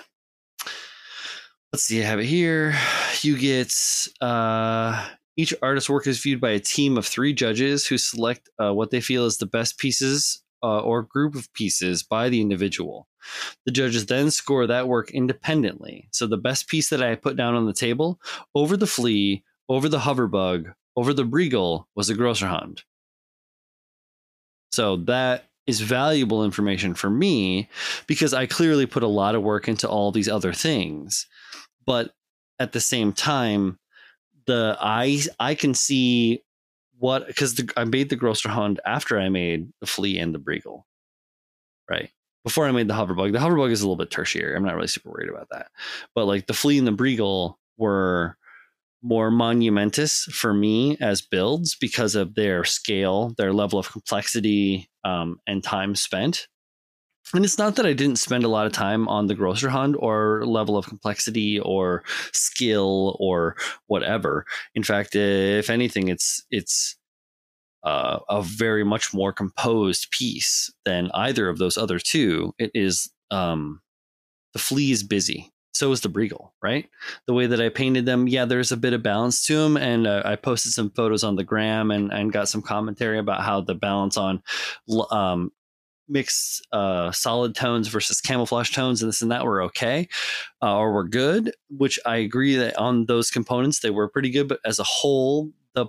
let's 1.73 1.85
see 1.85 2.03
i 2.03 2.07
have 2.07 2.19
it 2.19 2.27
here 2.27 2.75
you 3.23 3.39
get 3.39 3.73
uh 4.21 5.07
each 5.39 5.55
artist's 5.63 5.89
work 5.89 6.07
is 6.07 6.21
viewed 6.21 6.41
by 6.41 6.51
a 6.51 6.61
team 6.61 6.99
of 6.99 7.07
three 7.07 7.33
judges 7.33 7.87
who 7.87 7.97
select 7.97 8.51
uh, 8.61 8.75
what 8.75 8.91
they 8.91 9.01
feel 9.01 9.25
is 9.25 9.39
the 9.39 9.47
best 9.47 9.79
pieces 9.79 10.43
uh, 10.63 10.81
or 10.81 11.03
group 11.03 11.35
of 11.35 11.51
pieces 11.55 12.03
by 12.03 12.29
the 12.29 12.43
individual. 12.43 13.09
The 13.65 13.73
judges 13.73 14.05
then 14.07 14.31
score 14.31 14.67
that 14.67 14.89
work 14.89 15.11
independently. 15.13 16.09
So 16.13 16.27
the 16.27 16.37
best 16.37 16.69
piece 16.69 16.91
that 16.91 17.03
i 17.03 17.15
put 17.15 17.37
down 17.37 17.55
on 17.55 17.65
the 17.65 17.73
table 17.73 18.21
over 18.55 18.77
the 18.77 18.87
flea 18.87 19.43
over 19.71 19.89
the 19.89 20.01
hoverbug 20.01 20.73
over 20.97 21.15
the 21.15 21.25
breagle 21.25 21.85
was 21.95 22.09
the 22.09 22.15
Grosser 22.15 22.49
Hund 22.49 22.83
so 24.73 24.97
that 24.97 25.47
is 25.67 25.81
valuable 25.81 26.45
information 26.45 26.95
for 26.95 27.11
me 27.11 27.69
because 28.07 28.33
I 28.33 28.47
clearly 28.47 28.87
put 28.87 29.03
a 29.03 29.09
lot 29.09 29.35
of 29.35 29.43
work 29.43 29.69
into 29.69 29.89
all 29.89 30.13
these 30.13 30.29
other 30.29 30.53
things. 30.53 31.27
But 31.85 32.13
at 32.59 32.73
the 32.73 32.81
same 32.81 33.13
time, 33.13 33.79
the 34.49 34.77
I 34.81 35.21
I 35.39 35.55
can 35.55 35.75
see 35.75 36.43
what 36.99 37.29
because 37.29 37.63
I 37.77 37.85
made 37.85 38.11
the 38.11 38.17
Grosser 38.17 38.49
Hund 38.49 38.81
after 38.85 39.21
I 39.21 39.29
made 39.29 39.73
the 39.81 39.87
Flea 39.87 40.19
and 40.19 40.35
the 40.35 40.41
Breagle, 40.41 40.83
right 41.89 42.11
before 42.45 42.67
I 42.67 42.73
made 42.73 42.89
the 42.89 42.95
hoverbug. 42.95 43.33
The 43.33 43.39
hoverbug 43.39 43.71
is 43.71 43.83
a 43.83 43.85
little 43.85 43.97
bit 43.97 44.11
tertiary. 44.11 44.57
I'm 44.57 44.65
not 44.65 44.75
really 44.75 44.87
super 44.89 45.11
worried 45.11 45.29
about 45.29 45.49
that. 45.51 45.71
But 46.15 46.25
like 46.25 46.47
the 46.47 46.55
flea 46.55 46.79
and 46.79 46.87
the 46.87 46.93
breagle 46.93 47.57
were 47.77 48.39
more 49.03 49.31
monumentous 49.31 50.25
for 50.33 50.55
me 50.55 50.97
as 50.99 51.21
builds 51.21 51.77
because 51.77 52.15
of 52.15 52.35
their 52.35 52.65
scale, 52.65 53.35
their 53.37 53.53
level 53.53 53.79
of 53.79 53.93
complexity, 53.93 54.89
um, 55.05 55.41
and 55.47 55.63
time 55.63 55.95
spent. 55.95 56.49
And 57.35 57.45
it's 57.45 57.59
not 57.59 57.77
that 57.77 57.87
I 57.87 57.93
didn't 57.93 58.17
spend 58.17 58.45
a 58.45 58.49
lot 58.49 58.67
of 58.67 58.73
time 58.73 59.07
on 59.09 59.27
the 59.27 59.35
Grosser 59.35 59.69
Hund 59.69 59.97
or 59.99 60.45
level 60.47 60.77
of 60.77 60.87
complexity 60.87 61.61
or 61.61 62.03
skill 62.33 63.17
or 63.21 63.57
whatever. 63.87 64.47
In 64.75 64.83
fact, 64.83 65.15
if 65.15 65.69
anything, 65.69 66.09
it's 66.09 66.45
it's 66.51 66.97
uh, 67.85 68.19
a 68.29 68.43
very 68.43 68.85
much 68.85 69.13
more 69.13 69.33
composed 69.33 70.11
piece 70.11 70.73
than 70.85 71.11
either 71.15 71.49
of 71.49 71.59
those 71.59 71.77
other 71.77 71.99
two. 71.99 72.55
It 72.59 72.71
is 72.75 73.11
um, 73.31 73.81
the 74.53 74.59
flea 74.59 74.91
is 74.91 75.03
busy. 75.03 75.53
So 75.75 75.93
is 75.93 76.01
the 76.01 76.09
Breagle, 76.09 76.51
right? 76.61 76.89
The 77.29 77.35
way 77.35 77.47
that 77.47 77.61
I 77.61 77.69
painted 77.69 78.05
them, 78.05 78.27
yeah, 78.27 78.47
there's 78.47 78.73
a 78.73 78.77
bit 78.77 78.95
of 78.95 79.03
balance 79.05 79.47
to 79.47 79.57
them. 79.57 79.77
And 79.77 80.09
uh, 80.09 80.23
I 80.25 80.35
posted 80.35 80.73
some 80.73 80.91
photos 80.91 81.23
on 81.23 81.37
the 81.37 81.45
gram 81.45 81.93
and, 81.93 82.13
and 82.13 82.33
got 82.33 82.49
some 82.49 82.63
commentary 82.63 83.19
about 83.19 83.43
how 83.43 83.61
the 83.61 83.77
balance 83.77 84.17
on 84.17 84.43
um, 85.13 85.53
mixed 86.09 86.67
uh, 86.73 87.13
solid 87.13 87.55
tones 87.55 87.89
versus 87.89 88.21
camouflage 88.21 88.71
tones 88.71 89.03
and 89.03 89.09
this 89.09 89.23
and 89.23 89.31
that 89.31 89.45
were 89.45 89.63
okay 89.63 90.09
uh, 90.63 90.77
or 90.77 90.93
were 90.93 91.09
good, 91.09 91.53
which 91.71 91.99
I 92.07 92.17
agree 92.17 92.57
that 92.57 92.77
on 92.77 93.07
those 93.07 93.31
components 93.31 93.81
they 93.81 93.91
were 93.91 94.09
pretty 94.09 94.31
good. 94.31 94.49
But 94.49 94.61
as 94.65 94.79
a 94.79 94.85
whole, 94.85 95.51
the 95.75 95.87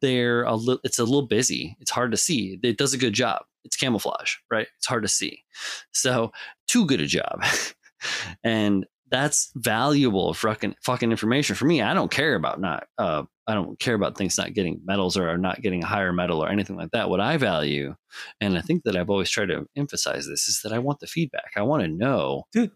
they're 0.00 0.44
a 0.44 0.54
little 0.54 0.80
it's 0.84 0.98
a 0.98 1.04
little 1.04 1.26
busy. 1.26 1.76
It's 1.80 1.90
hard 1.90 2.10
to 2.12 2.16
see. 2.16 2.58
It 2.62 2.78
does 2.78 2.94
a 2.94 2.98
good 2.98 3.14
job. 3.14 3.42
It's 3.64 3.76
camouflage, 3.76 4.36
right? 4.50 4.68
It's 4.76 4.86
hard 4.86 5.02
to 5.02 5.08
see. 5.08 5.44
So 5.92 6.32
too 6.68 6.86
good 6.86 7.00
a 7.00 7.06
job. 7.06 7.44
and 8.44 8.86
that's 9.10 9.50
valuable 9.54 10.34
fucking 10.34 10.76
fucking 10.82 11.10
information 11.10 11.56
for 11.56 11.64
me. 11.64 11.82
I 11.82 11.94
don't 11.94 12.10
care 12.10 12.34
about 12.34 12.60
not 12.60 12.86
uh 12.98 13.24
I 13.46 13.54
don't 13.54 13.78
care 13.78 13.94
about 13.94 14.16
things 14.16 14.36
not 14.38 14.54
getting 14.54 14.80
medals 14.84 15.16
or 15.16 15.38
not 15.38 15.62
getting 15.62 15.82
a 15.84 15.86
higher 15.86 16.12
medal 16.12 16.42
or 16.42 16.48
anything 16.48 16.76
like 16.76 16.90
that. 16.90 17.08
What 17.08 17.20
I 17.20 17.36
value, 17.36 17.94
and 18.40 18.58
I 18.58 18.60
think 18.60 18.82
that 18.84 18.96
I've 18.96 19.10
always 19.10 19.30
tried 19.30 19.46
to 19.46 19.66
emphasize 19.76 20.26
this, 20.26 20.48
is 20.48 20.60
that 20.62 20.72
I 20.72 20.78
want 20.78 21.00
the 21.00 21.06
feedback. 21.06 21.52
I 21.56 21.62
want 21.62 21.82
to 21.82 21.88
know, 21.88 22.44
dude. 22.52 22.72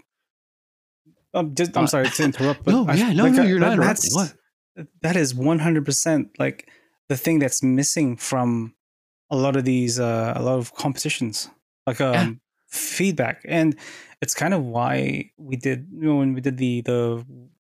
I'm 1.35 1.55
just 1.55 1.77
I'm 1.77 1.87
sorry 1.87 2.09
to 2.09 2.25
interrupt, 2.25 2.65
but 2.65 2.75
no, 2.75 2.87
I, 2.89 2.95
yeah, 2.95 3.13
no, 3.13 3.25
like, 3.25 3.35
no, 3.35 3.43
uh, 3.43 3.47
you're 3.47 3.59
not. 3.61 3.79
That's, 3.81 4.15
What? 4.15 4.87
that 5.03 5.17
is 5.17 5.35
100 5.35 5.85
percent 5.85 6.31
like 6.39 6.71
the 7.09 7.17
thing 7.17 7.39
that's 7.39 7.63
missing 7.63 8.17
from 8.17 8.75
a 9.31 9.37
lot 9.37 9.57
of 9.57 9.65
these 9.65 9.99
uh 10.01 10.33
a 10.37 10.43
lot 10.43 10.59
of 10.59 10.75
competitions, 10.75 11.51
like 11.87 12.01
um 12.01 12.15
Yeah. 12.15 12.33
feedback, 12.69 13.43
and 13.45 13.77
it's 14.23 14.35
kind 14.35 14.55
of 14.55 14.65
why 14.65 15.31
we 15.37 15.57
did 15.57 15.89
you 15.93 16.03
know 16.09 16.17
when 16.17 16.35
we 16.35 16.41
did 16.41 16.57
the 16.59 16.81
the 16.83 17.25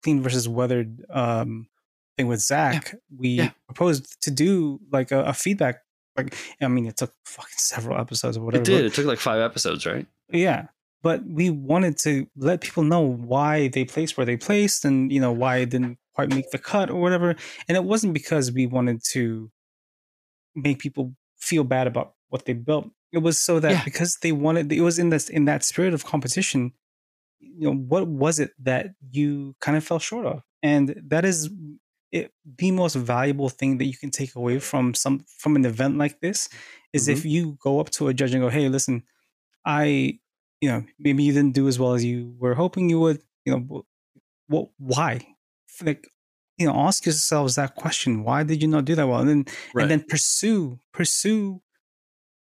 clean 0.02 0.20
versus 0.22 0.48
weathered 0.48 1.04
um 1.10 1.68
thing 2.16 2.26
with 2.26 2.40
Zach, 2.40 2.94
we 3.16 3.28
Yeah. 3.30 3.50
proposed 3.66 4.20
to 4.22 4.30
do 4.30 4.80
like 4.92 5.10
a, 5.12 5.22
a 5.24 5.32
feedback. 5.32 5.76
Like 6.16 6.34
I 6.60 6.68
mean, 6.68 6.86
it 6.86 6.96
took 6.96 7.12
fucking 7.26 7.58
several 7.58 7.98
episodes 8.00 8.36
or 8.38 8.44
whatever. 8.44 8.62
It 8.62 8.64
did. 8.66 8.84
It 8.86 8.94
took 8.94 9.06
like 9.06 9.18
five 9.18 9.40
episodes, 9.40 9.84
right? 9.86 10.06
yeah. 10.30 10.68
But 11.02 11.24
we 11.24 11.50
wanted 11.50 11.98
to 11.98 12.26
let 12.36 12.62
people 12.62 12.82
know 12.82 13.00
why 13.02 13.68
they 13.68 13.84
placed 13.84 14.16
where 14.16 14.26
they 14.26 14.36
placed 14.36 14.84
and, 14.84 15.12
you 15.12 15.20
know, 15.20 15.30
why 15.30 15.58
it 15.58 15.70
didn't 15.70 15.98
quite 16.14 16.30
make 16.30 16.50
the 16.50 16.58
cut 16.58 16.90
or 16.90 17.00
whatever. 17.00 17.36
And 17.68 17.76
it 17.76 17.84
wasn't 17.84 18.12
because 18.14 18.50
we 18.50 18.66
wanted 18.66 19.04
to 19.12 19.50
make 20.54 20.78
people 20.78 21.14
feel 21.38 21.62
bad 21.64 21.86
about 21.86 22.14
what 22.30 22.44
they 22.46 22.54
built. 22.54 22.90
It 23.12 23.18
was 23.18 23.38
so 23.38 23.60
that 23.60 23.70
Yeah. 23.70 23.84
because 23.84 24.16
they 24.22 24.32
wanted 24.32 24.72
it 24.72 24.80
was 24.80 24.98
in 24.98 25.10
this 25.10 25.28
in 25.28 25.44
that 25.44 25.62
spirit 25.62 25.94
of 25.94 26.04
competition, 26.04 26.72
you 27.38 27.68
know, 27.70 27.74
what 27.76 28.08
was 28.08 28.40
it 28.40 28.50
that 28.58 28.88
you 29.10 29.54
kind 29.60 29.76
of 29.76 29.84
fell 29.84 29.98
short 30.00 30.26
of? 30.26 30.42
And 30.62 31.00
that 31.08 31.24
is 31.24 31.50
it, 32.12 32.32
the 32.58 32.70
most 32.70 32.94
valuable 32.96 33.48
thing 33.48 33.78
that 33.78 33.86
you 33.86 33.96
can 33.96 34.10
take 34.10 34.34
away 34.36 34.58
from 34.58 34.94
some 34.94 35.24
from 35.38 35.56
an 35.56 35.64
event 35.64 35.98
like 35.98 36.20
this 36.20 36.48
is 36.92 37.08
if 37.08 37.24
you 37.24 37.58
go 37.60 37.80
up 37.80 37.90
to 37.90 38.08
a 38.08 38.14
judge 38.14 38.32
and 38.34 38.42
go, 38.42 38.48
"Hey, 38.48 38.68
listen, 38.68 39.02
I, 39.64 40.20
you 40.60 40.68
know, 40.70 40.84
maybe 40.98 41.24
you 41.24 41.32
didn't 41.32 41.54
do 41.54 41.68
as 41.68 41.78
well 41.78 41.94
as 41.94 42.04
you 42.04 42.34
were 42.38 42.54
hoping 42.54 42.90
you 42.90 43.00
would. 43.00 43.22
You 43.44 43.56
know, 43.58 43.84
what? 44.48 44.70
Why? 44.78 45.26
Like, 45.82 46.08
you 46.58 46.66
know, 46.66 46.74
ask 46.74 47.06
yourselves 47.06 47.56
that 47.56 47.76
question: 47.76 48.24
Why 48.24 48.42
did 48.44 48.62
you 48.62 48.68
not 48.68 48.84
do 48.86 48.94
that 48.96 49.08
well? 49.08 49.20
And 49.20 49.28
then, 49.28 49.44
Right. 49.74 49.82
and 49.82 49.90
then 49.90 50.04
pursue, 50.08 50.78
pursue, 50.92 51.62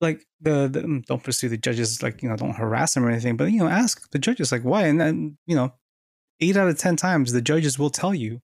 like 0.00 0.26
the, 0.40 0.68
the 0.68 0.80
mm, 0.80 1.04
don't 1.06 1.22
pursue 1.22 1.48
the 1.48 1.56
judges, 1.56 2.02
like 2.02 2.22
you 2.22 2.28
know, 2.28 2.36
don't 2.36 2.54
harass 2.56 2.94
them 2.94 3.04
or 3.04 3.10
anything, 3.10 3.36
but 3.36 3.52
you 3.52 3.58
know, 3.60 3.68
ask 3.68 4.10
the 4.10 4.18
judges 4.18 4.50
like 4.52 4.62
why, 4.62 4.86
and 4.86 5.00
then 5.00 5.38
you 5.46 5.54
know, 5.56 5.72
eight 6.40 6.56
out 6.56 6.68
of 6.68 6.78
ten 6.78 6.96
times 6.96 7.32
the 7.32 7.42
judges 7.42 7.78
will 7.78 7.90
tell 7.90 8.14
you, 8.14 8.40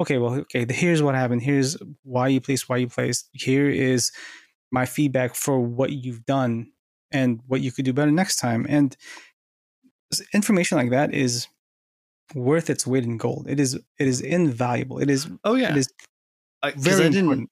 okay, 0.00 0.18
well, 0.18 0.34
okay, 0.34 0.66
here's 0.68 1.02
what 1.02 1.14
happened, 1.14 1.42
here's 1.42 1.76
why 2.02 2.28
you 2.28 2.40
placed, 2.40 2.68
why 2.68 2.78
you 2.78 2.88
placed, 2.88 3.28
here 3.32 3.68
is 3.68 4.12
my 4.70 4.86
feedback 4.86 5.34
for 5.34 5.60
what 5.60 5.92
you've 5.92 6.24
done 6.26 6.72
and 7.10 7.40
what 7.46 7.60
you 7.60 7.72
could 7.72 7.84
do 7.84 7.92
better 7.92 8.10
next 8.10 8.36
time. 8.36 8.66
And 8.68 8.96
information 10.34 10.78
like 10.78 10.90
that 10.90 11.14
is 11.14 11.48
worth 12.34 12.70
its 12.70 12.86
weight 12.86 13.04
in 13.04 13.16
gold. 13.16 13.46
It 13.48 13.60
is 13.60 13.74
it 13.74 14.08
is 14.08 14.20
invaluable. 14.20 14.98
It 14.98 15.10
is 15.10 15.28
oh 15.44 15.54
yeah. 15.54 15.70
it 15.70 15.76
is 15.76 15.88
I, 16.62 16.72
very 16.72 16.96
I 16.96 17.08
didn't. 17.08 17.18
important. 17.18 17.50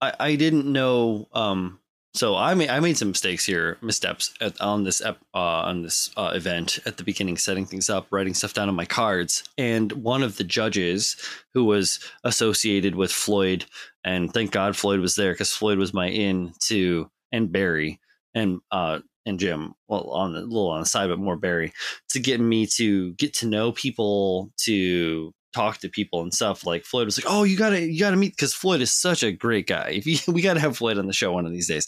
I, 0.00 0.12
I 0.18 0.36
didn't 0.36 0.66
know. 0.66 1.28
Um, 1.32 1.78
so 2.14 2.36
I 2.36 2.54
made 2.54 2.68
I 2.68 2.80
made 2.80 2.98
some 2.98 3.08
mistakes 3.08 3.46
here, 3.46 3.78
missteps 3.80 4.34
at, 4.40 4.60
on 4.60 4.84
this 4.84 5.00
ep, 5.00 5.18
uh, 5.34 5.38
on 5.38 5.82
this 5.82 6.10
uh, 6.16 6.32
event 6.34 6.78
at 6.84 6.98
the 6.98 7.04
beginning, 7.04 7.38
setting 7.38 7.64
things 7.64 7.88
up, 7.88 8.06
writing 8.10 8.34
stuff 8.34 8.52
down 8.52 8.68
on 8.68 8.74
my 8.74 8.84
cards, 8.84 9.44
and 9.56 9.92
one 9.92 10.22
of 10.22 10.36
the 10.36 10.44
judges 10.44 11.16
who 11.54 11.64
was 11.64 12.00
associated 12.24 12.94
with 12.94 13.10
Floyd, 13.10 13.64
and 14.04 14.32
thank 14.32 14.50
God 14.50 14.76
Floyd 14.76 15.00
was 15.00 15.14
there 15.14 15.32
because 15.32 15.52
Floyd 15.52 15.78
was 15.78 15.94
my 15.94 16.08
in 16.08 16.52
to 16.64 17.10
and 17.32 17.50
Barry 17.50 17.98
and 18.34 18.60
uh 18.70 18.98
and 19.24 19.38
Jim, 19.38 19.74
well 19.88 20.10
on 20.10 20.34
the 20.34 20.40
a 20.40 20.42
little 20.42 20.68
on 20.68 20.80
the 20.80 20.86
side, 20.86 21.08
but 21.08 21.18
more 21.18 21.36
Barry 21.36 21.72
to 22.10 22.20
get 22.20 22.40
me 22.40 22.66
to 22.66 23.14
get 23.14 23.32
to 23.34 23.46
know 23.46 23.72
people 23.72 24.50
to 24.58 25.32
talk 25.52 25.78
to 25.78 25.88
people 25.88 26.22
and 26.22 26.32
stuff 26.32 26.64
like 26.64 26.84
floyd 26.84 27.04
was 27.04 27.18
like 27.18 27.30
oh 27.32 27.42
you 27.42 27.56
gotta 27.56 27.80
you 27.80 27.98
gotta 27.98 28.16
meet 28.16 28.32
because 28.32 28.54
floyd 28.54 28.80
is 28.80 28.92
such 28.92 29.22
a 29.22 29.32
great 29.32 29.66
guy. 29.66 29.90
If 29.90 30.06
you, 30.06 30.18
we 30.32 30.42
gotta 30.42 30.60
have 30.60 30.76
floyd 30.76 30.98
on 30.98 31.06
the 31.06 31.12
show 31.12 31.32
one 31.32 31.46
of 31.46 31.52
these 31.52 31.68
days. 31.68 31.86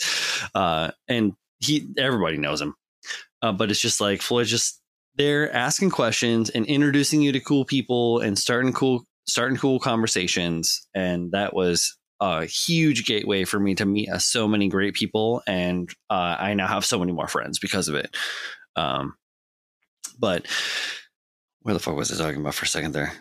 Uh 0.55 0.91
and 1.09 1.35
he 1.61 1.89
everybody 1.99 2.37
knows 2.37 2.61
him. 2.61 2.75
Uh, 3.43 3.53
but 3.53 3.71
it's 3.71 3.81
just 3.81 4.01
like 4.01 4.23
floyd's 4.23 4.51
just 4.51 4.81
there 5.17 5.53
asking 5.53 5.91
questions 5.91 6.51
and 6.51 6.67
introducing 6.67 7.23
you 7.23 7.33
to 7.33 7.41
cool 7.41 7.65
people 7.65 8.21
and 8.21 8.39
starting 8.39 8.73
cool 8.73 9.05
starting 9.27 9.57
cool 9.57 9.79
conversations. 9.79 10.87
And 10.95 11.33
that 11.33 11.55
was 11.55 11.97
a 12.21 12.45
huge 12.45 13.07
gateway 13.07 13.45
for 13.45 13.59
me 13.59 13.75
to 13.75 13.85
meet 13.85 14.09
uh, 14.09 14.19
so 14.19 14.47
many 14.47 14.69
great 14.69 14.95
people. 14.95 15.43
And 15.47 15.89
uh, 16.11 16.37
i 16.39 16.55
now 16.55 16.67
have 16.67 16.85
so 16.85 16.99
many 16.99 17.13
more 17.13 17.29
friends 17.29 17.59
because 17.59 17.89
of 17.89 17.95
it. 17.95 18.15
Um 18.77 19.15
but 20.19 20.47
where 21.63 21.75
the 21.75 21.81
fuck 21.81 21.97
was 21.97 22.13
I 22.13 22.23
talking 22.23 22.41
about 22.41 22.55
for 22.55 22.67
a 22.67 22.69
second 22.69 22.93
there? 22.93 23.13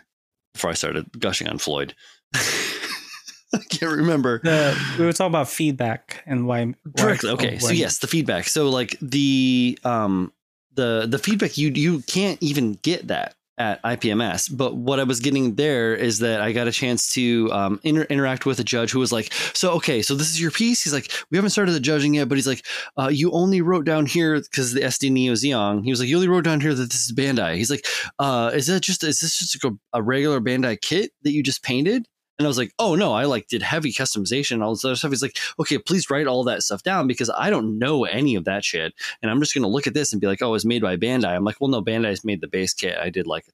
Before 0.54 0.70
I 0.70 0.74
started 0.74 1.06
gushing 1.18 1.48
on 1.48 1.58
Floyd. 1.58 1.94
I 2.34 3.58
can't 3.70 3.92
remember. 3.92 4.40
The, 4.42 4.76
we 4.98 5.04
were 5.04 5.12
talking 5.12 5.30
about 5.30 5.48
feedback 5.48 6.22
and 6.26 6.46
why. 6.46 6.64
why 6.64 6.74
Correctly. 6.96 7.30
Okay. 7.30 7.58
So 7.58 7.70
yes, 7.70 7.98
the 7.98 8.06
feedback. 8.06 8.46
So 8.46 8.68
like 8.68 8.96
the 9.00 9.78
um 9.84 10.32
the 10.74 11.06
the 11.08 11.18
feedback 11.18 11.56
you 11.56 11.70
you 11.70 12.00
can't 12.02 12.42
even 12.42 12.72
get 12.82 13.08
that 13.08 13.36
at 13.58 13.82
IPMS. 13.82 14.54
But 14.54 14.76
what 14.76 15.00
I 15.00 15.04
was 15.04 15.20
getting 15.20 15.54
there 15.54 15.94
is 15.94 16.18
that 16.20 16.40
I 16.40 16.52
got 16.52 16.66
a 16.66 16.72
chance 16.72 17.10
to 17.14 17.50
um, 17.52 17.80
inter- 17.82 18.06
interact 18.10 18.46
with 18.46 18.58
a 18.60 18.64
judge 18.64 18.90
who 18.90 18.98
was 18.98 19.12
like, 19.12 19.32
"So 19.54 19.72
okay, 19.72 20.02
so 20.02 20.14
this 20.14 20.30
is 20.30 20.40
your 20.40 20.50
piece." 20.50 20.82
He's 20.82 20.92
like, 20.92 21.10
"We 21.30 21.38
haven't 21.38 21.50
started 21.50 21.72
the 21.72 21.80
judging 21.80 22.14
yet," 22.14 22.28
but 22.28 22.36
he's 22.36 22.46
like, 22.46 22.64
uh, 22.98 23.08
"You 23.08 23.30
only 23.32 23.60
wrote 23.60 23.84
down 23.84 24.06
here 24.06 24.40
because 24.40 24.72
the 24.72 24.80
SD 24.80 25.10
Neo 25.10 25.34
Zeong." 25.34 25.84
He 25.84 25.90
was 25.90 26.00
like, 26.00 26.08
"You 26.08 26.16
only 26.16 26.28
wrote 26.28 26.44
down 26.44 26.60
here 26.60 26.74
that 26.74 26.90
this 26.90 27.06
is 27.06 27.12
Bandai." 27.12 27.56
He's 27.56 27.70
like, 27.70 27.86
uh, 28.18 28.50
"Is 28.54 28.66
that 28.66 28.80
just 28.80 29.04
is 29.04 29.20
this 29.20 29.38
just 29.38 29.62
a, 29.64 29.70
a 29.92 30.02
regular 30.02 30.40
Bandai 30.40 30.80
kit 30.80 31.12
that 31.22 31.32
you 31.32 31.42
just 31.42 31.62
painted?" 31.62 32.06
And 32.38 32.46
I 32.46 32.48
was 32.48 32.58
like, 32.58 32.72
oh 32.78 32.94
no, 32.96 33.12
I 33.12 33.24
like 33.24 33.46
did 33.46 33.62
heavy 33.62 33.92
customization 33.92 34.62
all 34.62 34.74
this 34.74 34.84
other 34.84 34.96
stuff. 34.96 35.12
He's 35.12 35.22
like, 35.22 35.38
okay, 35.60 35.78
please 35.78 36.10
write 36.10 36.26
all 36.26 36.44
that 36.44 36.62
stuff 36.62 36.82
down 36.82 37.06
because 37.06 37.30
I 37.30 37.48
don't 37.48 37.78
know 37.78 38.04
any 38.04 38.34
of 38.34 38.44
that 38.44 38.64
shit. 38.64 38.92
And 39.22 39.30
I'm 39.30 39.40
just 39.40 39.54
gonna 39.54 39.68
look 39.68 39.86
at 39.86 39.94
this 39.94 40.12
and 40.12 40.20
be 40.20 40.26
like, 40.26 40.42
oh, 40.42 40.54
it's 40.54 40.64
made 40.64 40.82
by 40.82 40.96
Bandai. 40.96 41.34
I'm 41.34 41.44
like, 41.44 41.60
well, 41.60 41.70
no, 41.70 41.82
Bandai's 41.82 42.24
made 42.24 42.40
the 42.40 42.48
base 42.48 42.74
kit. 42.74 42.98
I 42.98 43.10
did 43.10 43.26
like, 43.26 43.46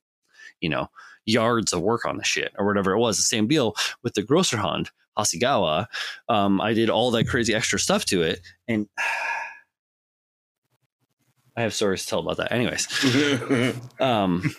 you 0.60 0.68
know, 0.68 0.88
yards 1.26 1.72
of 1.72 1.82
work 1.82 2.04
on 2.04 2.16
the 2.16 2.24
shit 2.24 2.52
or 2.58 2.66
whatever 2.66 2.92
it 2.92 2.98
was. 2.98 3.16
The 3.16 3.22
same 3.22 3.46
deal 3.46 3.74
with 4.02 4.14
the 4.14 4.22
Grosser 4.22 4.56
Hund, 4.56 4.90
Hasegawa. 5.18 5.86
Um, 6.28 6.60
I 6.60 6.72
did 6.72 6.90
all 6.90 7.10
that 7.10 7.28
crazy 7.28 7.54
extra 7.54 7.78
stuff 7.78 8.04
to 8.06 8.22
it. 8.22 8.40
And 8.68 8.88
I 11.60 11.62
have 11.62 11.74
stories 11.74 12.04
to 12.04 12.08
tell 12.08 12.18
about 12.20 12.38
that. 12.38 12.52
Anyways, 12.52 12.88
um, 14.00 14.50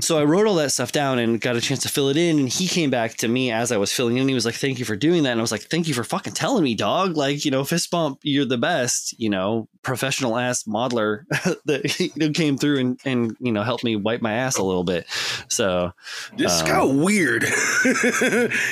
so 0.00 0.18
I 0.18 0.24
wrote 0.24 0.46
all 0.46 0.54
that 0.56 0.70
stuff 0.72 0.92
down 0.92 1.18
and 1.18 1.40
got 1.40 1.56
a 1.56 1.60
chance 1.60 1.82
to 1.82 1.88
fill 1.88 2.08
it 2.08 2.16
in. 2.16 2.38
And 2.38 2.48
he 2.48 2.66
came 2.66 2.90
back 2.90 3.16
to 3.16 3.28
me 3.28 3.50
as 3.50 3.70
I 3.70 3.76
was 3.76 3.92
filling 3.92 4.16
in. 4.16 4.26
He 4.28 4.34
was 4.34 4.44
like, 4.46 4.54
"Thank 4.54 4.78
you 4.78 4.84
for 4.84 4.96
doing 4.96 5.24
that." 5.24 5.32
And 5.32 5.40
I 5.40 5.42
was 5.42 5.52
like, 5.52 5.62
"Thank 5.62 5.88
you 5.88 5.94
for 5.94 6.04
fucking 6.04 6.32
telling 6.32 6.64
me, 6.64 6.74
dog. 6.74 7.16
Like, 7.16 7.44
you 7.44 7.50
know, 7.50 7.64
fist 7.64 7.90
bump, 7.90 8.20
you're 8.22 8.46
the 8.46 8.58
best. 8.58 9.14
You 9.18 9.30
know, 9.30 9.68
professional 9.82 10.36
ass 10.38 10.64
modeler 10.64 11.24
that 11.66 12.32
came 12.34 12.56
through 12.56 12.78
and 12.78 13.00
and 13.04 13.36
you 13.40 13.52
know 13.52 13.62
helped 13.62 13.84
me 13.84 13.96
wipe 13.96 14.22
my 14.22 14.32
ass 14.32 14.56
a 14.56 14.62
little 14.62 14.84
bit. 14.84 15.06
So 15.48 15.92
this 16.36 16.60
Um, 16.62 16.66
got 16.66 16.94
weird. 16.94 17.44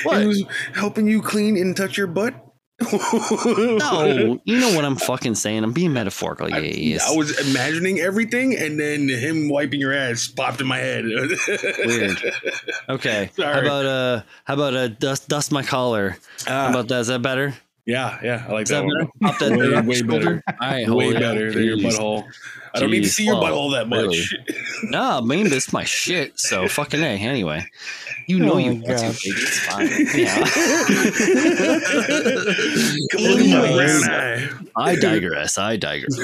What? 0.03 0.21
He 0.21 0.27
was 0.27 0.43
helping 0.73 1.07
you 1.07 1.21
clean 1.21 1.57
and 1.57 1.75
touch 1.75 1.97
your 1.97 2.07
butt. 2.07 2.33
No, 2.79 4.39
you 4.43 4.59
know 4.59 4.75
what 4.75 4.85
I'm 4.85 4.95
fucking 4.97 5.35
saying. 5.35 5.63
I'm 5.63 5.73
being 5.73 5.93
metaphorical. 5.93 6.49
Yeah, 6.49 6.57
I, 6.57 6.59
yes. 6.61 7.09
I 7.11 7.15
was 7.15 7.37
imagining 7.49 7.99
everything, 7.99 8.55
and 8.55 8.79
then 8.79 9.07
him 9.09 9.49
wiping 9.49 9.79
your 9.79 9.93
ass 9.93 10.27
popped 10.27 10.61
in 10.61 10.67
my 10.67 10.77
head. 10.77 11.05
Weird. 11.05 12.17
Okay. 12.89 13.29
How 13.37 13.59
about 13.59 13.85
uh 13.85 14.21
how 14.45 14.53
about 14.53 14.73
uh 14.73 14.87
dust 14.87 15.27
dust 15.27 15.51
my 15.51 15.61
collar? 15.63 16.17
How 16.45 16.67
Ah, 16.67 16.69
about 16.69 16.87
that? 16.87 16.99
Is 17.01 17.07
that 17.07 17.21
better? 17.21 17.53
Yeah, 17.87 18.19
yeah, 18.21 18.45
I 18.47 18.51
like 18.51 18.63
Is 18.63 18.69
that 18.69 18.81
that 18.81 18.85
one. 18.85 19.09
better? 19.39 19.49
That 19.49 19.57
Way, 19.57 19.81
way 19.81 20.01
better. 20.03 20.43
All 20.47 20.53
right, 20.69 20.87
Way 20.89 21.05
hold 21.13 21.19
better 21.19 21.51
than 21.51 21.63
your 21.63 21.77
Jeez. 21.77 21.97
butthole. 21.97 22.23
I 22.75 22.79
don't 22.79 22.91
need 22.91 23.03
to 23.03 23.09
see 23.09 23.25
your 23.25 23.39
Well, 23.41 23.51
butthole 23.53 23.71
that 23.73 23.87
much. 23.89 24.35
really. 24.49 24.61
No, 24.91 25.21
man, 25.21 25.45
this 25.45 25.67
is 25.67 25.73
my 25.73 25.83
shit. 25.85 26.37
So 26.39 26.67
fucking 26.67 27.01
a. 27.01 27.17
Anyway, 27.17 27.65
you 28.27 28.37
know 28.39 28.53
Oh 28.53 28.57
you 28.57 28.75
my 28.75 28.81
want 28.81 28.97
to. 28.99 29.05
Baby. 29.05 29.17
It's 29.25 29.59
fine. 29.59 29.87
Yeah. 30.15 30.35
Come 33.11 33.21
look 33.21 33.39
at 33.39 33.49
my 33.49 33.73
brown 33.73 34.03
eye. 34.09 34.49
I 34.75 34.95
digress. 34.95 35.57
I 35.57 35.77
digress. 35.77 36.19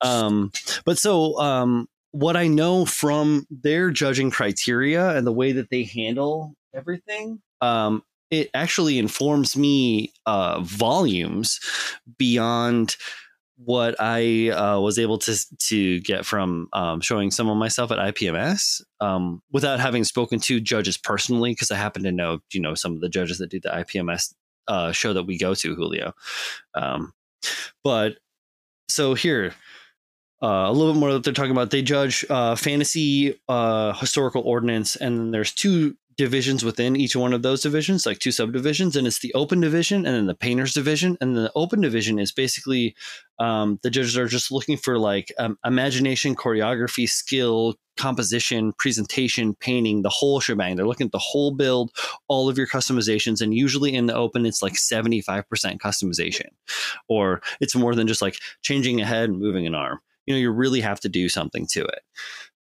um, 0.00 0.52
but 0.84 0.98
so 0.98 1.38
um, 1.40 1.88
what 2.12 2.36
I 2.36 2.46
know 2.46 2.84
from 2.86 3.46
their 3.50 3.90
judging 3.90 4.30
criteria 4.30 5.16
and 5.16 5.26
the 5.26 5.32
way 5.32 5.50
that 5.52 5.68
they 5.70 5.82
handle 5.84 6.54
everything, 6.74 7.40
um, 7.60 8.02
it 8.40 8.50
actually 8.54 8.98
informs 8.98 9.56
me 9.56 10.12
uh, 10.26 10.60
volumes 10.60 11.60
beyond 12.18 12.96
what 13.56 13.96
I 13.98 14.50
uh, 14.50 14.80
was 14.80 14.98
able 14.98 15.18
to 15.18 15.36
to 15.68 16.00
get 16.00 16.26
from 16.26 16.68
um, 16.72 17.00
showing 17.00 17.30
some 17.30 17.48
of 17.48 17.56
myself 17.56 17.90
at 17.90 17.98
IPMS 17.98 18.82
um, 19.00 19.42
without 19.50 19.80
having 19.80 20.04
spoken 20.04 20.38
to 20.40 20.60
judges 20.60 20.96
personally, 20.96 21.52
because 21.52 21.70
I 21.70 21.76
happen 21.76 22.02
to 22.02 22.12
know 22.12 22.40
you 22.52 22.60
know 22.60 22.74
some 22.74 22.92
of 22.92 23.00
the 23.00 23.08
judges 23.08 23.38
that 23.38 23.50
do 23.50 23.60
the 23.60 23.70
IPMS 23.70 24.34
uh, 24.68 24.92
show 24.92 25.12
that 25.12 25.24
we 25.24 25.38
go 25.38 25.54
to, 25.54 25.74
Julio. 25.74 26.12
Um, 26.74 27.12
but 27.82 28.18
so 28.88 29.14
here, 29.14 29.54
uh, 30.42 30.66
a 30.68 30.72
little 30.72 30.92
bit 30.92 31.00
more 31.00 31.12
that 31.12 31.24
they're 31.24 31.32
talking 31.32 31.52
about. 31.52 31.70
They 31.70 31.82
judge 31.82 32.24
uh, 32.28 32.56
fantasy, 32.56 33.40
uh, 33.48 33.94
historical 33.94 34.42
ordinance, 34.42 34.96
and 34.96 35.18
then 35.18 35.30
there's 35.30 35.52
two 35.52 35.96
divisions 36.16 36.64
within 36.64 36.96
each 36.96 37.14
one 37.14 37.32
of 37.32 37.42
those 37.42 37.62
divisions, 37.62 38.06
like 38.06 38.18
two 38.18 38.32
subdivisions, 38.32 38.96
and 38.96 39.06
it's 39.06 39.20
the 39.20 39.34
open 39.34 39.60
division 39.60 40.06
and 40.06 40.14
then 40.14 40.26
the 40.26 40.34
painters 40.34 40.72
division. 40.72 41.16
And 41.20 41.36
the 41.36 41.52
open 41.54 41.80
division 41.80 42.18
is 42.18 42.32
basically 42.32 42.94
um, 43.38 43.78
the 43.82 43.90
judges 43.90 44.16
are 44.16 44.26
just 44.26 44.50
looking 44.50 44.76
for 44.76 44.98
like 44.98 45.32
um, 45.38 45.58
imagination, 45.64 46.34
choreography, 46.34 47.08
skill, 47.08 47.74
composition, 47.96 48.72
presentation, 48.78 49.54
painting, 49.54 50.02
the 50.02 50.08
whole 50.08 50.40
shebang. 50.40 50.76
They're 50.76 50.86
looking 50.86 51.06
at 51.06 51.12
the 51.12 51.18
whole 51.18 51.50
build, 51.50 51.90
all 52.28 52.48
of 52.48 52.56
your 52.56 52.66
customizations, 52.66 53.40
and 53.40 53.54
usually 53.54 53.94
in 53.94 54.06
the 54.06 54.14
open, 54.14 54.46
it's 54.46 54.62
like 54.62 54.74
75% 54.74 55.44
customization, 55.78 56.48
or 57.08 57.42
it's 57.60 57.74
more 57.74 57.94
than 57.94 58.06
just 58.06 58.22
like 58.22 58.38
changing 58.62 59.00
a 59.00 59.06
head 59.06 59.28
and 59.28 59.38
moving 59.38 59.66
an 59.66 59.74
arm. 59.74 60.00
You 60.26 60.34
know, 60.34 60.40
you 60.40 60.50
really 60.50 60.80
have 60.80 61.00
to 61.00 61.08
do 61.08 61.28
something 61.28 61.66
to 61.68 61.84
it. 61.84 62.00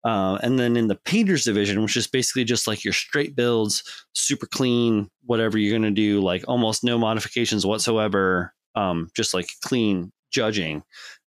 Uh, 0.06 0.38
and 0.44 0.60
then 0.60 0.78
in 0.78 0.88
the 0.88 0.96
painters 0.96 1.46
division, 1.46 1.82
which 1.82 1.98
is 1.98 2.06
basically 2.06 2.44
just 2.44 2.68
like 2.68 2.84
your 2.84 2.94
straight 2.94 3.36
builds, 3.36 3.84
super 4.14 4.46
clean, 4.46 5.10
whatever 5.24 5.58
you're 5.58 5.72
going 5.72 5.82
to 5.82 5.90
do, 5.90 6.22
like 6.22 6.46
almost 6.48 6.84
no 6.84 6.96
modifications 7.00 7.66
whatsoever, 7.66 8.54
um, 8.76 9.10
just 9.16 9.34
like 9.34 9.48
clean 9.64 10.12
judging. 10.32 10.84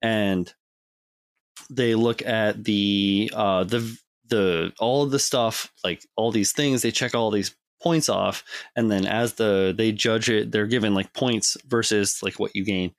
And 0.02 0.52
they 1.68 1.96
look 1.96 2.22
at 2.22 2.62
the 2.62 3.32
uh, 3.34 3.64
the 3.64 3.98
the 4.28 4.72
all 4.78 5.02
of 5.02 5.10
the 5.10 5.18
stuff, 5.18 5.72
like 5.82 6.06
all 6.14 6.30
these 6.30 6.52
things. 6.52 6.82
They 6.82 6.92
check 6.92 7.12
all 7.12 7.32
these 7.32 7.56
points 7.82 8.08
off, 8.08 8.44
and 8.76 8.88
then 8.88 9.04
as 9.04 9.34
the 9.34 9.74
they 9.76 9.90
judge 9.90 10.30
it, 10.30 10.52
they're 10.52 10.66
given 10.66 10.94
like 10.94 11.12
points 11.12 11.56
versus 11.66 12.20
like 12.22 12.38
what 12.38 12.54
you 12.54 12.64
gain 12.64 12.94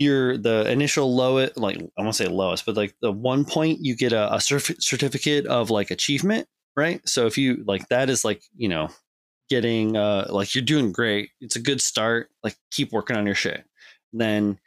your 0.00 0.36
the 0.38 0.70
initial 0.70 1.14
lowest 1.14 1.56
like 1.56 1.78
i 1.98 2.02
won't 2.02 2.14
say 2.14 2.26
lowest 2.26 2.64
but 2.64 2.76
like 2.76 2.94
the 3.02 3.12
one 3.12 3.44
point 3.44 3.78
you 3.80 3.94
get 3.94 4.12
a, 4.12 4.34
a 4.34 4.40
certificate 4.40 5.46
of 5.46 5.70
like 5.70 5.90
achievement 5.90 6.48
right? 6.76 7.06
So 7.08 7.26
if 7.26 7.36
you 7.36 7.62
like 7.66 7.88
that 7.88 8.10
is 8.10 8.24
like 8.24 8.42
you 8.56 8.68
know 8.68 8.88
getting 9.48 9.96
uh 9.96 10.26
like 10.30 10.54
you're 10.54 10.64
doing 10.64 10.92
great 10.92 11.30
it's 11.40 11.56
a 11.56 11.60
good 11.60 11.80
start 11.80 12.28
like 12.44 12.56
keep 12.70 12.92
working 12.92 13.16
on 13.16 13.26
your 13.26 13.34
shit. 13.34 13.64
Then 14.12 14.58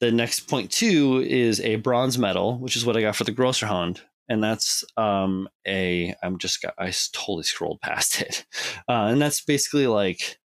the 0.00 0.10
next 0.10 0.48
point 0.48 0.70
two 0.70 1.22
is 1.26 1.60
a 1.60 1.76
bronze 1.76 2.16
medal 2.16 2.58
which 2.58 2.76
is 2.76 2.86
what 2.86 2.96
i 2.96 3.02
got 3.02 3.16
for 3.16 3.24
the 3.24 3.32
Grosser 3.32 3.66
Hund 3.66 4.00
and 4.28 4.42
that's 4.42 4.82
um 4.96 5.48
a 5.66 6.14
i'm 6.22 6.38
just 6.38 6.62
got 6.62 6.74
i 6.78 6.90
totally 7.12 7.42
scrolled 7.42 7.80
past 7.82 8.20
it. 8.22 8.46
Uh 8.88 9.08
and 9.10 9.20
that's 9.20 9.42
basically 9.42 9.86
like 9.86 10.38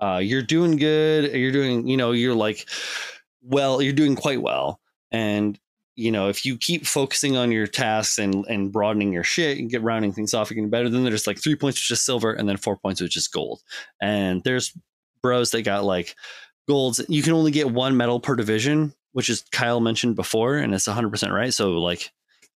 uh 0.00 0.20
you're 0.22 0.42
doing 0.42 0.76
good 0.76 1.32
you're 1.32 1.52
doing 1.52 1.88
you 1.88 1.96
know 1.96 2.12
you're 2.12 2.34
like 2.34 2.68
well 3.42 3.82
you're 3.82 3.92
doing 3.92 4.16
quite 4.16 4.42
well. 4.42 4.80
And 5.10 5.58
you 5.94 6.10
know 6.10 6.28
if 6.28 6.46
you 6.46 6.56
keep 6.56 6.86
focusing 6.86 7.36
on 7.36 7.52
your 7.52 7.66
tasks 7.66 8.18
and 8.18 8.46
and 8.46 8.72
broadening 8.72 9.12
your 9.12 9.24
shit 9.24 9.58
and 9.58 9.70
get 9.70 9.82
rounding 9.82 10.12
things 10.12 10.32
off 10.32 10.50
you're 10.50 10.54
getting 10.54 10.70
better. 10.70 10.88
Then 10.88 11.04
there's 11.04 11.26
like 11.26 11.42
three 11.42 11.56
points 11.56 11.78
which 11.78 11.90
is 11.90 12.02
silver 12.02 12.32
and 12.32 12.48
then 12.48 12.56
four 12.56 12.76
points 12.76 13.00
which 13.00 13.16
is 13.16 13.28
gold. 13.28 13.60
And 14.00 14.42
there's 14.44 14.72
bros 15.22 15.50
that 15.50 15.62
got 15.62 15.84
like 15.84 16.14
golds. 16.68 17.04
You 17.08 17.22
can 17.22 17.34
only 17.34 17.50
get 17.50 17.70
one 17.70 17.96
medal 17.96 18.20
per 18.20 18.34
division 18.34 18.94
which 19.12 19.28
is 19.28 19.44
kyle 19.52 19.80
mentioned 19.80 20.16
before 20.16 20.56
and 20.56 20.74
it's 20.74 20.88
100% 20.88 21.30
right. 21.30 21.52
So 21.52 21.72
like 21.72 22.10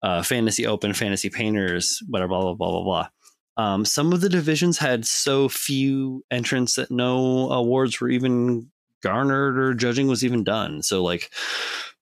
uh 0.03 0.23
fantasy 0.23 0.67
open 0.67 0.93
fantasy 0.93 1.31
painters 1.31 2.03
whatever 2.09 2.29
blah 2.29 2.43
blah 2.43 2.55
blah 2.55 2.71
blah 2.71 2.85
blah. 2.85 3.09
Um, 3.57 3.85
some 3.85 4.13
of 4.13 4.21
the 4.21 4.29
divisions 4.29 4.79
had 4.79 5.07
so 5.07 5.49
few 5.49 6.25
entrants 6.31 6.75
that 6.75 6.91
no 6.91 7.51
awards 7.51 8.01
were 8.01 8.09
even 8.09 8.71
garnered 9.05 9.57
or 9.59 9.75
judging 9.75 10.09
was 10.09 10.25
even 10.25 10.43
done. 10.43 10.83
So 10.83 11.05
like 11.05 11.31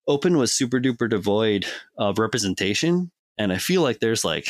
open 0.06 0.38
was 0.38 0.54
super 0.54 0.80
duper 0.80 1.10
devoid 1.10 1.66
of 1.98 2.18
representation. 2.18 3.10
And 3.36 3.52
I 3.52 3.58
feel 3.58 3.82
like 3.82 4.00
there's 4.00 4.24
like 4.24 4.48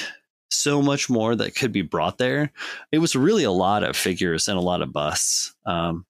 so 0.50 0.82
much 0.82 1.08
more 1.08 1.34
that 1.34 1.56
could 1.56 1.72
be 1.72 1.82
brought 1.82 2.18
there. 2.18 2.52
It 2.92 2.98
was 2.98 3.16
really 3.16 3.44
a 3.44 3.50
lot 3.50 3.82
of 3.82 3.96
figures 3.96 4.48
and 4.48 4.58
a 4.58 4.62
lot 4.62 4.82
of 4.82 4.92
busts. 4.92 5.54
Um, 5.66 6.04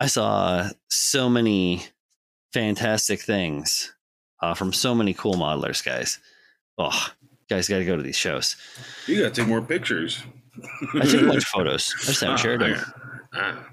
I 0.00 0.06
saw 0.06 0.70
so 0.88 1.28
many 1.28 1.84
fantastic 2.52 3.20
things 3.20 3.94
uh, 4.40 4.54
from 4.54 4.72
so 4.72 4.94
many 4.94 5.14
cool 5.14 5.34
modelers, 5.34 5.84
guys. 5.84 6.18
Oh, 6.78 7.08
guys 7.48 7.68
got 7.68 7.78
to 7.78 7.84
go 7.84 7.96
to 7.96 8.02
these 8.02 8.16
shows. 8.16 8.56
You 9.06 9.22
gotta 9.22 9.34
take 9.34 9.48
more 9.48 9.62
pictures. 9.62 10.22
I 10.94 11.06
took 11.06 11.22
a 11.22 11.26
bunch 11.26 11.44
of 11.44 11.44
photos. 11.54 11.94
I 12.02 12.06
just 12.06 12.20
haven't 12.20 12.38
shared 12.38 12.60
them. 12.60 12.80
Ah, 13.34 13.68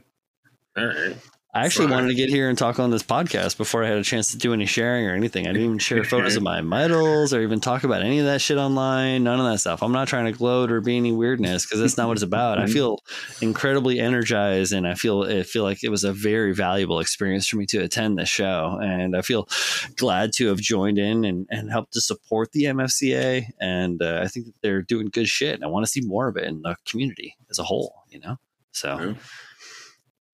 all 0.78 0.86
right. 0.86 1.18
I 1.56 1.66
actually 1.66 1.86
Fine. 1.86 1.94
wanted 1.96 2.08
to 2.08 2.16
get 2.16 2.30
here 2.30 2.50
and 2.50 2.58
talk 2.58 2.80
on 2.80 2.90
this 2.90 3.04
podcast 3.04 3.58
before 3.58 3.84
I 3.84 3.88
had 3.88 4.00
a 4.00 4.04
chance 4.04 4.32
to 4.32 4.38
do 4.40 4.54
any 4.54 4.66
sharing 4.66 5.06
or 5.06 5.14
anything. 5.14 5.46
I 5.46 5.52
didn't 5.54 5.66
even 5.66 5.78
share 5.78 6.04
photos 6.04 6.36
of 6.36 6.42
my 6.52 6.62
medals 6.62 7.32
or 7.32 7.42
even 7.42 7.60
talk 7.60 7.84
about 7.84 8.02
any 8.02 8.18
of 8.18 8.26
that 8.26 8.42
shit 8.42 8.58
online. 8.58 9.24
None 9.24 9.40
of 9.40 9.46
that 9.46 9.60
stuff. 9.60 9.84
I'm 9.84 9.92
not 9.92 10.08
trying 10.08 10.26
to 10.26 10.32
gloat 10.32 10.72
or 10.72 10.82
be 10.82 10.98
any 10.98 11.12
weirdness 11.12 11.64
because 11.64 11.80
that's 11.80 11.96
not 11.96 12.08
what 12.08 12.14
it's 12.18 12.24
about. 12.24 12.58
I 12.58 12.66
feel 12.78 12.98
incredibly 13.40 14.00
energized 14.00 14.74
and 14.74 14.88
I 14.88 14.96
feel 14.96 15.22
I 15.24 15.44
feel 15.44 15.62
like 15.62 15.84
it 15.84 15.90
was 15.90 16.04
a 16.04 16.12
very 16.12 16.56
valuable 16.56 17.00
experience 17.00 17.48
for 17.48 17.58
me 17.58 17.68
to 17.68 17.84
attend 17.84 18.18
this 18.18 18.30
show. 18.30 18.80
And 18.82 19.16
I 19.16 19.22
feel 19.22 19.48
glad 19.96 20.34
to 20.38 20.48
have 20.48 20.58
joined 20.58 20.98
in 20.98 21.24
and, 21.24 21.46
and 21.52 21.70
helped 21.70 21.94
to 21.94 22.02
support 22.02 22.52
the 22.54 22.64
MFCA. 22.64 23.46
And 23.62 24.02
uh, 24.02 24.22
I 24.24 24.28
think 24.28 24.48
that 24.48 24.56
they're 24.64 24.82
doing 24.82 25.10
good 25.10 25.28
shit. 25.28 25.54
And 25.54 25.64
I 25.64 25.68
want 25.68 25.86
to 25.86 25.92
see 25.92 26.02
more 26.02 26.28
of 26.30 26.36
it 26.36 26.46
in 26.46 26.64
the 26.64 26.76
community 26.88 27.36
as 27.52 27.60
a 27.60 27.64
whole, 27.64 28.06
you 28.10 28.20
know? 28.20 28.38
So 28.72 28.98
Yeah. 29.00 29.14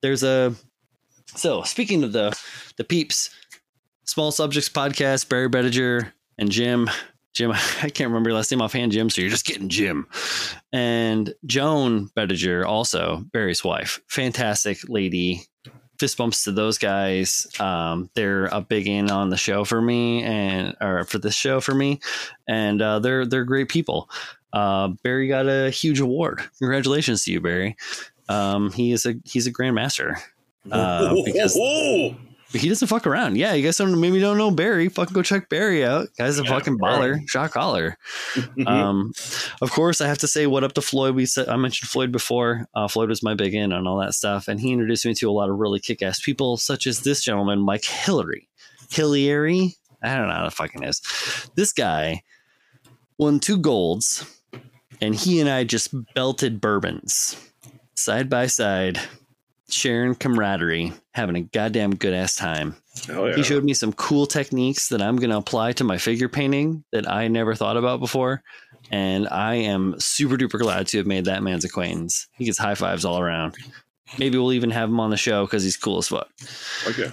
there's 0.02 0.24
a 0.24 0.56
so 1.40 1.64
speaking 1.64 2.04
of 2.04 2.12
the 2.12 2.38
the 2.78 2.84
peeps, 2.84 3.30
small 4.06 4.32
subjects 4.32 4.70
podcast, 4.70 5.30
Barry 5.30 5.50
Bediger 5.50 6.12
and 6.38 6.52
Jim. 6.52 6.90
Jim, 7.34 7.52
I 7.82 7.90
can't 7.90 8.10
remember 8.10 8.30
your 8.30 8.38
last 8.38 8.52
name 8.52 8.62
offhand, 8.62 8.92
Jim. 8.92 9.10
So 9.10 9.22
you're 9.22 9.30
just 9.30 9.46
getting 9.46 9.70
Jim. 9.70 10.08
And 10.74 11.34
Joan 11.46 12.10
Bediger, 12.10 12.66
also 12.66 13.24
Barry's 13.32 13.64
wife, 13.64 14.02
fantastic 14.08 14.78
lady. 14.90 15.42
Fist 16.00 16.18
bumps 16.18 16.46
to 16.46 16.54
those 16.54 16.78
guys. 16.78 17.46
Um, 17.60 18.10
they're 18.14 18.46
a 18.46 18.62
big 18.62 18.88
in 18.88 19.12
on 19.12 19.30
the 19.30 19.38
show 19.38 19.66
for 19.66 19.82
me, 19.82 20.24
and 20.24 20.74
or 20.80 21.04
for 21.04 21.18
this 21.20 21.36
show 21.36 21.60
for 21.60 21.76
me, 21.76 22.00
and 22.48 22.82
uh, 22.82 23.00
they're 23.00 23.26
they're 23.26 23.44
great 23.44 23.68
people. 23.68 24.10
Uh, 24.54 24.90
Barry 25.04 25.28
got 25.28 25.48
a 25.48 25.70
huge 25.70 26.00
award. 26.00 26.42
Congratulations 26.60 27.26
to 27.26 27.32
you, 27.32 27.42
Barry. 27.42 27.76
Um, 28.30 28.72
he 28.72 28.94
is 28.94 29.06
a 29.06 29.16
he's 29.26 29.46
a 29.46 29.52
grandmaster. 29.52 30.16
Uh, 30.72 31.16
because- 31.26 31.56
whoa, 31.56 32.16
he 32.52 32.68
doesn't 32.68 32.88
fuck 32.88 33.06
around. 33.06 33.38
Yeah, 33.38 33.54
you 33.54 33.64
guys 33.64 33.78
don't 33.78 34.00
maybe 34.00 34.20
don't 34.20 34.38
know 34.38 34.50
Barry. 34.50 34.90
Fucking 34.90 35.14
go 35.14 35.22
check 35.22 35.50
Barry 35.50 35.86
out. 35.86 36.08
Guy's 36.18 36.40
a 36.40 36.44
Yeah, 36.44 36.50
fucking 36.50 36.80
baller, 36.80 37.20
shot 37.28 37.52
caller. 37.52 37.96
um, 38.66 39.14
of 39.62 39.70
course, 39.72 40.02
I 40.02 40.08
have 40.08 40.18
to 40.20 40.28
say 40.28 40.48
what 40.48 40.64
up 40.64 40.74
to 40.74 40.82
Floyd. 40.82 41.14
We 41.14 41.28
said 41.28 41.48
I 41.48 41.58
mentioned 41.58 41.90
Floyd 41.90 42.12
before. 42.12 42.66
Uh, 42.74 42.88
Floyd 42.88 43.10
was 43.10 43.22
my 43.22 43.36
big 43.36 43.54
in 43.54 43.72
on 43.72 43.86
all 43.86 44.00
that 44.00 44.16
stuff, 44.16 44.48
and 44.48 44.60
he 44.60 44.72
introduced 44.72 45.06
me 45.06 45.14
to 45.14 45.30
a 45.30 45.32
lot 45.32 45.50
of 45.52 45.58
really 45.60 45.80
kick 45.80 46.02
ass 46.02 46.20
people, 46.20 46.58
such 46.58 46.88
as 46.88 47.02
this 47.02 47.24
gentleman, 47.24 47.60
Mike 47.60 47.86
Hillary. 47.86 48.50
Hillary, 48.90 49.76
I 50.02 50.16
don't 50.16 50.28
know 50.28 50.34
how 50.34 50.46
the 50.46 50.52
fucking 50.52 50.82
is. 50.84 51.02
This 51.56 51.72
guy 51.72 52.24
won 53.20 53.40
two 53.40 53.60
golds, 53.60 54.26
and 55.02 55.14
he 55.14 55.40
and 55.40 55.48
I 55.50 55.66
just 55.66 55.94
belted 56.16 56.60
bourbons 56.62 57.38
side 57.94 58.28
by 58.28 58.48
side, 58.48 59.00
sharing 59.72 60.16
camaraderie, 60.16 60.94
having 61.14 61.36
a 61.36 61.42
goddamn 61.42 61.96
good 61.96 62.14
ass 62.14 62.36
time. 62.36 62.76
Hell 63.08 63.30
yeah. 63.30 63.36
He 63.36 63.44
showed 63.44 63.64
me 63.64 63.74
some 63.74 63.94
cool 63.94 64.26
techniques 64.26 64.90
that 64.90 65.02
I'm 65.02 65.16
going 65.18 65.30
to 65.30 65.38
apply 65.38 65.74
to 65.74 65.84
my 65.84 65.98
figure 65.98 66.30
painting 66.30 66.84
that 66.92 67.10
I 67.10 67.28
never 67.28 67.56
thought 67.56 67.78
about 67.78 68.00
before. 68.00 68.44
And 68.92 69.28
I 69.30 69.56
am 69.56 69.96
super 70.00 70.36
duper 70.36 70.60
glad 70.60 70.88
to 70.88 70.98
have 70.98 71.08
made 71.08 71.26
that 71.26 71.44
man's 71.44 71.66
acquaintance. 71.66 72.28
He 72.34 72.46
gets 72.46 72.58
high 72.58 72.76
fives 72.76 73.06
all 73.06 73.20
around. 73.20 73.56
Maybe 74.18 74.38
we'll 74.38 74.54
even 74.54 74.72
have 74.72 74.90
him 74.90 75.00
on 75.00 75.12
the 75.12 75.18
show 75.18 75.46
because 75.46 75.64
he's 75.64 75.78
cool 75.78 76.00
as 76.00 76.08
fuck. 76.08 76.30
Okay. 76.88 77.10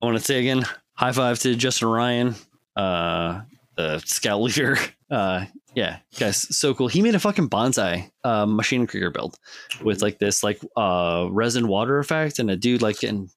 I 0.00 0.06
want 0.06 0.18
to 0.18 0.24
say 0.24 0.40
again, 0.40 0.64
high 0.94 1.12
five 1.12 1.38
to 1.40 1.54
Justin 1.54 1.88
Ryan, 1.88 2.34
uh, 2.74 3.42
the 3.76 4.00
scout 4.00 4.40
leader. 4.40 4.76
Uh, 5.12 5.44
yeah, 5.74 5.98
guys, 6.18 6.54
so 6.56 6.74
cool. 6.74 6.88
He 6.88 7.02
made 7.02 7.14
a 7.14 7.20
fucking 7.20 7.48
bonsai 7.48 8.10
uh, 8.24 8.46
Maschinen 8.46 8.88
Krieger 8.88 9.10
build 9.10 9.38
with 9.82 10.02
like 10.02 10.18
this 10.18 10.42
like 10.42 10.60
uh 10.76 11.28
resin 11.30 11.68
water 11.68 11.98
effect 11.98 12.38
and 12.38 12.50
a 12.50 12.56
dude 12.56 12.82
like 12.82 13.00
getting 13.00 13.30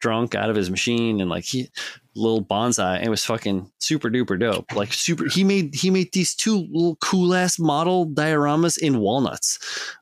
drunk 0.00 0.34
out 0.34 0.50
of 0.50 0.56
his 0.56 0.70
machine 0.70 1.20
and 1.20 1.30
like 1.30 1.44
he 1.44 1.70
little 2.14 2.44
bonsai. 2.44 3.02
It 3.04 3.08
was 3.08 3.24
fucking 3.24 3.70
super 3.78 4.10
duper 4.10 4.38
dope. 4.38 4.74
Like 4.74 4.92
super. 4.92 5.26
He 5.28 5.44
made 5.44 5.74
he 5.74 5.90
made 5.90 6.12
these 6.12 6.34
two 6.34 6.66
little 6.70 6.96
cool 6.96 7.34
ass 7.34 7.58
model 7.58 8.06
dioramas 8.06 8.78
in 8.78 8.98
walnuts, 8.98 9.58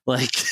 like. 0.07 0.30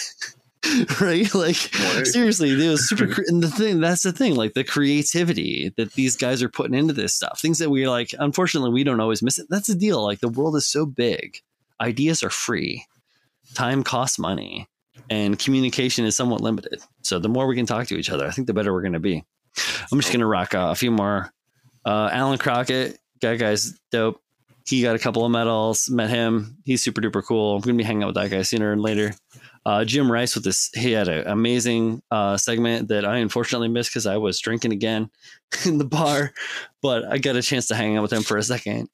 right? 1.01 1.33
Like 1.35 1.71
Right. 1.95 2.07
seriously 2.07 2.51
it 2.51 2.69
was 2.71 2.89
super 2.89 3.07
cre- 3.15 3.23
and 3.27 3.43
the 3.43 3.51
thing 3.51 3.81
that's 3.81 4.03
the 4.03 4.13
thing 4.13 4.37
like 4.37 4.55
the 4.55 4.65
creativity 4.65 5.73
that 5.77 5.93
these 5.95 6.17
guys 6.17 6.43
are 6.43 6.49
putting 6.49 6.75
into 6.75 6.93
this 6.95 7.15
stuff. 7.15 7.41
Things 7.41 7.59
that 7.59 7.71
we 7.71 7.89
like 7.89 8.15
unfortunately 8.19 8.71
we 8.71 8.85
don't 8.85 9.01
always 9.01 9.23
miss 9.23 9.39
it. 9.39 9.47
That's 9.51 9.67
the 9.69 9.75
deal 9.75 10.03
like 10.03 10.21
the 10.21 10.29
world 10.29 10.57
is 10.57 10.67
so 10.67 10.87
big. 10.87 11.39
Ideas 11.81 12.23
are 12.23 12.31
free. 12.31 12.85
Time 13.55 13.83
costs 13.83 14.19
money. 14.19 14.69
And 15.11 15.39
communication 15.39 16.05
is 16.05 16.17
somewhat 16.17 16.41
limited. 16.41 16.81
So 17.03 17.19
the 17.19 17.29
more 17.29 17.47
we 17.47 17.57
can 17.57 17.67
talk 17.67 17.87
to 17.89 17.97
each 17.97 18.11
other 18.11 18.27
i 18.27 18.31
think 18.31 18.47
the 18.47 18.55
better 18.55 18.73
we're 18.73 18.83
going 18.83 18.93
to 18.93 19.01
be. 19.01 19.25
I'm 19.91 20.01
just 20.01 20.13
going 20.13 20.21
to 20.21 20.27
rock 20.27 20.55
uh, 20.55 20.69
a 20.71 20.75
few 20.75 20.91
more. 20.91 21.33
Uh, 21.85 22.09
alan 22.13 22.39
crockett 22.39 22.99
that 23.21 23.39
guy's 23.39 23.79
dope. 23.91 24.21
He 24.67 24.81
got 24.83 24.95
a 24.95 24.99
couple 24.99 25.25
of 25.25 25.33
medals 25.33 25.91
met 25.91 26.09
him. 26.09 26.57
He's 26.65 26.83
super 26.83 27.01
duper 27.01 27.25
cool. 27.25 27.57
I'm 27.57 27.61
going 27.63 27.77
to 27.77 27.83
be 27.83 27.85
hanging 27.85 28.05
out 28.05 28.07
with 28.09 28.15
that 28.17 28.31
guy 28.31 28.43
sooner 28.43 28.73
and 28.73 28.81
later 28.81 29.13
uh, 29.65 29.85
Jim 29.85 30.11
Rice 30.11 30.35
with 30.35 30.45
this, 30.45 30.71
he 30.75 30.93
had 30.93 31.09
an 31.09 31.27
amazing 31.27 32.03
uh, 32.11 32.37
segment 32.37 32.89
that 32.89 33.05
I 33.05 33.19
unfortunately 33.19 33.69
missed 33.69 33.91
because 33.91 34.07
I 34.07 34.17
was 34.17 34.41
drinking 34.41 34.73
again 34.73 35.11
in 35.65 35.79
the 35.79 35.85
bar, 35.85 36.33
but 36.81 37.05
I 37.05 37.19
got 37.19 37.37
a 37.37 37.43
chance 37.43 37.69
to 37.69 37.75
hang 37.75 37.97
out 37.97 38.03
with 38.03 38.13
him 38.13 38.23
for 38.23 38.37
a 38.37 38.43
second 38.43 38.89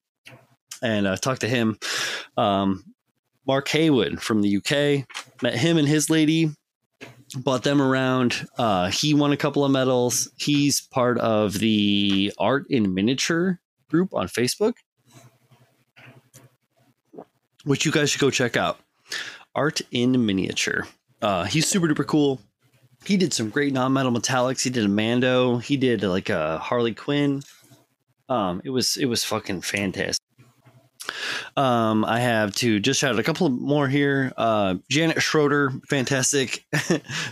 and 0.83 1.07
uh, 1.07 1.16
talk 1.16 1.41
to 1.41 1.49
him. 1.49 1.79
Um, 2.37 2.85
Mark 3.47 3.69
Haywood 3.69 4.21
from 4.21 4.43
the 4.43 4.57
UK 4.59 5.07
met 5.43 5.55
him 5.55 5.79
and 5.79 5.89
his 5.89 6.11
lady, 6.11 6.51
bought 7.37 7.62
them 7.62 7.81
around. 7.81 8.47
Uh, 8.59 8.91
he 8.91 9.14
won 9.14 9.33
a 9.33 9.37
couple 9.39 9.64
of 9.64 9.71
medals. 9.71 10.31
He's 10.37 10.83
part 10.83 11.19
of 11.19 11.55
the 11.55 12.33
Art 12.39 12.66
in 12.69 12.93
Miniature 12.93 13.59
group 13.89 14.12
on 14.12 14.29
Facebook, 14.29 14.75
which 17.64 17.87
you 17.87 17.93
guys 17.93 18.11
should 18.11 18.21
go 18.21 18.31
check 18.31 18.57
out. 18.57 18.79
Art 19.59 19.80
in 19.90 20.24
Miniature. 20.24 20.86
Uh, 21.20 21.42
he's 21.42 21.66
super 21.66 21.88
duper 21.88 22.06
cool. 22.06 22.40
He 23.04 23.16
did 23.16 23.32
some 23.32 23.50
great 23.50 23.72
non-metal 23.72 24.12
metallics. 24.12 24.62
He 24.62 24.70
did 24.70 24.84
a 24.84 24.88
Mando. 24.88 25.59
He 25.59 25.76
did 25.76 26.04
like 26.04 26.30
a 26.30 26.59
Harley 26.59 26.94
Quinn. 26.94 27.42
Um, 28.28 28.62
it 28.64 28.70
was 28.70 28.96
it 28.96 29.06
was 29.06 29.24
fucking 29.24 29.62
fantastic. 29.62 30.24
Um, 31.56 32.04
I 32.04 32.20
have 32.20 32.54
to 32.56 32.78
just 32.78 33.00
shout 33.00 33.14
out 33.14 33.18
a 33.18 33.24
couple 33.24 33.48
more 33.48 33.88
here. 33.88 34.32
Uh, 34.36 34.76
Janet 34.88 35.20
Schroeder, 35.20 35.72
fantastic, 35.88 36.64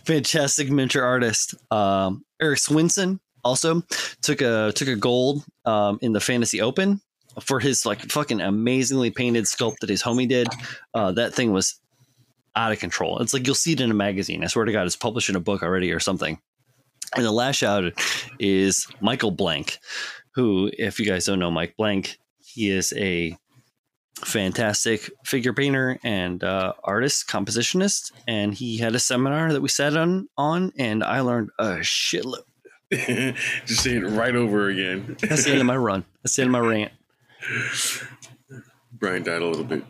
fantastic 0.05 0.69
miniature 0.69 1.05
artist. 1.05 1.55
Um, 1.71 2.25
Eric 2.43 2.59
Swinson 2.59 3.21
also 3.45 3.85
took 4.23 4.41
a 4.41 4.73
took 4.75 4.89
a 4.89 4.97
gold 4.97 5.45
um, 5.65 6.01
in 6.03 6.13
the 6.13 6.21
Fantasy 6.21 6.61
Open 6.61 7.01
for 7.41 7.61
his 7.61 7.87
like 7.87 8.01
fucking 8.11 8.41
amazingly 8.41 9.13
painted 9.13 9.45
sculpt 9.45 9.77
that 9.81 9.91
his 9.91 10.03
homie 10.03 10.29
did. 10.29 10.49
Uh, 10.93 11.13
that 11.13 11.33
thing 11.33 11.53
was 11.53 11.79
out 12.57 12.73
of 12.73 12.81
control. 12.81 13.19
It's 13.19 13.35
like 13.35 13.47
you'll 13.47 13.55
see 13.55 13.73
it 13.73 13.81
in 13.81 13.91
a 13.91 13.95
magazine. 13.95 14.43
I 14.43 14.49
swear 14.49 14.65
to 14.65 14.73
God, 14.73 14.87
it's 14.87 14.97
published 14.97 15.29
in 15.29 15.37
a 15.37 15.41
book 15.41 15.63
already 15.63 15.93
or 15.93 16.01
something. 16.01 16.39
And 17.15 17.25
the 17.25 17.33
last 17.33 17.57
shout 17.57 17.85
is 18.41 18.89
Michael 19.01 19.31
Blank, 19.31 19.79
who, 20.35 20.71
if 20.77 20.99
you 20.99 21.07
guys 21.07 21.27
don't 21.27 21.39
know 21.39 21.51
Mike 21.51 21.77
Blank, 21.77 22.19
he 22.41 22.71
is 22.71 22.93
a 22.97 23.37
fantastic 24.25 25.11
figure 25.25 25.53
painter 25.53 25.99
and 26.03 26.43
uh, 26.43 26.73
artist, 26.83 27.29
compositionist. 27.29 28.13
And 28.27 28.55
he 28.55 28.79
had 28.79 28.95
a 28.95 28.99
seminar 28.99 29.53
that 29.53 29.61
we 29.61 29.69
sat 29.69 29.97
on, 29.97 30.29
on 30.37 30.73
and 30.79 31.05
I 31.05 31.21
learned 31.21 31.51
a 31.59 31.77
shitload. 31.77 32.43
Just 32.91 33.83
say 33.83 33.97
it 33.97 34.07
right 34.07 34.35
over 34.35 34.69
again. 34.69 35.17
That's 35.21 35.45
the 35.45 35.51
end 35.51 35.61
of 35.61 35.67
my 35.67 35.77
run. 35.77 36.05
That's 36.23 36.37
the 36.37 36.43
end 36.43 36.55
of 36.55 36.63
my 36.63 36.69
rant. 36.69 36.93
A 39.43 39.51
little 39.51 39.65
bit. 39.65 39.85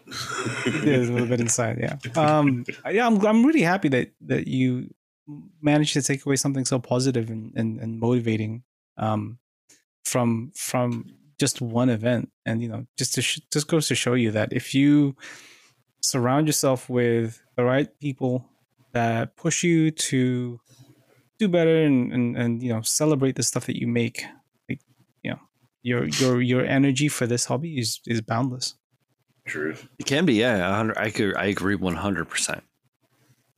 yeah, 0.85 0.97
a 0.97 1.11
little 1.11 1.27
bit 1.27 1.41
inside. 1.41 1.79
Yeah. 1.79 1.97
Um. 2.17 2.65
Yeah. 2.91 3.07
I'm. 3.07 3.25
I'm 3.27 3.45
really 3.45 3.63
happy 3.63 3.89
that 3.89 4.13
that 4.23 4.47
you 4.47 4.91
managed 5.61 5.95
to 5.95 6.03
take 6.03 6.25
away 6.25 6.37
something 6.37 6.65
so 6.65 6.79
positive 6.79 7.31
and 7.31 7.53
and, 7.57 7.81
and 7.81 7.99
motivating. 7.99 8.63
Um, 8.99 9.39
from 10.05 10.53
from 10.55 11.05
just 11.39 11.61
one 11.61 11.91
event, 11.91 12.31
and 12.47 12.63
you 12.63 12.69
know, 12.69 12.87
just 12.97 13.15
to 13.15 13.23
sh- 13.23 13.41
just 13.53 13.69
goes 13.69 13.89
to 13.89 13.95
show 13.95 14.15
you 14.15 14.31
that 14.31 14.53
if 14.53 14.75
you 14.75 15.17
surround 16.01 16.47
yourself 16.47 16.89
with 16.89 17.43
the 17.57 17.65
right 17.65 17.89
people 18.01 18.47
that 18.93 19.37
push 19.37 19.63
you 19.65 19.91
to 19.91 20.61
do 21.39 21.49
better 21.49 21.83
and 21.83 22.13
and, 22.13 22.37
and 22.37 22.63
you 22.63 22.73
know 22.73 22.81
celebrate 22.83 23.35
the 23.35 23.43
stuff 23.43 23.67
that 23.67 23.77
you 23.77 23.87
make, 23.87 24.25
like 24.69 24.81
you 25.23 25.31
know, 25.33 25.41
your 25.83 26.07
your 26.07 26.41
your 26.41 26.65
energy 26.65 27.09
for 27.09 27.27
this 27.27 27.45
hobby 27.47 27.79
is 27.79 28.01
is 28.07 28.21
boundless. 28.21 28.75
Truth. 29.47 29.87
It 29.99 30.07
can 30.07 30.27
be, 30.27 30.35
yeah. 30.35 30.93
I 30.97 31.11
could, 31.11 31.37
I 31.37 31.47
agree 31.47 31.75
one 31.77 31.95
hundred 31.97 32.29
percent. 32.29 32.63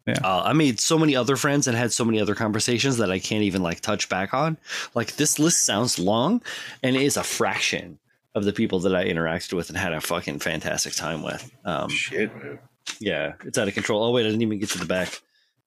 Yeah. 0.06 0.14
Uh, 0.24 0.42
I 0.44 0.52
made 0.54 0.80
so 0.80 0.98
many 0.98 1.14
other 1.16 1.36
friends 1.36 1.66
and 1.66 1.76
had 1.76 1.92
so 1.92 2.04
many 2.04 2.20
other 2.20 2.34
conversations 2.34 2.96
that 2.98 3.10
I 3.10 3.18
can't 3.18 3.42
even 3.42 3.62
like 3.62 3.80
touch 3.80 4.08
back 4.08 4.32
on. 4.32 4.56
Like 4.94 5.16
this 5.16 5.38
list 5.38 5.66
sounds 5.66 5.98
long, 5.98 6.42
and 6.82 6.96
is 6.96 7.16
a 7.16 7.22
fraction 7.24 7.98
of 8.34 8.44
the 8.44 8.52
people 8.52 8.80
that 8.80 8.94
I 8.94 9.04
interacted 9.06 9.52
with 9.54 9.68
and 9.68 9.76
had 9.78 9.92
a 9.92 10.00
fucking 10.00 10.38
fantastic 10.38 10.94
time 10.94 11.22
with. 11.22 11.50
Um, 11.64 11.90
Shit, 11.90 12.34
man. 12.36 12.58
yeah, 13.00 13.34
it's 13.44 13.58
out 13.58 13.68
of 13.68 13.74
control. 13.74 14.02
Oh 14.02 14.10
wait, 14.12 14.22
I 14.22 14.28
didn't 14.28 14.42
even 14.42 14.58
get 14.58 14.70
to 14.70 14.78
the 14.78 14.86
back 14.86 15.20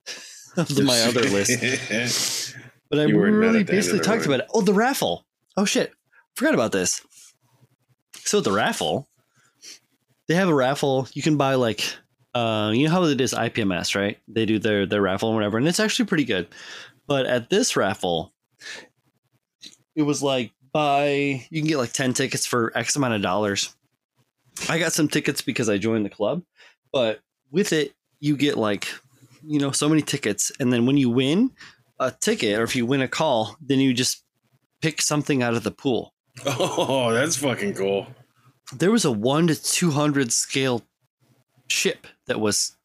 of 0.57 0.67
the- 0.73 0.83
my 0.83 0.99
other 1.03 1.21
list. 1.21 2.55
But 2.89 2.99
I 2.99 3.05
You 3.05 3.17
were 3.17 3.29
not 3.31 3.37
really 3.37 3.47
at 3.47 3.51
the 3.51 3.57
end 3.57 3.61
of 3.69 3.75
basically 3.75 3.99
talked 3.99 4.25
about 4.25 4.41
it. 4.41 4.47
Oh, 4.53 4.61
the 4.61 4.73
raffle. 4.73 5.25
Oh 5.57 5.65
shit, 5.65 5.93
forgot 6.35 6.53
about 6.53 6.71
this. 6.71 7.01
So 8.23 8.41
the 8.41 8.51
raffle, 8.51 9.07
they 10.31 10.37
have 10.37 10.47
a 10.47 10.53
raffle. 10.53 11.09
You 11.13 11.21
can 11.21 11.35
buy 11.35 11.55
like, 11.55 11.83
uh, 12.33 12.71
you 12.73 12.85
know 12.85 12.91
how 12.93 13.03
it 13.03 13.19
is 13.19 13.33
IPMS, 13.33 13.95
right? 13.95 14.17
They 14.29 14.45
do 14.45 14.59
their 14.59 14.85
their 14.85 15.01
raffle 15.01 15.27
and 15.27 15.35
whatever, 15.35 15.57
and 15.57 15.67
it's 15.67 15.79
actually 15.79 16.05
pretty 16.05 16.23
good. 16.23 16.47
But 17.05 17.25
at 17.25 17.49
this 17.49 17.75
raffle, 17.75 18.33
it 19.93 20.03
was 20.03 20.23
like 20.23 20.53
buy 20.71 21.45
you 21.49 21.59
can 21.59 21.67
get 21.67 21.79
like 21.79 21.91
ten 21.91 22.13
tickets 22.13 22.45
for 22.45 22.71
X 22.77 22.95
amount 22.95 23.15
of 23.15 23.21
dollars. 23.21 23.75
I 24.69 24.79
got 24.79 24.93
some 24.93 25.09
tickets 25.09 25.41
because 25.41 25.67
I 25.67 25.77
joined 25.77 26.05
the 26.05 26.09
club, 26.09 26.43
but 26.93 27.19
with 27.51 27.73
it 27.73 27.93
you 28.21 28.37
get 28.37 28.57
like 28.57 28.87
you 29.45 29.59
know 29.59 29.71
so 29.71 29.89
many 29.89 30.01
tickets, 30.01 30.49
and 30.61 30.71
then 30.71 30.85
when 30.85 30.95
you 30.95 31.09
win 31.09 31.51
a 31.99 32.11
ticket 32.11 32.57
or 32.57 32.63
if 32.63 32.73
you 32.73 32.85
win 32.85 33.01
a 33.01 33.07
call, 33.09 33.57
then 33.59 33.81
you 33.81 33.93
just 33.93 34.23
pick 34.81 35.01
something 35.01 35.43
out 35.43 35.55
of 35.55 35.63
the 35.63 35.71
pool. 35.71 36.13
Oh, 36.45 37.11
that's 37.11 37.35
fucking 37.35 37.73
cool. 37.73 38.07
There 38.73 38.91
was 38.91 39.05
a 39.05 39.11
one 39.11 39.47
to 39.47 39.55
two 39.61 39.91
hundred 39.91 40.31
scale 40.31 40.83
ship 41.67 42.07
that 42.27 42.39
was 42.39 42.75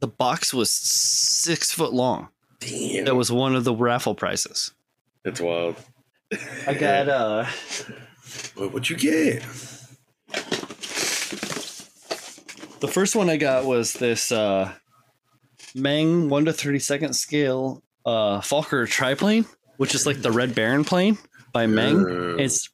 the 0.00 0.06
box 0.08 0.52
was 0.54 0.70
six 0.70 1.72
foot 1.72 1.92
long. 1.92 2.28
Damn. 2.60 3.04
That 3.04 3.14
was 3.14 3.30
one 3.30 3.54
of 3.54 3.64
the 3.64 3.74
raffle 3.74 4.14
prizes. 4.14 4.72
it's 5.24 5.40
wild. 5.40 5.76
I 6.66 6.74
got 6.74 7.08
uh 7.08 7.44
What 8.56 8.72
would 8.72 8.88
you 8.90 8.96
get? 8.96 9.42
the 12.80 12.88
first 12.90 13.14
one 13.16 13.30
I 13.30 13.36
got 13.36 13.64
was 13.64 13.92
this 13.94 14.32
uh 14.32 14.72
Meng 15.74 16.28
one 16.28 16.44
to 16.46 16.52
thirty 16.52 16.78
second 16.78 17.14
scale 17.14 17.82
uh 18.06 18.40
Fokker 18.40 18.88
triplane. 18.88 19.44
which 19.76 19.94
is 19.94 20.06
like 20.06 20.22
the 20.22 20.32
Red 20.32 20.54
Baron 20.54 20.84
plane 20.84 21.18
by 21.52 21.66
Meng. 21.66 22.00
Yeah. 22.08 22.44
It's 22.44 22.68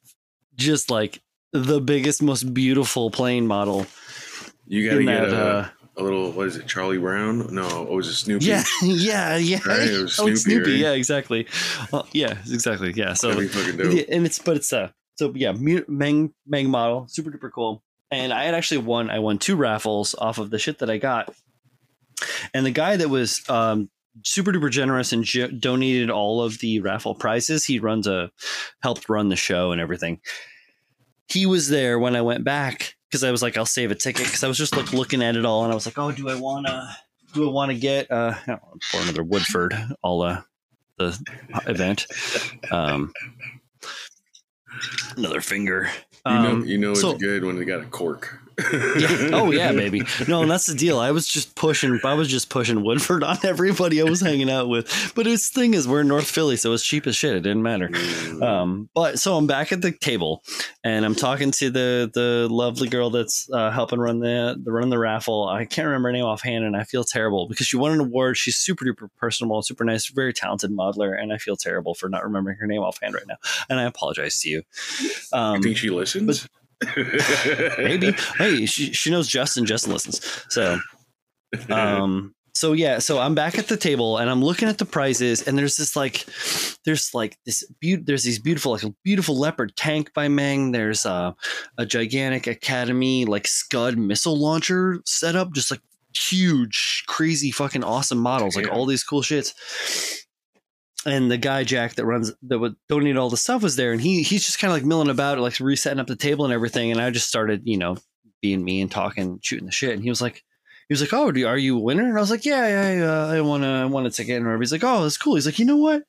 just 0.55 0.89
like 0.91 1.21
the 1.51 1.81
biggest, 1.81 2.21
most 2.21 2.53
beautiful 2.53 3.11
plane 3.11 3.47
model. 3.47 3.85
you 4.67 4.89
gotta 4.89 5.03
get 5.03 5.29
that, 5.29 5.33
a, 5.33 5.45
uh, 5.45 5.67
a 5.97 6.03
little. 6.03 6.31
What 6.31 6.47
is 6.47 6.57
it? 6.57 6.67
Charlie 6.67 6.97
Brown? 6.97 7.53
No, 7.53 7.67
oh, 7.69 7.95
was 7.95 8.07
it 8.07 8.15
Snoopy? 8.15 8.45
Yeah, 8.45 8.63
yeah, 8.83 9.37
yeah. 9.37 9.59
Right, 9.65 9.87
it 9.87 10.01
was 10.01 10.19
like 10.19 10.35
Snoopy, 10.35 10.35
Snoopy. 10.37 10.71
right? 10.71 10.79
Yeah, 10.79 10.91
exactly. 10.91 11.47
Well, 11.91 12.07
yeah, 12.13 12.37
exactly. 12.49 12.93
Yeah. 12.95 13.13
So 13.13 13.33
That'd 13.33 13.77
be 13.77 13.83
dope. 13.83 13.93
Yeah, 13.93 14.15
and 14.15 14.25
it's 14.25 14.39
but 14.39 14.57
it's 14.57 14.71
uh 14.71 14.89
so 15.21 15.31
yeah 15.35 15.51
Meng 15.51 16.33
Meng 16.47 16.69
model 16.69 17.05
super 17.07 17.29
duper 17.29 17.51
cool 17.53 17.83
and 18.09 18.33
I 18.33 18.45
had 18.45 18.55
actually 18.55 18.79
won 18.79 19.09
I 19.09 19.19
won 19.19 19.37
two 19.37 19.55
raffles 19.55 20.15
off 20.17 20.39
of 20.39 20.49
the 20.49 20.57
shit 20.57 20.79
that 20.79 20.89
I 20.89 20.97
got 20.97 21.33
and 22.53 22.65
the 22.65 22.71
guy 22.71 22.97
that 22.97 23.09
was 23.09 23.47
um 23.49 23.89
super 24.23 24.51
duper 24.51 24.71
generous 24.71 25.13
and 25.13 25.25
donated 25.59 26.09
all 26.09 26.41
of 26.41 26.59
the 26.59 26.79
raffle 26.81 27.13
prizes 27.13 27.65
he 27.65 27.79
runs 27.79 28.07
a 28.07 28.31
helped 28.81 29.09
run 29.09 29.29
the 29.29 29.35
show 29.35 29.71
and 29.71 29.79
everything 29.79 30.19
he 31.31 31.45
was 31.45 31.69
there 31.69 31.97
when 31.99 32.15
I 32.15 32.21
went 32.21 32.43
back 32.43 32.95
because 33.09 33.23
I 33.23 33.31
was 33.31 33.41
like 33.41 33.57
I'll 33.57 33.65
save 33.65 33.91
a 33.91 33.95
ticket 33.95 34.25
because 34.25 34.43
I 34.43 34.47
was 34.47 34.57
just 34.57 34.75
like 34.75 34.93
looking 34.93 35.21
at 35.23 35.35
it 35.35 35.45
all 35.45 35.63
and 35.63 35.71
I 35.71 35.75
was 35.75 35.85
like 35.85 35.97
oh 35.97 36.11
do 36.11 36.29
I 36.29 36.35
want 36.35 36.67
to 36.67 36.95
do 37.33 37.49
I 37.49 37.51
want 37.51 37.71
to 37.71 37.77
get 37.77 38.11
uh 38.11 38.33
I 38.35 38.45
don't 38.47 38.63
want 38.63 38.83
for 38.83 39.01
another 39.01 39.23
Woodford 39.23 39.73
all 40.01 40.21
uh 40.21 40.41
the 40.97 41.17
event 41.67 42.05
um 42.71 43.13
another 45.17 45.41
finger. 45.41 45.89
You 46.25 46.31
know, 46.33 46.51
Um, 46.51 46.65
you 46.65 46.77
know 46.77 46.91
it's 46.91 47.01
so- 47.01 47.17
good 47.17 47.43
when 47.43 47.57
they 47.57 47.65
got 47.65 47.81
a 47.81 47.85
cork. 47.85 48.39
Yeah. 48.97 49.29
Oh 49.31 49.51
yeah, 49.51 49.71
baby. 49.71 50.01
No, 50.27 50.41
and 50.41 50.51
that's 50.51 50.65
the 50.65 50.75
deal. 50.75 50.99
I 50.99 51.11
was 51.11 51.27
just 51.27 51.55
pushing. 51.55 51.99
I 52.03 52.13
was 52.13 52.27
just 52.27 52.49
pushing 52.49 52.83
Woodford 52.83 53.23
on 53.23 53.37
everybody 53.43 54.01
I 54.01 54.03
was 54.03 54.21
hanging 54.21 54.49
out 54.49 54.67
with. 54.67 55.13
But 55.15 55.25
his 55.25 55.49
thing 55.49 55.73
is, 55.73 55.87
we're 55.87 56.01
in 56.01 56.07
North 56.07 56.29
Philly, 56.29 56.57
so 56.57 56.73
it's 56.73 56.83
cheap 56.83 57.07
as 57.07 57.15
shit. 57.15 57.35
It 57.35 57.41
didn't 57.41 57.63
matter. 57.63 57.87
Mm. 57.89 58.43
Um, 58.43 58.89
but 58.93 59.19
so 59.19 59.37
I'm 59.37 59.47
back 59.47 59.71
at 59.71 59.81
the 59.81 59.91
table, 59.91 60.43
and 60.83 61.05
I'm 61.05 61.15
talking 61.15 61.51
to 61.51 61.69
the 61.69 62.11
the 62.13 62.47
lovely 62.49 62.89
girl 62.89 63.09
that's 63.09 63.49
uh, 63.51 63.71
helping 63.71 63.99
run 63.99 64.19
the 64.19 64.59
the 64.61 64.71
run 64.71 64.89
the 64.89 64.99
raffle. 64.99 65.47
I 65.47 65.65
can't 65.65 65.85
remember 65.85 66.09
her 66.09 66.13
name 66.13 66.25
offhand, 66.25 66.65
and 66.65 66.75
I 66.75 66.83
feel 66.83 67.03
terrible 67.03 67.47
because 67.47 67.67
she 67.67 67.77
won 67.77 67.91
an 67.91 67.99
award. 67.99 68.37
She's 68.37 68.57
super 68.57 68.85
duper 68.85 69.09
personable, 69.17 69.61
super 69.61 69.83
nice, 69.83 70.07
very 70.07 70.33
talented 70.33 70.71
modeler, 70.71 71.19
and 71.19 71.31
I 71.33 71.37
feel 71.37 71.55
terrible 71.55 71.93
for 71.93 72.09
not 72.09 72.23
remembering 72.23 72.57
her 72.57 72.67
name 72.67 72.81
offhand 72.81 73.13
right 73.13 73.27
now. 73.27 73.37
And 73.69 73.79
I 73.79 73.83
apologize 73.83 74.39
to 74.41 74.49
you. 74.49 74.63
Um, 75.33 75.57
you 75.57 75.63
think 75.63 75.77
she 75.77 75.89
listens? 75.89 76.47
maybe. 77.77 78.13
Hey 78.37 78.65
she, 78.65 78.93
she 78.93 79.11
knows 79.11 79.27
justin. 79.27 79.65
Justin 79.65 79.93
listens. 79.93 80.21
So 80.49 80.79
um 81.69 82.33
so 82.53 82.73
yeah 82.73 82.99
so 82.99 83.19
i'm 83.19 83.35
back 83.35 83.57
at 83.57 83.67
the 83.67 83.77
table 83.77 84.17
and 84.17 84.29
i'm 84.29 84.43
looking 84.43 84.67
at 84.67 84.77
the 84.77 84.85
prizes 84.85 85.41
and 85.47 85.57
there's 85.57 85.77
this 85.77 85.95
like 85.95 86.25
there's 86.85 87.13
like 87.13 87.37
this 87.45 87.63
beaut 87.79 88.05
there's 88.05 88.23
these 88.23 88.39
beautiful 88.39 88.73
like 88.73 88.83
a 88.83 88.93
beautiful 89.03 89.37
leopard 89.37 89.75
tank 89.75 90.13
by 90.13 90.27
meng. 90.27 90.71
There's 90.71 91.05
a, 91.05 91.35
a 91.77 91.85
gigantic 91.85 92.47
academy 92.47 93.25
like 93.25 93.47
scud 93.47 93.97
missile 93.97 94.37
launcher 94.37 95.01
setup 95.05 95.53
just 95.53 95.71
like 95.71 95.81
huge 96.13 97.03
crazy 97.07 97.51
fucking 97.51 97.83
awesome 97.83 98.17
models 98.17 98.55
like 98.55 98.69
all 98.69 98.85
these 98.85 99.03
cool 99.03 99.21
shits 99.21 99.53
and 101.05 101.31
the 101.31 101.37
guy 101.37 101.63
Jack 101.63 101.95
that 101.95 102.05
runs 102.05 102.31
that 102.43 102.59
would 102.59 102.75
donate 102.87 103.17
all 103.17 103.29
the 103.29 103.37
stuff 103.37 103.63
was 103.63 103.75
there, 103.75 103.91
and 103.91 104.01
he 104.01 104.23
he's 104.23 104.45
just 104.45 104.59
kind 104.59 104.71
of 104.71 104.77
like 104.77 104.85
milling 104.85 105.09
about, 105.09 105.39
like 105.39 105.59
resetting 105.59 105.99
up 105.99 106.07
the 106.07 106.15
table 106.15 106.45
and 106.45 106.53
everything. 106.53 106.91
And 106.91 107.01
I 107.01 107.09
just 107.09 107.27
started, 107.27 107.61
you 107.65 107.77
know, 107.77 107.97
being 108.41 108.63
me 108.63 108.81
and 108.81 108.91
talking, 108.91 109.39
shooting 109.41 109.65
the 109.65 109.71
shit. 109.71 109.93
And 109.93 110.03
he 110.03 110.09
was 110.09 110.21
like, 110.21 110.43
he 110.87 110.93
was 110.93 111.01
like, 111.01 111.13
"Oh, 111.13 111.31
you, 111.33 111.47
are 111.47 111.57
you 111.57 111.77
a 111.77 111.81
winner?" 111.81 112.07
And 112.07 112.17
I 112.17 112.21
was 112.21 112.31
like, 112.31 112.45
"Yeah, 112.45 112.67
yeah, 112.67 112.99
yeah 112.99 113.37
I 113.37 113.41
want 113.41 113.63
to, 113.63 113.69
I 113.69 113.85
want 113.85 114.07
a 114.07 114.11
ticket." 114.11 114.37
And 114.37 114.45
whatever. 114.45 114.61
He's 114.61 114.71
like, 114.71 114.83
"Oh, 114.83 115.03
that's 115.03 115.17
cool." 115.17 115.35
He's 115.35 115.45
like, 115.45 115.59
"You 115.59 115.65
know 115.65 115.77
what?" 115.77 116.03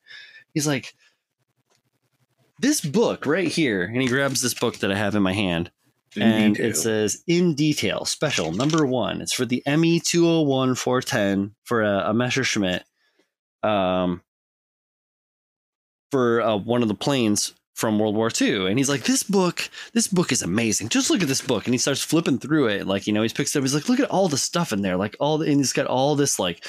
He's 0.53 0.67
like, 0.67 0.93
"This 2.59 2.81
book 2.81 3.25
right 3.25 3.47
here," 3.47 3.83
and 3.83 4.01
he 4.01 4.07
grabs 4.07 4.41
this 4.41 4.53
book 4.53 4.77
that 4.79 4.91
I 4.91 4.95
have 4.95 5.15
in 5.15 5.23
my 5.23 5.33
hand, 5.33 5.71
In 6.15 6.21
and 6.21 6.55
detail. 6.55 6.69
it 6.69 6.75
says 6.75 7.23
in 7.27 7.55
detail 7.55 8.05
special 8.05 8.51
number 8.51 8.85
one 8.85 9.21
it's 9.21 9.33
for 9.33 9.45
the 9.45 9.63
me 9.67 9.99
201 9.99 10.75
410 10.75 11.55
for 11.63 11.81
a, 11.81 12.09
a 12.09 12.13
messerschmitt 12.13 12.83
um 13.63 14.21
for 16.13 16.41
uh, 16.41 16.55
one 16.55 16.83
of 16.83 16.87
the 16.87 16.93
planes 16.95 17.53
from 17.73 17.97
world 17.97 18.15
war 18.15 18.29
ii 18.39 18.67
and 18.69 18.77
he's 18.77 18.87
like 18.87 19.01
this 19.05 19.23
book 19.23 19.67
this 19.93 20.07
book 20.07 20.31
is 20.31 20.43
amazing 20.43 20.87
just 20.89 21.09
look 21.09 21.23
at 21.23 21.27
this 21.27 21.41
book 21.41 21.65
and 21.65 21.73
he 21.73 21.77
starts 21.79 22.03
flipping 22.03 22.37
through 22.37 22.67
it 22.67 22.85
like 22.85 23.07
you 23.07 23.13
know 23.13 23.23
he's 23.23 23.33
picks 23.33 23.55
it 23.55 23.57
up 23.59 23.63
he's 23.63 23.73
like 23.73 23.89
look 23.89 23.99
at 23.99 24.09
all 24.11 24.27
the 24.29 24.37
stuff 24.37 24.71
in 24.71 24.83
there 24.83 24.95
like 24.95 25.15
all 25.19 25.39
the 25.39 25.47
and 25.49 25.57
he's 25.57 25.73
got 25.73 25.87
all 25.87 26.15
this 26.15 26.37
like 26.37 26.63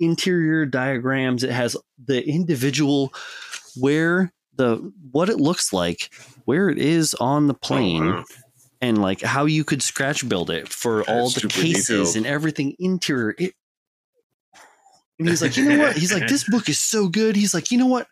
interior 0.00 0.66
diagrams 0.66 1.42
it 1.42 1.50
has 1.50 1.76
the 2.06 2.22
individual 2.28 3.10
where 3.80 4.30
the 4.56 4.92
what 5.12 5.30
it 5.30 5.38
looks 5.38 5.72
like 5.72 6.12
where 6.44 6.68
it 6.68 6.78
is 6.78 7.14
on 7.14 7.46
the 7.46 7.54
Oh, 7.54 7.66
plane 7.66 8.06
wow. 8.06 8.24
and 8.82 9.00
like 9.00 9.22
how 9.22 9.46
you 9.46 9.64
could 9.64 9.82
scratch 9.82 10.28
build 10.28 10.50
it 10.50 10.68
for 10.68 11.02
all 11.08 11.30
the 11.30 11.48
cases 11.48 11.86
detailed. 12.12 12.16
and 12.16 12.26
everything 12.26 12.76
interior. 12.78 13.34
It, 13.38 13.54
and 15.18 15.28
he's 15.28 15.42
like, 15.42 15.56
you 15.56 15.64
know 15.68 15.78
what? 15.78 15.96
He's 15.96 16.12
like, 16.12 16.28
this 16.28 16.48
book 16.48 16.68
is 16.68 16.78
so 16.78 17.08
good. 17.08 17.36
He's 17.36 17.54
like, 17.54 17.70
you 17.70 17.78
know 17.78 17.86
what? 17.86 18.08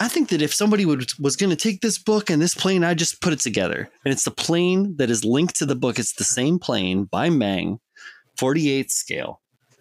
I 0.00 0.08
think 0.08 0.30
that 0.30 0.40
if 0.42 0.54
somebody 0.54 0.86
would 0.86 1.10
was 1.18 1.36
going 1.36 1.50
to 1.50 1.56
take 1.56 1.80
this 1.80 1.98
book 1.98 2.30
and 2.30 2.40
this 2.40 2.54
plane, 2.54 2.84
I 2.84 2.94
just 2.94 3.20
put 3.20 3.32
it 3.32 3.40
together, 3.40 3.88
and 4.04 4.12
it's 4.12 4.24
the 4.24 4.30
plane 4.30 4.96
that 4.96 5.10
is 5.10 5.24
linked 5.24 5.56
to 5.56 5.66
the 5.66 5.76
book. 5.76 5.98
It's 5.98 6.14
the 6.14 6.24
same 6.24 6.58
plane 6.58 7.04
by 7.04 7.28
Meng, 7.30 7.78
48 8.38 8.90
scale, 8.90 9.40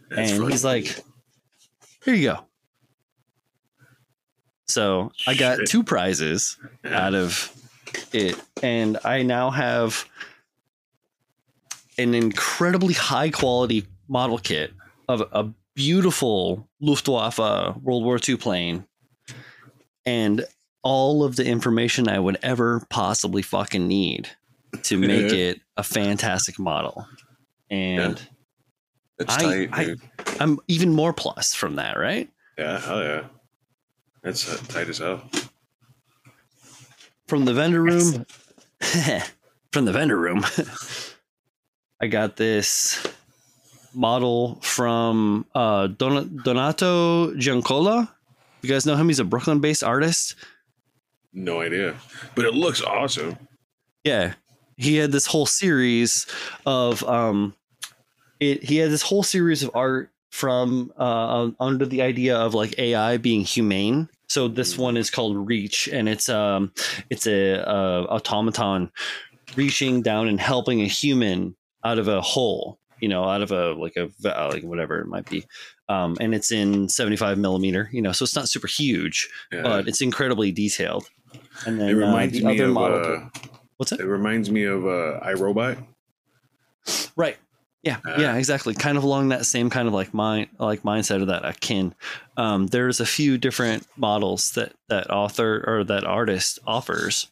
That's 0.09 0.31
and 0.31 0.39
fucking 0.39 0.51
he's 0.51 0.65
like, 0.65 1.03
here 2.03 2.13
you 2.13 2.29
go. 2.31 2.39
So 4.67 5.11
I 5.27 5.33
got 5.33 5.59
Shit. 5.59 5.67
two 5.67 5.83
prizes 5.83 6.57
cool. 6.83 6.93
out 6.93 7.13
of 7.13 7.51
it 8.13 8.41
and 8.63 8.97
i 9.03 9.21
now 9.21 9.49
have 9.49 10.05
an 11.97 12.13
incredibly 12.13 12.93
high 12.93 13.29
quality 13.29 13.85
model 14.07 14.37
kit 14.37 14.71
of 15.09 15.21
a 15.33 15.51
beautiful 15.75 16.67
luftwaffe 16.81 17.39
world 17.81 18.03
war 18.03 18.19
ii 18.27 18.35
plane 18.35 18.85
and 20.05 20.45
all 20.83 21.23
of 21.23 21.35
the 21.35 21.45
information 21.45 22.07
i 22.07 22.19
would 22.19 22.37
ever 22.43 22.85
possibly 22.89 23.41
fucking 23.41 23.87
need 23.87 24.29
to 24.83 24.97
make 24.97 25.31
it 25.31 25.61
a 25.77 25.83
fantastic 25.83 26.59
model. 26.59 27.07
And 27.69 28.21
That's 29.17 29.37
I, 29.37 29.65
tight, 29.65 29.69
I, 29.71 29.95
I'm 30.39 30.59
even 30.67 30.93
more 30.93 31.13
plus 31.13 31.53
from 31.53 31.75
that 31.75 31.97
right? 31.97 32.29
Yeah, 32.57 32.79
hell 32.79 33.01
yeah. 33.01 33.23
That's 34.23 34.51
uh, 34.51 34.57
tight 34.67 34.89
as 34.89 34.99
hell. 34.99 35.23
from 37.27 37.45
the 37.45 37.53
vendor 37.53 37.81
room 37.81 38.25
from 39.71 39.85
the 39.85 39.91
vendor 39.93 40.17
room 40.17 40.45
i 42.01 42.07
got 42.07 42.35
this 42.35 43.07
model 43.93 44.59
from 44.61 45.45
uh 45.55 45.87
Don- 45.87 46.39
donato 46.43 47.33
giancola. 47.35 48.13
You 48.61 48.69
guys 48.69 48.85
know 48.85 48.95
him? 48.95 49.07
He's 49.07 49.19
a 49.19 49.23
brooklyn 49.25 49.59
based 49.59 49.83
artist. 49.83 50.35
No 51.33 51.61
idea, 51.61 51.95
but 52.35 52.45
it 52.45 52.53
looks 52.53 52.81
awesome. 52.81 53.37
yeah. 54.03 54.33
He 54.77 54.95
had 54.95 55.11
this 55.11 55.27
whole 55.27 55.45
series 55.45 56.25
of 56.65 57.03
um 57.03 57.53
it 58.39 58.63
he 58.63 58.77
had 58.77 58.89
this 58.91 59.01
whole 59.03 59.23
series 59.23 59.61
of 59.63 59.71
art 59.75 60.09
from 60.31 60.91
uh 60.97 61.51
under 61.59 61.85
the 61.85 62.01
idea 62.01 62.37
of 62.37 62.53
like 62.53 62.77
ai 62.79 63.17
being 63.17 63.41
humane. 63.41 64.09
So 64.27 64.47
this 64.47 64.77
one 64.77 64.95
is 64.97 65.09
called 65.09 65.35
reach 65.47 65.87
and 65.89 66.07
it's 66.09 66.29
um 66.29 66.71
it's 67.09 67.27
a, 67.27 67.67
uh 67.67 68.05
automaton 68.09 68.91
reaching 69.55 70.01
down 70.01 70.27
and 70.27 70.39
helping 70.39 70.81
a 70.81 70.87
human 70.87 71.55
out 71.83 71.99
of 71.99 72.07
a 72.07 72.21
hole 72.21 72.79
you 73.01 73.09
know 73.09 73.23
out 73.25 73.41
of 73.41 73.51
a 73.51 73.73
like 73.73 73.95
a 73.97 74.09
like 74.23 74.63
whatever 74.63 74.99
it 74.99 75.07
might 75.07 75.27
be 75.29 75.43
um 75.89 76.15
and 76.21 76.33
it's 76.33 76.51
in 76.51 76.87
75 76.87 77.37
millimeter 77.37 77.89
you 77.91 78.01
know 78.01 78.11
so 78.13 78.23
it's 78.23 78.35
not 78.35 78.47
super 78.47 78.67
huge 78.67 79.27
Yeah. 79.51 79.63
but 79.63 79.87
it's 79.87 80.01
incredibly 80.01 80.51
detailed 80.51 81.09
and 81.65 81.79
then 81.79 81.89
it 81.89 81.93
uh, 81.93 81.97
reminds 81.97 82.37
the 82.39 82.45
me 82.45 82.53
other 82.55 82.65
of 82.67 82.73
model 82.73 83.15
uh, 83.15 83.49
what's 83.77 83.91
it? 83.91 83.99
it 83.99 84.05
reminds 84.05 84.49
me 84.51 84.63
of 84.63 84.85
uh, 84.85 85.19
iRobot. 85.25 85.83
Right. 87.15 87.37
Yeah, 87.83 87.97
Uh, 88.05 88.15
yeah, 88.19 88.35
exactly. 88.35 88.75
Kind 88.75 88.97
of 88.97 89.03
along 89.03 89.29
that 89.29 89.45
same 89.45 89.69
kind 89.71 89.87
of 89.87 89.93
like 89.93 90.13
mind, 90.13 90.49
like 90.59 90.83
mindset 90.83 91.21
of 91.21 91.27
that 91.29 91.43
akin. 91.45 91.95
Um, 92.37 92.67
there's 92.67 92.99
a 92.99 93.05
few 93.07 93.39
different 93.39 93.87
models 93.97 94.51
that 94.51 94.73
that 94.89 95.09
author 95.09 95.63
or 95.65 95.83
that 95.85 96.03
artist 96.03 96.59
offers, 96.67 97.27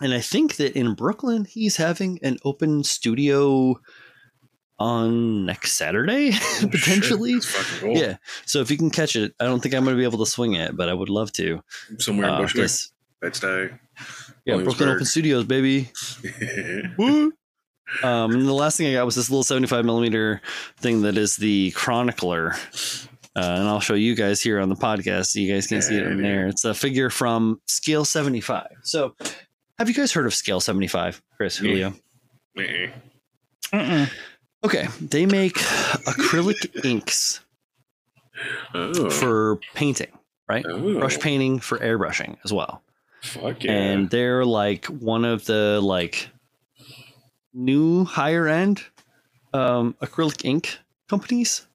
and 0.00 0.14
I 0.14 0.20
think 0.22 0.56
that 0.56 0.74
in 0.74 0.94
Brooklyn 0.94 1.44
he's 1.44 1.76
having 1.76 2.18
an 2.22 2.38
open 2.46 2.82
studio 2.82 3.78
on 4.82 5.46
next 5.46 5.72
Saturday 5.74 6.32
Oh, 6.62 6.68
potentially. 6.70 7.40
Shit, 7.40 7.66
cool. 7.80 7.96
Yeah. 7.96 8.16
So 8.46 8.60
if 8.60 8.70
you 8.70 8.76
can 8.76 8.90
catch 8.90 9.16
it, 9.16 9.34
I 9.40 9.44
don't 9.44 9.60
think 9.62 9.74
I'm 9.74 9.84
going 9.84 9.96
to 9.96 10.00
be 10.00 10.04
able 10.04 10.24
to 10.24 10.30
swing 10.30 10.54
it, 10.54 10.76
but 10.76 10.88
I 10.88 10.94
would 10.94 11.08
love 11.08 11.32
to. 11.32 11.62
Somewhere 11.98 12.28
in 12.28 12.34
Uh, 12.34 12.38
Bushwick. 12.40 12.62
'cause- 12.64 12.92
That's 13.20 13.38
tight. 13.40 13.70
yeah, 14.44 14.56
Brooklyn 14.56 14.88
Open 14.88 15.04
Studios, 15.04 15.44
baby. 15.44 15.90
Woo! 16.98 17.32
Um, 18.02 18.32
and 18.32 18.46
the 18.46 18.52
last 18.54 18.76
thing 18.78 18.86
I 18.88 18.94
got 18.94 19.04
was 19.06 19.14
this 19.16 19.28
little 19.30 19.42
75 19.44 19.84
millimeter 19.84 20.40
thing 20.78 21.02
that 21.02 21.16
is 21.18 21.36
the 21.36 21.70
chronicler 21.72 22.54
Uh, 23.34 23.40
and 23.40 23.68
I'll 23.68 23.80
show 23.80 23.94
you 23.94 24.14
guys 24.14 24.42
here 24.42 24.60
on 24.60 24.68
the 24.68 24.74
podcast 24.76 25.26
so 25.28 25.38
you 25.40 25.52
guys 25.52 25.66
can 25.66 25.80
see 25.80 25.96
it 25.96 26.06
in 26.06 26.20
there. 26.20 26.48
It's 26.48 26.64
a 26.66 26.74
figure 26.74 27.08
from 27.10 27.60
Scale 27.66 28.04
75. 28.04 28.66
So, 28.82 29.14
have 29.78 29.88
you 29.88 29.94
guys 29.94 30.12
heard 30.12 30.26
of 30.26 30.34
Scale 30.34 30.60
75, 30.60 31.22
Chris, 31.38 31.58
Yeah. 31.60 31.68
Julio? 31.70 31.94
Eh. 32.58 32.90
Mm-mm. 33.72 34.10
Okay, 34.64 34.88
they 35.00 35.26
make 35.26 35.54
acrylic 35.54 36.84
inks 36.84 37.40
Oh. 38.74 39.10
for 39.10 39.60
painting, 39.74 40.10
right? 40.48 40.64
oh. 40.66 40.98
Brush 40.98 41.18
painting 41.18 41.58
for 41.60 41.78
airbrushing 41.78 42.36
as 42.44 42.52
well. 42.52 42.82
Fuck 43.22 43.62
yeah. 43.64 43.72
and 43.72 44.10
they're 44.10 44.44
like 44.44 44.86
one 44.86 45.24
of 45.24 45.44
the 45.44 45.80
like 45.82 46.28
new 47.54 48.04
higher 48.04 48.48
end 48.48 48.82
um 49.52 49.94
acrylic 50.02 50.44
ink 50.44 50.78
companies 51.08 51.66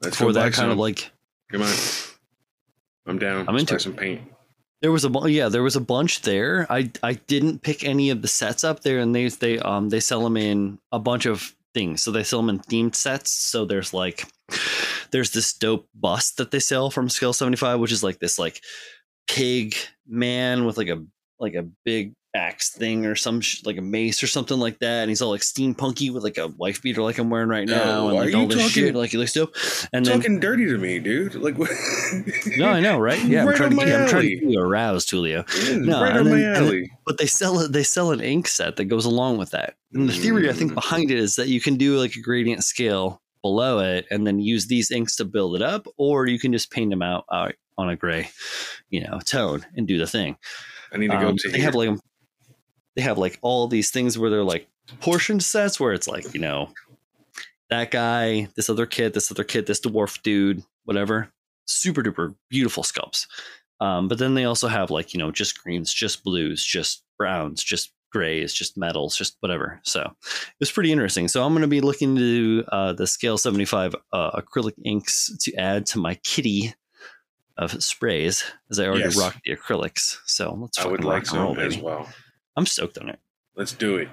Let's 0.00 0.16
for 0.16 0.32
that 0.32 0.52
kind 0.52 0.70
of 0.70 0.78
like 0.78 1.10
Come 1.50 1.62
on. 1.62 1.74
I'm 3.06 3.18
down. 3.18 3.48
I'm 3.48 3.54
Let's 3.56 3.70
into 3.72 3.80
some 3.80 3.94
paint. 3.94 4.22
there 4.82 4.92
was 4.92 5.04
a 5.04 5.10
yeah 5.30 5.48
there 5.48 5.62
was 5.64 5.76
a 5.76 5.80
bunch 5.80 6.22
there 6.22 6.66
i 6.70 6.90
i 7.02 7.14
didn't 7.14 7.62
pick 7.62 7.82
any 7.84 8.10
of 8.10 8.22
the 8.22 8.28
sets 8.28 8.62
up 8.64 8.80
there 8.82 8.98
and 9.00 9.14
they 9.14 9.28
they 9.28 9.58
um 9.58 9.88
they 9.88 10.00
sell 10.00 10.22
them 10.22 10.36
in 10.36 10.78
a 10.92 10.98
bunch 10.98 11.26
of 11.26 11.54
so 11.96 12.10
they 12.10 12.22
sell 12.22 12.40
them 12.40 12.48
in 12.48 12.58
themed 12.60 12.94
sets. 12.94 13.30
So 13.30 13.64
there's 13.64 13.92
like 13.92 14.24
there's 15.10 15.32
this 15.32 15.52
dope 15.52 15.88
bust 15.94 16.38
that 16.38 16.50
they 16.50 16.60
sell 16.60 16.90
from 16.90 17.08
scale 17.08 17.32
75 17.32 17.80
which 17.80 17.92
is 17.92 18.02
like 18.02 18.18
this 18.18 18.38
like 18.38 18.60
pig 19.28 19.74
man 20.06 20.64
with 20.64 20.78
like 20.78 20.88
a 20.88 21.04
like 21.38 21.54
a 21.54 21.68
big 21.84 22.14
axe 22.36 22.70
thing 22.70 23.06
or 23.06 23.14
some 23.16 23.40
sh- 23.40 23.62
like 23.64 23.78
a 23.78 23.82
mace 23.82 24.22
or 24.22 24.26
something 24.26 24.58
like 24.58 24.78
that 24.80 25.02
and 25.02 25.08
he's 25.10 25.22
all 25.22 25.30
like 25.30 25.40
steampunky 25.40 26.12
with 26.12 26.22
like 26.22 26.36
a 26.38 26.48
wife 26.48 26.82
beater 26.82 27.02
like 27.02 27.18
i'm 27.18 27.30
wearing 27.30 27.48
right 27.48 27.66
now 27.66 28.00
Oh, 28.00 28.08
and 28.08 28.16
like 28.18 28.30
you 28.32 28.38
all 28.38 28.46
this 28.46 28.56
talking- 28.58 28.68
shit 28.84 28.94
like 28.94 29.10
he 29.10 29.16
looks 29.18 29.32
dope 29.32 29.54
and 29.92 30.04
then 30.04 30.20
Talking 30.20 30.38
dirty 30.38 30.66
to 30.66 30.76
me, 30.78 30.98
dude. 30.98 31.34
Like 31.34 31.56
what? 31.58 31.70
no 32.58 32.68
i 32.68 32.80
know 32.80 32.98
right 32.98 33.22
yeah 33.24 33.44
i'm 33.44 33.54
trying 33.56 33.70
to 33.70 33.76
my 33.76 33.84
get 33.86 34.00
i'm 34.02 34.08
trying 34.08 34.22
to 34.22 34.36
get 34.36 34.42
you 34.50 34.60
aroused 34.60 35.10
julio 35.10 35.44
Yeah, 35.64 35.76
No, 35.76 36.02
right 36.02 36.10
and 36.10 36.18
on 36.20 36.24
then- 36.26 36.52
my 36.52 36.58
and 36.58 36.68
then- 36.68 36.88
but 37.06 37.18
they 37.18 37.26
sell 37.26 37.58
it 37.60 37.72
they 37.72 37.82
sell 37.82 38.10
an 38.12 38.20
ink 38.20 38.46
set 38.48 38.76
that 38.76 38.84
goes 38.84 39.04
along 39.06 39.38
with 39.38 39.50
that 39.50 39.74
and 39.94 40.08
the 40.08 40.12
theory 40.12 40.48
i 40.50 40.52
think 40.52 40.72
Mm. 40.72 40.74
behind 40.74 41.10
it 41.10 41.18
is 41.18 41.36
that 41.36 41.48
you 41.48 41.60
can 41.60 41.76
do 41.76 41.98
like 41.98 42.14
a 42.16 42.20
gradient 42.20 42.62
scale 42.64 43.22
below 43.42 43.78
it 43.78 44.06
and 44.10 44.26
then 44.26 44.40
use 44.40 44.66
these 44.66 44.90
inks 44.90 45.16
to 45.16 45.24
build 45.24 45.54
it 45.56 45.62
up 45.62 45.86
or 45.96 46.26
you 46.26 46.38
can 46.38 46.52
just 46.52 46.70
paint 46.70 46.90
them 46.90 47.02
out 47.02 47.24
uh, 47.30 47.48
on 47.78 47.88
a 47.88 47.96
gray 47.96 48.28
you 48.90 49.00
know 49.00 49.20
tone 49.24 49.64
and 49.76 49.86
do 49.86 49.96
the 49.98 50.06
thing 50.06 50.36
I 50.92 50.98
need 50.98 51.10
to 51.10 51.18
go 51.18 51.28
Um, 51.28 51.36
to 51.36 51.48
they 51.48 51.58
here. 51.58 51.64
have 51.66 51.74
like 51.74 51.90
they 52.96 53.02
have 53.02 53.18
like 53.18 53.38
all 53.42 53.68
these 53.68 53.90
things 53.90 54.18
where 54.18 54.30
they're 54.30 54.42
like 54.42 54.68
portion 55.00 55.38
sets 55.40 55.78
where 55.78 55.92
it's 55.92 56.08
like 56.08 56.34
you 56.34 56.40
know 56.40 56.70
that 57.70 57.90
guy 57.90 58.48
this 58.56 58.68
other 58.70 58.86
kid 58.86 59.12
this 59.14 59.30
other 59.30 59.44
kid 59.44 59.66
this 59.66 59.80
dwarf 59.80 60.20
dude 60.22 60.62
whatever. 60.84 61.28
Super 61.66 62.02
duper 62.02 62.34
beautiful 62.50 62.82
sculpts. 62.82 63.26
Um, 63.80 64.08
but 64.08 64.18
then 64.18 64.34
they 64.34 64.44
also 64.44 64.68
have 64.68 64.90
like 64.90 65.12
you 65.14 65.18
know 65.18 65.30
just 65.30 65.62
greens 65.62 65.92
just 65.92 66.24
blues 66.24 66.64
just 66.64 67.02
browns 67.18 67.62
just 67.62 67.92
grays 68.12 68.54
just 68.54 68.78
metals 68.78 69.16
just 69.16 69.36
whatever. 69.40 69.80
So 69.82 70.00
it 70.02 70.54
was 70.60 70.70
pretty 70.72 70.92
interesting. 70.92 71.28
So 71.28 71.44
i'm 71.44 71.52
going 71.52 71.62
to 71.62 71.66
be 71.68 71.80
looking 71.80 72.16
to 72.16 72.64
uh, 72.72 72.92
the 72.92 73.06
scale 73.06 73.36
75 73.36 73.94
uh, 74.12 74.40
acrylic 74.40 74.74
inks 74.84 75.36
to 75.40 75.54
add 75.56 75.86
to 75.86 75.98
my 75.98 76.14
kitty 76.22 76.74
of 77.58 77.82
sprays 77.82 78.44
as 78.70 78.78
i 78.78 78.84
already 78.86 79.04
Yes. 79.04 79.18
rocked 79.18 79.40
the 79.44 79.56
acrylics. 79.56 80.18
So 80.26 80.54
let's 80.54 80.78
I 80.78 80.86
would 80.86 81.04
like 81.04 81.26
some 81.26 81.58
as 81.58 81.76
well. 81.78 82.08
I'm 82.56 82.66
stoked 82.66 82.98
on 82.98 83.08
it 83.08 83.18
Let's 83.56 83.72
do 83.72 83.96
it. 83.96 84.08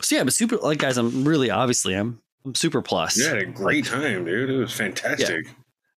so 0.00 0.16
yeah 0.16 0.24
but 0.24 0.32
super 0.32 0.56
like 0.58 0.78
guys 0.78 0.96
i'm 0.96 1.24
really 1.24 1.50
obviously 1.50 1.94
i'm 1.94 2.20
i'm 2.44 2.54
super 2.54 2.82
plus 2.82 3.16
You 3.16 3.26
had 3.26 3.38
a 3.38 3.46
great 3.46 3.84
time, 3.86 4.24
dude. 4.24 4.50
It 4.50 4.56
was 4.56 4.72
fantastic. 4.72 5.46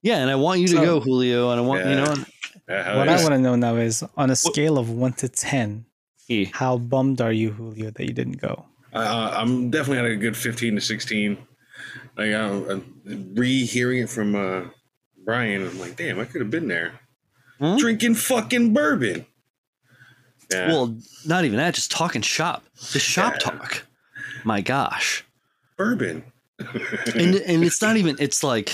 yeah 0.01 0.17
and 0.17 0.29
i 0.29 0.35
want 0.35 0.59
you 0.61 0.67
to 0.67 0.75
So- 0.77 0.85
go 0.85 0.99
julio 0.99 1.51
and 1.51 1.59
i 1.59 1.63
want 1.63 1.85
you 1.85 1.95
know 1.95 2.15
Yeah, 2.69 2.83
hell 2.83 2.97
What. 2.97 3.09
I 3.09 3.15
want 3.21 3.33
to 3.33 3.39
know 3.39 3.55
now 3.55 3.75
is 3.75 4.03
on 4.15 4.29
a 4.29 4.35
scale 4.37 4.77
of 4.77 4.89
one 4.89 5.11
to 5.13 5.27
ten, 5.27 5.85
eh, 6.29 6.45
how 6.53 6.77
bummed 6.77 7.19
are 7.19 7.31
you, 7.33 7.51
Julio, 7.51 7.91
that 7.91 8.03
you 8.07 8.13
didn't 8.13 8.39
go? 8.39 8.65
Uh, 8.93 9.31
I'm 9.35 9.69
definitely 9.69 9.99
at 9.99 10.05
a 10.05 10.15
good 10.15 10.37
15 10.37 10.75
to 10.75 10.81
16. 10.81 11.37
Like 12.17 12.31
I'm, 12.33 12.69
I'm 12.69 13.33
re-hearing 13.35 14.03
it 14.03 14.09
from 14.09 14.35
uh, 14.35 14.69
Brian. 15.25 15.67
I'm 15.67 15.77
like, 15.77 15.97
damn, 15.97 16.19
I 16.21 16.25
could 16.25 16.39
have 16.39 16.51
been 16.51 16.69
there 16.69 16.99
Hmm? 17.59 17.75
drinking 17.77 18.15
fucking 18.15 18.71
bourbon. 18.73 19.25
Yeah. 20.53 20.67
well 20.67 20.95
not 21.25 21.45
even 21.45 21.57
that 21.57 21.73
just 21.75 21.91
talking 21.91 22.21
shop 22.21 22.63
the 22.93 22.99
shop 22.99 23.33
Yeah. 23.33 23.39
talk 23.51 23.85
my 24.43 24.61
gosh 24.61 25.23
bourbon. 25.77 26.23
and 26.59 27.35
and 27.47 27.63
it's 27.63 27.81
not 27.81 27.97
even 27.97 28.15
it's 28.19 28.43
like 28.43 28.73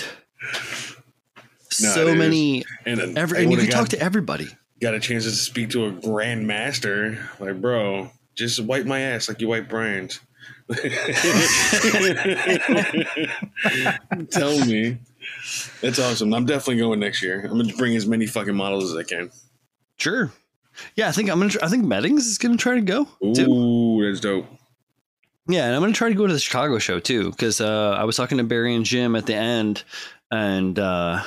No, 1.80 1.88
so 1.88 2.14
many 2.14 2.64
and 2.86 2.98
then 3.00 3.16
every, 3.18 3.42
and 3.42 3.50
you 3.52 3.58
can 3.58 3.70
talk 3.70 3.88
to 3.90 3.98
everybody 4.00 4.48
got 4.80 4.94
a 4.94 5.00
chance 5.00 5.24
to 5.24 5.30
speak 5.30 5.68
to 5.70 5.84
a 5.86 5.92
grandmaster. 5.92 7.18
Like, 7.38 7.60
bro, 7.60 8.10
just 8.34 8.60
wipe 8.60 8.86
my 8.86 9.00
ass 9.00 9.28
like 9.28 9.38
you 9.42 9.48
wipe 9.48 9.68
Brian's. 9.68 10.20
Tell 14.30 14.58
me. 14.64 14.96
That's 15.82 15.98
awesome. 15.98 16.32
I'm 16.32 16.46
definitely 16.46 16.78
going 16.78 17.00
next 17.00 17.22
year. 17.22 17.42
I'm 17.44 17.58
gonna 17.58 17.74
bring 17.76 17.94
as 17.96 18.06
many 18.06 18.26
fucking 18.26 18.54
models 18.54 18.90
as 18.90 18.96
I 18.96 19.02
can. 19.02 19.30
sure 19.98 20.32
yeah 20.96 21.08
i 21.08 21.12
think 21.12 21.30
i'm 21.30 21.38
gonna 21.38 21.50
tr- 21.50 21.62
i 21.62 21.68
think 21.68 21.84
meddings 21.84 22.26
is 22.26 22.38
gonna 22.38 22.56
try 22.56 22.74
to 22.74 22.80
go 22.80 23.06
too 23.34 23.50
Ooh, 23.50 24.06
that's 24.06 24.20
dope. 24.20 24.46
Yeah, 25.48 25.66
and 25.66 25.74
I'm 25.74 25.80
gonna 25.80 25.92
try 25.92 26.08
to 26.08 26.14
go 26.14 26.26
to 26.28 26.32
the 26.32 26.38
Chicago 26.38 26.78
show 26.78 27.00
too, 27.00 27.30
because 27.30 27.60
uh, 27.60 27.96
I 27.98 28.04
was 28.04 28.16
talking 28.16 28.38
to 28.38 28.44
Barry 28.44 28.74
and 28.74 28.84
Jim 28.84 29.16
at 29.16 29.26
the 29.26 29.34
end, 29.34 29.82
and 30.30 30.78
uh, 30.78 31.24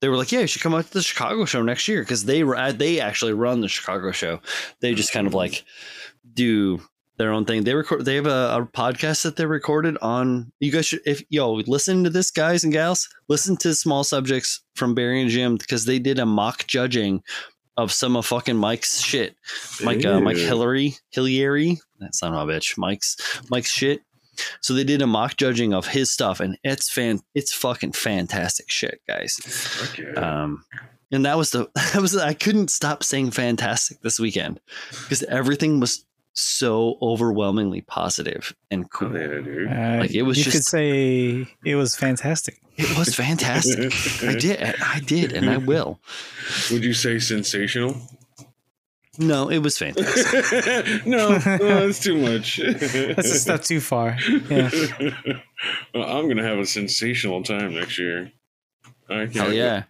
they 0.00 0.08
were 0.08 0.16
like, 0.16 0.32
"Yeah, 0.32 0.40
you 0.40 0.48
should 0.48 0.62
come 0.62 0.74
out 0.74 0.86
to 0.86 0.92
the 0.92 1.02
Chicago 1.02 1.44
show 1.44 1.62
next 1.62 1.86
year," 1.86 2.02
because 2.02 2.24
they 2.24 2.42
were 2.42 2.72
they 2.72 3.00
actually 3.00 3.32
run 3.32 3.60
the 3.60 3.68
Chicago 3.68 4.10
show. 4.10 4.40
They 4.80 4.94
just 4.94 5.12
kind 5.12 5.26
of 5.26 5.34
like 5.34 5.64
do 6.34 6.80
their 7.16 7.32
own 7.32 7.44
thing. 7.44 7.62
They 7.62 7.74
record. 7.74 8.04
They 8.04 8.16
have 8.16 8.26
a, 8.26 8.56
a 8.56 8.68
podcast 8.72 9.22
that 9.22 9.36
they 9.36 9.46
recorded 9.46 9.98
on. 10.02 10.50
You 10.58 10.72
guys 10.72 10.86
should, 10.86 11.02
if 11.06 11.22
yo 11.28 11.52
listen 11.52 12.02
to 12.04 12.10
this, 12.10 12.30
guys 12.32 12.64
and 12.64 12.72
gals, 12.72 13.08
listen 13.28 13.56
to 13.58 13.74
Small 13.74 14.02
Subjects 14.02 14.62
from 14.74 14.94
Barry 14.94 15.20
and 15.20 15.30
Jim 15.30 15.56
because 15.56 15.84
they 15.84 15.98
did 15.98 16.18
a 16.18 16.26
mock 16.26 16.66
judging 16.66 17.22
of 17.76 17.92
some 17.92 18.16
of 18.16 18.26
fucking 18.26 18.56
Mike's 18.56 19.00
shit. 19.00 19.36
Mike 19.82 20.04
uh, 20.04 20.20
Mike. 20.20 20.36
Hillary 20.36 20.94
Hilliary. 21.10 21.80
That 21.98 22.14
son 22.14 22.34
of 22.34 22.48
a 22.48 22.52
bitch. 22.52 22.76
Mike's 22.76 23.16
Mike's 23.50 23.70
shit. 23.70 24.02
So 24.60 24.72
they 24.72 24.84
did 24.84 25.02
a 25.02 25.06
mock 25.06 25.36
judging 25.36 25.74
of 25.74 25.86
his 25.86 26.10
stuff, 26.10 26.40
and 26.40 26.56
it's 26.64 26.90
fan, 26.90 27.20
it's 27.34 27.52
fucking 27.52 27.92
fantastic 27.92 28.70
shit, 28.70 29.00
guys. 29.06 29.38
Um, 30.16 30.64
and 31.12 31.26
that 31.26 31.36
was 31.36 31.50
the 31.50 31.68
that 31.74 32.00
was 32.00 32.16
I 32.16 32.34
couldn't 32.34 32.70
stop 32.70 33.02
saying 33.02 33.32
fantastic 33.32 34.00
this 34.00 34.18
weekend 34.18 34.60
because 34.90 35.22
everything 35.24 35.80
was 35.80 36.04
so 36.32 36.96
overwhelmingly 37.02 37.80
positive 37.82 38.54
and 38.70 38.84
Oh, 38.84 38.88
cool. 38.92 39.16
Uh, 39.16 39.98
Like, 39.98 40.12
it 40.12 40.22
was 40.22 40.44
you 40.44 40.50
could 40.50 40.64
say 40.64 41.46
it 41.64 41.74
was 41.74 41.96
fantastic. 41.96 42.60
It 42.76 42.96
was 42.96 43.14
fantastic. 43.24 43.92
I 44.22 44.34
did, 44.36 44.62
I 44.62 45.00
did, 45.00 45.32
and 45.32 45.50
I 45.50 45.56
will. 45.58 46.00
Would 46.70 46.84
you 46.84 46.94
say 46.94 47.18
sensational? 47.18 47.96
No, 49.18 49.48
it 49.50 49.58
was 49.58 49.76
fantastic. 49.76 51.06
no, 51.06 51.30
no, 51.30 51.38
that's 51.86 52.00
too 52.00 52.16
much. 52.16 52.56
That's 52.58 53.30
a 53.30 53.38
step 53.38 53.62
too 53.62 53.80
far. 53.80 54.16
Yeah. 54.48 54.70
well, 55.92 56.04
I'm 56.04 56.26
gonna 56.28 56.46
have 56.46 56.58
a 56.58 56.64
sensational 56.64 57.42
time 57.42 57.74
next 57.74 57.98
year. 57.98 58.32
I 59.10 59.26
can't 59.26 59.34
Hell 59.34 59.52
yeah. 59.52 59.82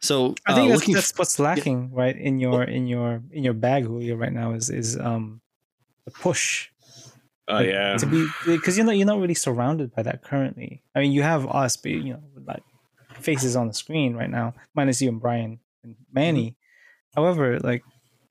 So 0.00 0.34
I 0.46 0.54
think 0.54 0.70
uh, 0.70 0.76
that's, 0.76 0.86
that's 0.86 1.18
what's 1.18 1.38
lacking, 1.38 1.92
right, 1.92 2.16
in 2.16 2.38
your 2.38 2.62
in 2.62 2.86
your 2.86 3.22
in 3.30 3.42
your 3.44 3.54
bag, 3.54 3.84
Julio, 3.84 4.14
right 4.14 4.32
now 4.32 4.52
is 4.52 4.70
is 4.70 4.96
um 4.98 5.40
the 6.06 6.10
push. 6.10 6.68
Oh 7.48 7.58
yeah. 7.60 7.96
to 7.98 8.06
be 8.06 8.26
because 8.46 8.76
you're 8.76 8.86
not 8.86 8.96
you're 8.96 9.06
not 9.06 9.20
really 9.20 9.34
surrounded 9.34 9.94
by 9.94 10.02
that 10.02 10.22
currently. 10.22 10.82
I 10.94 11.00
mean, 11.00 11.12
you 11.12 11.22
have 11.22 11.46
us, 11.46 11.76
but 11.76 11.92
you 11.92 12.14
know, 12.14 12.22
like 12.44 12.62
faces 13.20 13.54
on 13.54 13.68
the 13.68 13.74
screen 13.74 14.16
right 14.16 14.30
now, 14.30 14.54
minus 14.74 15.00
you 15.02 15.10
and 15.10 15.20
Brian 15.20 15.60
and 15.84 15.94
Manny. 16.12 16.50
Mm-hmm. 16.50 17.20
However, 17.20 17.60
like 17.60 17.84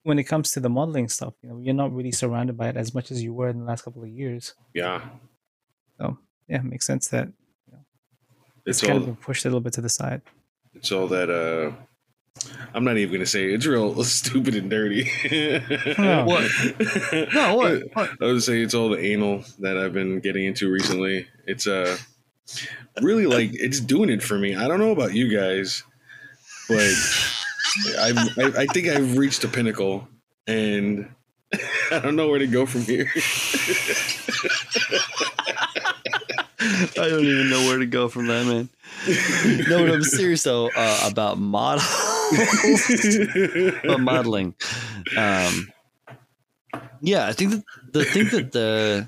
when 0.03 0.19
it 0.19 0.25
comes 0.25 0.51
to 0.51 0.59
the 0.59 0.69
modeling 0.69 1.07
stuff, 1.09 1.33
you 1.41 1.49
know, 1.49 1.59
you're 1.59 1.73
not 1.73 1.93
really 1.93 2.11
surrounded 2.11 2.57
by 2.57 2.67
it 2.69 2.77
as 2.77 2.93
much 2.93 3.09
as 3.11 3.23
you 3.23 3.33
were 3.33 3.47
in 3.49 3.59
the 3.59 3.65
last 3.65 3.83
couple 3.83 4.03
of 4.03 4.09
years. 4.09 4.53
Yeah. 4.73 5.01
So 5.99 6.17
yeah, 6.49 6.57
it 6.57 6.65
makes 6.65 6.85
sense 6.85 7.07
that 7.09 7.29
It's 8.65 8.79
it's 8.79 8.81
kind 8.81 9.01
all 9.03 9.09
of 9.09 9.21
pushed 9.21 9.45
a 9.45 9.47
little 9.47 9.61
bit 9.61 9.73
to 9.73 9.81
the 9.81 9.89
side. 9.89 10.21
it's 10.73 10.91
all 10.91 11.07
that 11.07 11.29
uh 11.29 11.71
I'm 12.73 12.83
not 12.83 12.97
even 12.97 13.13
gonna 13.13 13.25
say 13.25 13.45
it. 13.45 13.53
it's 13.55 13.65
real 13.65 14.03
stupid 14.03 14.55
and 14.55 14.69
dirty. 14.69 15.09
No. 15.97 16.25
What? 16.25 16.51
No, 17.33 17.55
what? 17.55 17.81
What? 17.93 18.09
I 18.21 18.25
would 18.25 18.43
say 18.43 18.61
it's 18.61 18.73
all 18.73 18.89
the 18.89 18.99
anal 18.99 19.43
that 19.59 19.77
I've 19.77 19.93
been 19.93 20.19
getting 20.19 20.45
into 20.45 20.69
recently. 20.69 21.27
It's 21.45 21.67
uh 21.67 21.97
really 23.01 23.25
like 23.27 23.51
it's 23.53 23.79
doing 23.79 24.09
it 24.09 24.21
for 24.21 24.37
me. 24.37 24.55
I 24.55 24.67
don't 24.67 24.79
know 24.79 24.91
about 24.91 25.13
you 25.13 25.35
guys, 25.35 25.83
but 26.67 26.93
I 27.99 28.51
I 28.57 28.65
think 28.67 28.89
I've 28.89 29.17
reached 29.17 29.43
a 29.45 29.47
pinnacle, 29.47 30.07
and 30.45 31.09
I 31.91 31.99
don't 31.99 32.15
know 32.17 32.29
where 32.29 32.39
to 32.39 32.47
go 32.47 32.65
from 32.65 32.81
here. 32.81 33.09
I 36.97 37.09
don't 37.09 37.23
even 37.25 37.49
know 37.49 37.65
where 37.67 37.77
to 37.77 37.85
go 37.85 38.09
from 38.09 38.27
that, 38.27 38.45
man. 38.45 38.69
no, 39.69 39.85
but 39.85 39.93
I'm 39.93 40.03
serious 40.03 40.43
though 40.43 40.69
uh, 40.75 41.07
about 41.09 41.37
model 41.37 41.83
about 43.83 43.99
modeling. 43.99 44.55
Um, 45.17 45.71
yeah, 47.01 47.27
I 47.27 47.33
think 47.33 47.63
the 47.91 48.05
think 48.05 48.31
that 48.31 48.51
the 48.51 49.07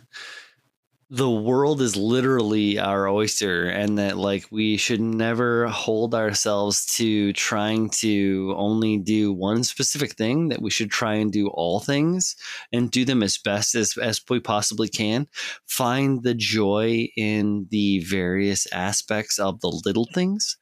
the 1.10 1.30
world 1.30 1.82
is 1.82 1.96
literally 1.96 2.78
our 2.78 3.08
oyster 3.08 3.70
and 3.70 3.98
that 3.98 4.18
like 4.18 4.46
we 4.52 4.76
should 4.76 5.00
never 5.00 5.68
hold 5.68 6.14
ourselves 6.14 6.86
to 6.86 7.32
trying 7.32 7.90
to 7.90 8.54
only 8.58 8.98
do 8.98 9.32
one 9.32 9.64
specific 9.64 10.14
thing 10.16 10.50
that 10.50 10.62
we 10.62 10.70
should 10.70 10.92
try 10.92 11.14
and 11.14 11.32
do 11.32 11.48
all 11.48 11.80
things 11.80 12.36
and 12.74 12.92
do 12.92 13.06
them 13.06 13.24
as 13.24 13.38
best 13.38 13.74
as, 13.74 13.98
as 13.98 14.20
we 14.30 14.42
possibly 14.42 14.90
can 14.90 15.28
find 15.66 16.24
the 16.24 16.34
joy 16.34 17.08
in 17.16 17.68
the 17.72 18.00
various 18.00 18.68
aspects 18.74 19.40
of 19.40 19.62
the 19.62 19.82
little 19.86 20.10
things 20.14 20.58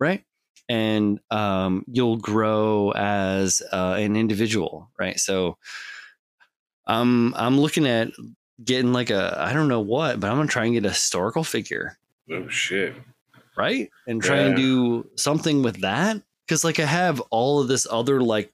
right 0.00 0.24
and 0.68 1.20
um, 1.30 1.84
you'll 1.86 2.16
grow 2.16 2.92
as 2.92 3.62
uh, 3.72 3.96
an 3.98 4.16
individual 4.16 4.88
right 4.98 5.18
so 5.18 5.56
I'm 6.86 7.34
I'm 7.34 7.58
looking 7.58 7.86
at 7.86 8.10
getting 8.62 8.92
like 8.92 9.10
a 9.10 9.36
I 9.38 9.52
don't 9.52 9.68
know 9.68 9.80
what, 9.80 10.20
but 10.20 10.30
I'm 10.30 10.36
gonna 10.36 10.48
try 10.48 10.64
and 10.64 10.74
get 10.74 10.84
a 10.84 10.90
historical 10.90 11.44
figure, 11.44 11.98
oh 12.30 12.48
shit. 12.48 12.94
right? 13.56 13.90
And 14.06 14.22
try 14.22 14.38
and 14.38 14.56
do 14.56 15.08
something 15.16 15.62
with 15.62 15.80
that 15.80 16.20
because 16.46 16.64
like 16.64 16.80
I 16.80 16.86
have 16.86 17.20
all 17.30 17.60
of 17.60 17.68
this 17.68 17.86
other 17.90 18.20
like 18.20 18.52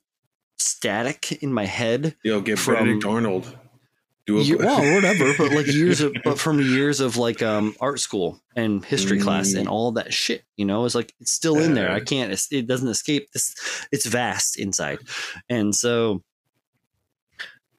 static 0.59 1.42
in 1.42 1.52
my 1.52 1.66
head. 1.66 2.16
Yo, 2.22 2.40
get 2.40 2.59
From- 2.59 2.74
Benedict 2.74 3.04
Arnold. 3.04 3.56
Do 4.29 4.39
a 4.41 4.57
well, 4.59 4.95
whatever, 4.95 5.33
but 5.39 5.53
like 5.53 5.66
years 5.72 6.01
of 6.03 6.12
but 6.22 6.39
from 6.39 6.61
years 6.61 7.01
of 7.01 7.16
like 7.16 7.43
um 7.43 7.74
art 7.81 7.99
school 7.99 8.41
and 8.55 8.85
history 8.85 9.18
class 9.18 9.55
and 9.55 9.66
Mm. 9.66 9.70
all 9.72 9.93
that 9.93 10.12
shit, 10.12 10.45
you 10.57 10.64
know, 10.66 10.85
it's 10.85 10.95
like 10.95 11.14
it's 11.18 11.33
still 11.33 11.59
in 11.59 11.74
there. 11.74 11.91
I 11.91 12.01
can't. 12.01 12.31
It 12.51 12.66
doesn't 12.66 12.89
escape. 12.89 13.33
This 13.33 13.55
it's 13.91 14.05
vast 14.07 14.59
inside, 14.59 14.99
and 15.49 15.74
so 15.74 16.22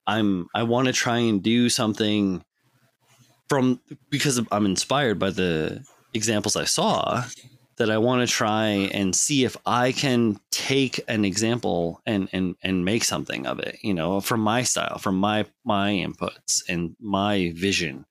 I'm 0.07 0.47
I 0.55 0.63
want 0.63 0.87
to 0.87 0.93
try 0.93 1.19
and 1.19 1.43
do 1.43 1.69
something 1.69 2.43
from 3.47 3.79
because 4.09 4.41
I'm 4.51 4.65
inspired 4.65 5.19
by 5.19 5.29
the 5.29 5.83
examples 6.13 6.55
I 6.55 6.65
saw 6.65 7.23
that 7.79 7.89
I 7.89 7.97
want 7.97 8.21
to 8.27 8.31
try 8.31 8.65
and 8.67 9.15
see 9.15 9.43
if 9.45 9.57
I 9.65 9.91
can 9.93 10.39
take 10.51 10.99
an 11.07 11.25
example 11.25 12.01
and 12.05 12.29
and 12.31 12.55
and 12.61 12.85
make 12.85 13.03
something 13.03 13.47
of 13.47 13.59
it, 13.59 13.79
you 13.81 13.93
know, 13.93 14.21
from 14.21 14.41
my 14.41 14.61
style, 14.63 14.97
from 14.99 15.15
my 15.17 15.45
my 15.65 15.91
inputs 15.91 16.61
and 16.69 16.95
my 17.01 17.51
vision, 17.55 18.05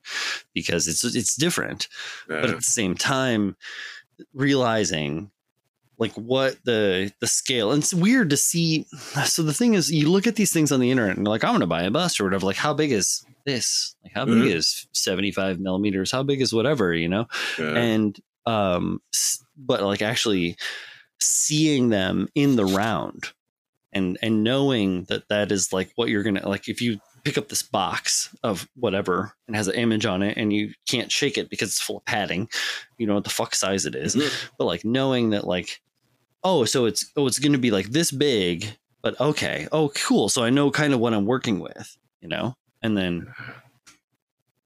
because 0.54 0.88
it's 0.88 1.04
it's 1.04 1.36
different. 1.36 1.86
But 2.26 2.50
at 2.50 2.56
the 2.56 2.62
same 2.62 2.94
time 2.96 3.56
realizing 4.34 5.30
like 5.98 6.12
what 6.14 6.56
the 6.64 7.12
the 7.20 7.26
scale 7.26 7.72
and 7.72 7.82
it's 7.82 7.94
weird 7.94 8.30
to 8.30 8.36
see 8.36 8.86
so 9.24 9.42
the 9.42 9.52
thing 9.54 9.74
is 9.74 9.90
you 9.92 10.08
look 10.10 10.26
at 10.26 10.36
these 10.36 10.52
things 10.52 10.70
on 10.70 10.80
the 10.80 10.90
internet 10.90 11.16
and 11.16 11.26
you're 11.26 11.30
like 11.32 11.42
i'm 11.44 11.52
gonna 11.54 11.66
buy 11.66 11.82
a 11.82 11.90
bus 11.90 12.20
or 12.20 12.24
whatever 12.24 12.46
like 12.46 12.56
how 12.56 12.72
big 12.74 12.92
is 12.92 13.24
this? 13.46 13.96
Like 14.04 14.12
how 14.14 14.26
big 14.26 14.34
Mhm. 14.34 14.54
is 14.56 14.86
75 14.92 15.58
millimeters? 15.58 16.10
How 16.12 16.22
big 16.22 16.42
is 16.42 16.52
whatever? 16.52 16.92
You 16.92 17.08
know? 17.08 17.26
Uh, 17.58 17.62
and 17.62 18.20
um 18.44 19.00
but 19.58 19.82
like 19.82 20.00
actually 20.02 20.56
seeing 21.20 21.88
them 21.88 22.28
in 22.34 22.56
the 22.56 22.64
round 22.64 23.24
and 23.92 24.16
and 24.22 24.44
knowing 24.44 25.04
that 25.04 25.28
that 25.28 25.50
is 25.50 25.72
like 25.72 25.90
what 25.96 26.08
you're 26.08 26.22
gonna 26.22 26.46
like 26.48 26.68
if 26.68 26.80
you 26.80 27.00
pick 27.24 27.36
up 27.36 27.48
this 27.48 27.62
box 27.62 28.34
of 28.44 28.68
whatever 28.76 29.32
and 29.46 29.56
has 29.56 29.66
an 29.66 29.74
image 29.74 30.06
on 30.06 30.22
it 30.22 30.36
and 30.36 30.52
you 30.52 30.72
can't 30.88 31.10
shake 31.10 31.36
it 31.36 31.50
because 31.50 31.70
it's 31.70 31.80
full 31.80 31.96
of 31.98 32.04
padding 32.04 32.48
you 32.98 33.06
know 33.06 33.14
what 33.14 33.24
the 33.24 33.30
fuck 33.30 33.54
size 33.54 33.84
it 33.86 33.94
is 33.96 34.14
Mhm. 34.14 34.48
but 34.58 34.64
like 34.66 34.84
knowing 34.84 35.30
that 35.30 35.44
like 35.46 35.80
oh 36.44 36.64
so 36.64 36.84
it's 36.84 37.10
oh 37.16 37.26
it's 37.26 37.40
gonna 37.40 37.58
be 37.58 37.72
like 37.72 37.86
this 37.90 38.12
big 38.12 38.66
but 39.02 39.18
okay 39.20 39.66
oh 39.72 39.88
cool 39.90 40.28
so 40.28 40.44
i 40.44 40.50
know 40.50 40.70
kind 40.70 40.94
of 40.94 41.00
what 41.00 41.12
i'm 41.12 41.26
working 41.26 41.58
with 41.58 41.96
you 42.20 42.28
know 42.28 42.54
and 42.82 42.96
then 42.96 43.26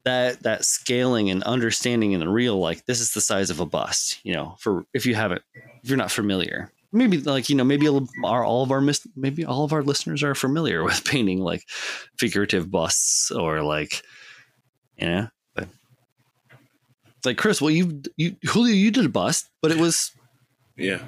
that 0.05 0.42
that 0.42 0.64
scaling 0.64 1.30
and 1.30 1.42
understanding 1.44 2.12
in 2.12 2.20
the 2.20 2.28
real 2.28 2.59
like 2.59 2.84
this 2.86 3.00
is 3.00 3.12
the 3.12 3.20
size 3.20 3.50
of 3.50 3.61
a 3.61 3.66
bust 3.66 4.18
you 4.24 4.32
know 4.34 4.57
for 4.59 4.84
if 4.94 5.07
you 5.07 5.14
haven't 5.14 5.42
if 5.82 5.88
you're 5.88 5.96
not 5.98 6.11
familiar. 6.11 6.70
Maybe 6.94 7.18
like 7.18 7.48
you 7.48 7.57
know 7.57 7.64
maybe 7.64 7.86
a- 7.86 8.00
are 8.26 8.44
all 8.44 8.62
of 8.62 8.70
our 8.70 8.80
mis- 8.82 9.07
maybe 9.16 9.44
all 9.46 9.64
of 9.64 9.72
our 9.72 9.82
listeners 9.82 10.22
are 10.22 10.34
familiar 10.34 10.82
with 10.88 11.05
painting 11.05 11.38
like 11.40 11.64
figurative 12.18 12.70
busts 12.70 13.30
or 13.30 13.62
like 13.62 14.03
you 14.98 15.07
know 15.07 15.28
but 15.55 15.68
it's 17.16 17.24
like 17.26 17.38
chris 17.38 17.61
well 17.62 17.70
you 17.70 18.03
you 18.16 18.36
julio 18.44 18.74
you 18.74 18.90
did 18.90 19.07
a 19.07 19.09
bust 19.09 19.48
but 19.62 19.70
it 19.70 19.78
was 19.78 20.11
yeah. 20.76 20.98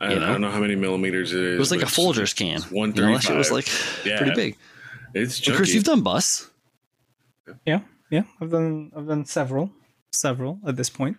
I, 0.00 0.12
You 0.12 0.16
I 0.16 0.26
don't 0.26 0.40
know? 0.42 0.50
how 0.50 0.60
many 0.60 0.76
millimeters 0.76 1.32
it 1.32 1.40
is. 1.42 1.56
it 1.56 1.58
was 1.58 1.70
like 1.70 1.80
a 1.80 1.84
but 1.86 1.92
it's- 1.98 1.98
Folgers 2.18 2.36
can. 2.36 2.56
It's 2.56 2.70
one 2.70 2.94
you 2.94 3.00
know, 3.02 3.12
that 3.14 3.22
shit 3.22 3.36
was 3.36 3.50
like 3.50 3.66
Yeah. 4.04 4.18
pretty 4.18 4.34
big. 4.34 4.56
It's 5.14 5.46
And 5.46 5.56
chris 5.56 5.74
you've 5.74 5.84
done 5.84 6.02
busts. 6.02 6.50
Yeah, 7.64 7.80
I've 8.40 8.50
done 8.50 8.92
I've 8.96 9.06
done 9.06 9.24
several, 9.24 9.70
several 10.12 10.58
at 10.66 10.76
this 10.76 10.90
point. 10.90 11.16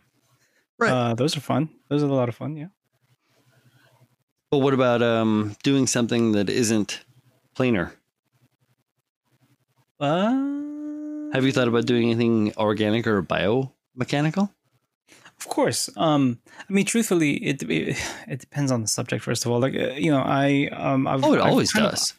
Right. 0.79 0.91
Uh, 0.91 1.13
those 1.15 1.35
are 1.37 1.41
fun. 1.41 1.69
Those 1.89 2.03
are 2.03 2.07
a 2.07 2.13
lot 2.13 2.29
of 2.29 2.35
fun. 2.35 2.55
Yeah. 2.57 2.67
but 4.51 4.59
what 4.59 4.73
about 4.73 5.01
um 5.01 5.55
doing 5.63 5.87
something 5.87 6.31
that 6.33 6.49
isn't 6.49 7.03
planar 7.55 7.91
Uh, 9.99 11.33
Have 11.33 11.43
you 11.45 11.51
thought 11.51 11.67
about 11.67 11.85
doing 11.85 12.09
anything 12.11 12.53
organic 12.57 13.07
or 13.07 13.21
biomechanical? 13.23 14.49
Of 15.39 15.47
course. 15.47 15.89
Um, 15.97 16.39
I 16.69 16.73
mean, 16.73 16.85
truthfully, 16.85 17.33
it 17.43 17.61
it, 17.63 17.97
it 18.27 18.39
depends 18.39 18.71
on 18.71 18.81
the 18.81 18.87
subject. 18.87 19.23
First 19.23 19.45
of 19.45 19.51
all, 19.51 19.59
like 19.59 19.75
uh, 19.75 19.93
you 19.93 20.11
know, 20.11 20.21
I 20.21 20.69
um, 20.71 21.07
I've, 21.07 21.23
Oh, 21.23 21.33
it 21.33 21.39
I've 21.41 21.51
always 21.51 21.71
kind 21.71 21.85
of- 21.85 21.91
does. 21.93 22.13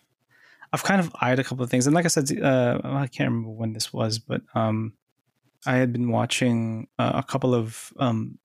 I've 0.72 0.84
kind 0.84 1.00
of 1.00 1.10
eyed 1.20 1.38
a 1.38 1.44
couple 1.44 1.64
of 1.64 1.70
things, 1.70 1.86
and 1.86 1.94
like 1.94 2.04
I 2.04 2.08
said, 2.08 2.30
uh, 2.40 2.80
I 2.84 3.06
can't 3.06 3.30
remember 3.30 3.50
when 3.50 3.72
this 3.72 3.92
was, 3.92 4.18
but 4.18 4.42
um, 4.54 4.92
I 5.66 5.76
had 5.76 5.92
been 5.92 6.10
watching 6.10 6.88
uh, 6.98 7.12
a 7.14 7.22
couple 7.22 7.54
of 7.54 7.92
um, 7.98 8.38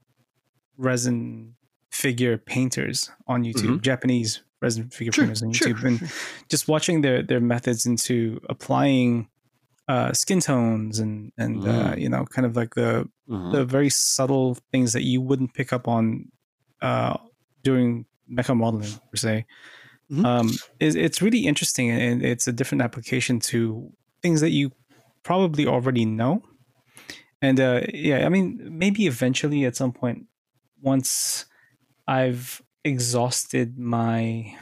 resin 0.78 1.56
figure 1.92 2.38
painters 2.38 3.12
on 3.28 3.44
YouTube, 3.44 3.82
Japanese 3.82 4.42
resin 4.62 4.90
figure 4.90 5.12
Sure, 5.12 5.24
painters 5.26 5.44
on 5.44 5.52
sure, 5.54 5.68
YouTube, 5.74 5.84
and 5.84 6.12
just 6.50 6.68
watching 6.68 7.02
their 7.02 7.22
their 7.24 7.40
methods 7.42 7.86
into 7.86 8.40
applying 8.50 9.28
uh, 9.88 10.14
skin 10.14 10.40
tones 10.40 11.00
and 11.00 11.32
and 11.38 11.66
uh, 11.66 11.94
Mm. 11.94 12.00
you 12.02 12.10
know, 12.10 12.26
kind 12.26 12.46
of 12.46 12.56
like 12.56 12.74
the 12.76 13.10
Mhm. 13.30 13.52
the 13.52 13.66
very 13.66 13.90
subtle 13.90 14.58
things 14.72 14.94
that 14.94 15.04
you 15.04 15.22
wouldn't 15.22 15.54
pick 15.54 15.74
up 15.74 15.88
on 15.88 16.32
uh, 16.82 17.18
during 17.64 18.06
mecha 18.32 18.56
modeling 18.58 18.92
per 19.12 19.16
se. 19.18 19.46
Mhm. 20.12 20.26
Um, 20.26 20.52
it's 20.80 21.22
really 21.22 21.48
interesting 21.48 21.90
and 21.90 22.24
it's 22.24 22.48
a 22.48 22.52
different 22.52 22.82
application 22.82 23.40
to 23.40 23.92
things 24.22 24.42
that 24.42 24.52
you 24.52 24.72
probably 25.24 25.66
already 25.66 26.06
know. 26.06 26.44
And 27.42 27.60
uh, 27.60 27.82
yeah, 27.94 28.26
I 28.26 28.30
mean, 28.30 28.60
maybe 28.72 29.06
eventually 29.08 29.66
at 29.66 29.76
some 29.76 29.92
point, 29.92 30.26
once 30.82 31.46
I've 32.08 32.62
exhausted 32.84 33.78
my 33.78 34.56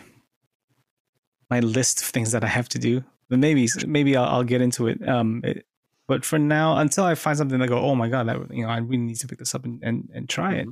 my 1.49 1.59
list 1.59 2.01
of 2.01 2.07
things 2.07 2.31
that 2.31 2.43
I 2.43 2.47
have 2.47 2.69
to 2.69 2.79
do, 2.79 3.03
then 3.29 3.39
maybe 3.39 3.67
maybe 3.85 4.15
I'll, 4.15 4.25
I'll 4.25 4.43
get 4.43 4.61
into 4.61 4.87
it. 4.87 5.07
Um, 5.07 5.41
it, 5.43 5.65
but 6.07 6.25
for 6.25 6.39
now, 6.39 6.77
until 6.77 7.05
I 7.05 7.15
find 7.15 7.37
something 7.37 7.59
that 7.59 7.67
go, 7.67 7.79
oh 7.79 7.95
my 7.95 8.09
god, 8.09 8.27
that 8.27 8.37
you 8.53 8.63
know, 8.63 8.69
I 8.69 8.77
really 8.77 9.03
need 9.03 9.19
to 9.19 9.27
pick 9.27 9.39
this 9.39 9.55
up 9.55 9.65
and 9.65 9.81
and, 9.83 10.09
and 10.13 10.29
try 10.29 10.55
it. 10.55 10.67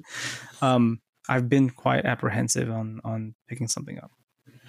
Um, 0.62 1.02
I've 1.28 1.50
been 1.50 1.70
quite 1.70 2.06
apprehensive 2.06 2.70
on 2.72 3.02
on 3.04 3.36
picking 3.48 3.68
something 3.68 4.00
up. 4.00 4.12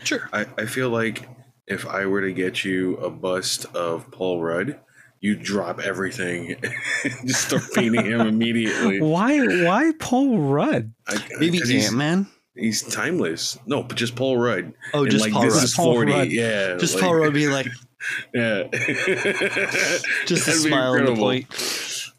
Sure. 0.05 0.29
I, 0.33 0.47
I 0.59 0.67
feel 0.67 0.89
like 0.91 1.29
if 1.67 1.87
I 1.87 2.07
were 2.07 2.21
to 2.23 2.33
get 2.33 2.65
you 2.65 2.97
a 2.97 3.11
bust 3.11 3.67
of 3.75 4.11
Paul 4.11 4.43
Rudd, 4.43 4.81
you'd 5.21 5.43
drop 5.43 5.81
everything 5.81 6.53
and 6.55 6.75
just 7.27 7.47
start 7.49 7.63
painting 7.75 8.05
him 8.07 8.21
immediately. 8.27 9.01
Why 9.01 9.39
why 9.65 9.93
Paul 9.99 10.39
Rudd? 10.39 10.93
I, 11.07 11.19
Maybe 11.39 11.59
'cause 11.61 11.69
he's, 11.69 11.89
Ant 11.89 11.97
Man. 11.97 12.27
he's 12.57 12.83
timeless. 12.83 13.59
No, 13.67 13.83
but 13.83 13.97
just 13.97 14.17
Paul 14.17 14.39
Rudd. 14.39 14.73
Oh, 14.95 15.03
And, 15.03 15.11
just 15.11 15.23
like 15.25 15.33
Paul 15.33 15.43
this 15.43 15.55
Rudd. 15.55 15.65
is 15.65 15.75
Paul 15.75 15.95
forty. 15.95 16.13
Rudd. 16.13 16.29
Yeah, 16.33 16.77
Just 16.79 16.95
like- 16.95 17.05
Paul 17.05 17.15
Rudd 17.17 17.35
being 17.35 17.51
like, 17.51 17.67
Yeah, 18.35 18.65
just 18.73 20.49
a 20.49 20.51
That'd 20.51 20.65
be 20.65 20.71
smile 20.71 20.93
on 20.93 21.05
the 21.05 21.11
incredible. 21.11 21.17
point. 21.17 22.11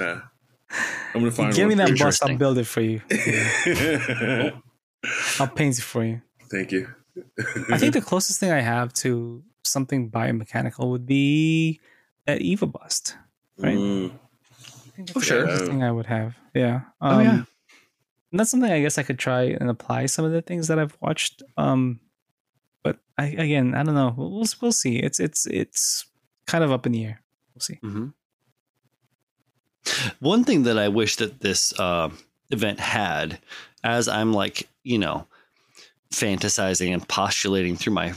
Yeah. 0.00 0.20
I'm 1.14 1.20
gonna 1.20 1.30
find 1.30 1.54
Give 1.54 1.68
me 1.68 1.74
that 1.74 1.88
for 1.88 1.94
you. 1.94 2.04
bus, 2.04 2.22
I'll 2.22 2.36
build 2.36 2.56
it 2.58 2.64
for 2.64 2.80
you. 2.80 3.02
I'll 5.38 5.48
paint 5.48 5.78
it 5.78 5.82
for 5.82 6.04
you. 6.04 6.22
Thank 6.50 6.72
you. 6.72 6.88
I 7.70 7.78
think 7.78 7.94
the 7.94 8.00
closest 8.00 8.40
thing 8.40 8.50
I 8.52 8.60
have 8.60 8.92
to 8.94 9.42
something 9.64 10.10
biomechanical 10.10 10.90
would 10.90 11.06
be 11.06 11.80
that 12.26 12.40
Eva 12.40 12.66
bust. 12.66 13.16
right? 13.58 13.76
Mm, 13.78 14.10
I 14.10 14.90
think 14.96 15.08
that's 15.08 15.16
Oh, 15.16 15.20
the 15.20 15.26
sure. 15.26 15.44
closest 15.46 15.66
thing 15.70 15.82
I 15.84 15.92
would 15.92 16.06
have. 16.06 16.34
Yeah. 16.54 16.82
Oh, 17.00 17.20
yeah. 17.20 17.30
Um, 17.30 17.46
And 18.32 18.38
that's 18.40 18.50
something 18.50 18.70
I 18.70 18.80
guess 18.80 18.96
I 18.98 19.02
could 19.02 19.18
try 19.18 19.42
and 19.42 19.68
apply 19.70 20.06
some 20.06 20.24
of 20.24 20.32
the 20.32 20.42
things 20.42 20.68
that 20.68 20.78
I've 20.78 20.96
watched. 21.00 21.42
Um, 21.56 22.00
but 22.82 22.98
I 23.18 23.26
again, 23.26 23.74
I 23.74 23.82
don't 23.82 23.94
know. 23.94 24.14
We'll 24.16 24.30
we'll, 24.30 24.46
we'll 24.62 24.72
see. 24.72 24.96
It's 24.98 25.18
it's 25.20 25.46
it's 25.46 26.06
kind 26.46 26.62
of 26.64 26.70
up 26.72 26.86
in 26.86 26.92
the 26.92 27.04
air. 27.04 27.22
We'll 27.54 27.60
see. 27.60 27.78
hmm 27.82 28.08
One 30.20 30.44
thing 30.44 30.62
that 30.64 30.78
I 30.78 30.88
wish 30.88 31.16
that 31.16 31.40
this 31.40 31.72
uh, 31.78 32.10
event 32.50 32.80
had 32.80 33.38
as 33.82 34.08
I'm 34.08 34.32
like, 34.32 34.68
you 34.84 34.98
know, 34.98 35.26
fantasizing 36.12 36.92
and 36.92 37.06
postulating 37.06 37.76
through 37.76 37.94
my 37.94 38.14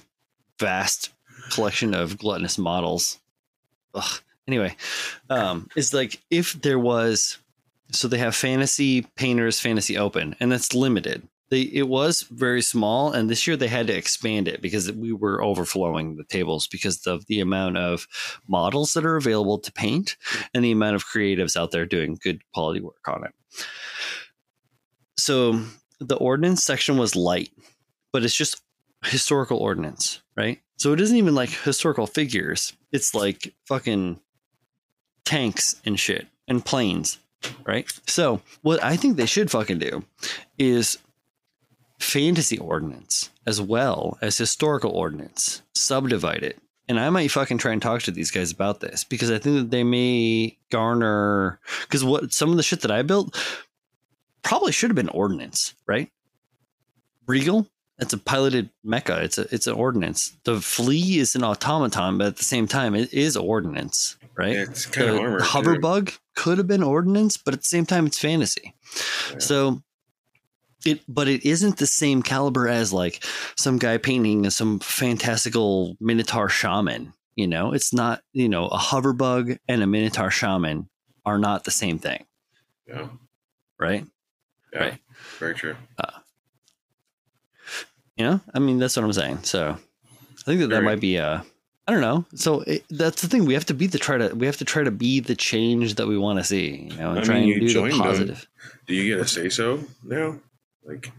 vast 0.60 1.10
collection 1.52 1.94
of 1.94 2.18
gluttonous 2.18 2.58
models. 2.58 3.20
Ugh. 3.94 4.22
Anyway, 4.48 4.76
um, 5.30 5.70
is 5.76 5.94
like 5.94 6.22
if 6.30 6.54
there 6.62 6.80
was, 6.80 7.38
so 7.92 8.08
they 8.08 8.18
have 8.18 8.36
Fantasy 8.36 9.04
Painters 9.16 9.60
Fantasy 9.60 9.98
Open, 9.98 10.36
and 10.40 10.52
that's 10.52 10.74
limited. 10.74 11.28
They 11.50 11.62
it 11.62 11.88
was 11.88 12.24
very 12.24 12.62
small, 12.62 13.12
and 13.12 13.30
this 13.30 13.48
year 13.48 13.56
they 13.56 13.70
had 13.70 13.88
to 13.88 13.96
expand 13.96 14.50
it 14.50 14.62
because 14.62 14.92
we 14.92 15.14
were 15.14 15.42
overflowing 15.42 16.18
the 16.18 16.26
tables 16.26 16.68
because 16.68 17.08
of 17.08 17.26
the 17.28 17.40
amount 17.40 17.78
of 17.78 18.06
models 18.48 18.94
that 18.94 19.06
are 19.06 19.16
available 19.16 19.60
to 19.60 19.72
paint 19.72 20.18
and 20.54 20.64
the 20.64 20.72
amount 20.72 20.96
of 20.96 21.06
creatives 21.06 21.56
out 21.56 21.72
there 21.72 21.86
doing 21.86 22.18
good 22.22 22.42
quality 22.54 22.82
work 22.82 23.08
on 23.08 23.24
it. 23.24 23.34
So 25.18 25.62
the 26.00 26.18
ordnance 26.18 26.66
section 26.66 26.98
was 26.98 27.16
light, 27.16 27.52
but 28.14 28.24
it's 28.24 28.36
just 28.36 28.62
historical 29.04 29.58
ordnance, 29.58 30.22
right? 30.38 30.62
So 30.78 30.94
it 30.94 31.02
isn't 31.02 31.18
even 31.18 31.36
like 31.36 31.50
historical 31.50 32.08
figures. 32.08 32.74
It's 32.92 33.14
like 33.14 33.54
fucking 33.66 34.20
tanks 35.26 35.82
and 35.86 36.00
shit 36.00 36.28
and 36.48 36.64
planes, 36.64 37.18
right? 37.66 37.92
So 38.08 38.42
what 38.62 38.82
I 38.84 38.96
think 38.96 39.18
they 39.18 39.26
should 39.26 39.52
fucking 39.52 39.80
do 39.80 40.06
is 40.58 40.98
fantasy 42.00 42.58
ordnance 42.58 43.30
as 43.46 43.60
well 43.60 44.18
as 44.22 44.38
historical 44.38 44.92
ordnance. 44.92 45.62
Subdivide 45.76 46.44
it. 46.44 46.60
And 46.90 47.00
I 47.00 47.10
might 47.10 47.32
fucking 47.32 47.60
try 47.60 47.72
and 47.72 47.82
talk 47.82 48.02
to 48.04 48.12
these 48.12 48.30
guys 48.30 48.52
about 48.52 48.82
this 48.82 49.06
because 49.06 49.32
I 49.32 49.40
think 49.40 49.56
that 49.56 49.72
they 49.72 49.84
may 49.84 50.58
garner 50.70 51.60
because 51.84 52.04
what 52.04 52.34
some 52.34 52.52
of 52.52 52.58
the 52.58 52.64
shit 52.64 52.82
that 52.82 52.92
I 52.92 53.04
built 53.04 53.38
probably 54.44 54.74
should 54.74 54.90
have 54.90 54.96
been 54.96 55.10
ordnance, 55.10 55.76
right? 55.88 56.12
Regal, 57.26 57.68
it's 58.00 58.14
a 58.14 58.18
piloted 58.18 58.70
mecha. 58.86 59.22
It's 59.24 59.38
a 59.38 59.54
it's 59.54 59.68
an 59.68 59.74
ordinance. 59.76 60.36
The 60.44 60.60
flea 60.62 61.20
is 61.20 61.36
an 61.36 61.44
automaton, 61.44 62.18
but 62.18 62.28
at 62.28 62.38
the 62.38 62.44
same 62.44 62.68
time, 62.68 62.96
it 62.96 63.14
is 63.14 63.38
ordinance, 63.38 64.18
right? 64.36 64.54
Yeah, 64.54 64.64
it's 64.64 64.86
kind 64.86 65.10
the 65.10 65.14
of 65.16 65.20
armor. 65.22 65.40
hoverbug 65.42 66.18
could 66.36 66.58
have 66.58 66.68
been 66.68 66.84
ordinance, 66.84 67.38
but 67.38 67.54
at 67.54 67.62
the 67.62 67.66
same 67.68 67.86
time, 67.86 68.06
it's 68.08 68.18
fantasy. 68.20 68.74
Yeah. 69.32 69.40
So 69.40 69.84
it, 70.86 71.02
but 71.08 71.28
it 71.28 71.46
isn't 71.46 71.78
the 71.78 71.88
same 71.88 72.24
caliber 72.24 72.68
as 72.68 72.92
like 72.92 73.24
some 73.56 73.78
guy 73.78 73.98
painting 73.98 74.50
some 74.50 74.80
fantastical 74.80 75.96
minotaur 76.00 76.50
shaman. 76.50 77.14
You 77.36 77.48
know, 77.48 77.74
it's 77.74 77.94
not. 77.94 78.22
You 78.34 78.50
know, 78.50 78.68
a 78.68 78.78
hoverbug 78.78 79.58
and 79.68 79.82
a 79.84 79.88
minotaur 79.88 80.30
shaman 80.32 80.90
are 81.26 81.38
not 81.38 81.64
the 81.64 81.72
same 81.72 82.00
thing, 82.00 82.26
Yeah. 82.88 83.08
right? 83.80 84.06
Yeah. 84.74 84.80
Right. 84.80 84.98
Very 85.40 85.54
true. 85.56 85.76
Uh, 85.98 86.20
You 88.24 88.30
know, 88.30 88.40
I 88.54 88.60
mean, 88.60 88.80
that's 88.80 88.96
what 88.96 89.04
I'm 89.04 89.12
saying. 89.12 89.40
So 89.44 89.72
I 89.72 90.42
think 90.46 90.62
that 90.62 90.68
that 90.68 90.76
Very- 90.82 90.86
might 90.86 91.02
be 91.02 91.18
uh 91.20 91.42
I 91.86 91.92
don't 91.92 92.00
know. 92.00 92.24
So 92.36 92.62
it, 92.62 92.86
that's 92.90 93.22
the 93.22 93.28
thing. 93.28 93.44
We 93.46 93.54
have 93.56 93.66
to 93.66 93.74
be 93.74 93.88
the 93.88 93.98
try 94.00 94.18
to 94.18 94.34
we 94.34 94.46
have 94.46 94.56
to 94.58 94.66
try 94.66 94.84
to 94.84 94.92
be 94.92 95.20
the 95.20 95.36
change 95.36 95.96
that 95.96 96.08
we 96.08 96.18
want 96.18 96.40
to 96.40 96.46
see. 96.46 96.88
You 96.92 96.98
know, 96.98 97.10
and 97.10 97.20
I 97.20 97.24
try 97.24 97.36
mean, 97.42 97.48
you 97.50 97.54
and 97.56 97.62
do 97.64 97.68
the 97.68 97.74
joined 97.74 97.94
them. 97.94 98.00
positive. 98.00 98.48
Do 98.88 98.94
you 98.96 99.14
get 99.14 99.20
a 99.26 99.28
say 99.28 99.50
so 99.50 99.84
now? 100.04 100.40
Like, 100.86 101.12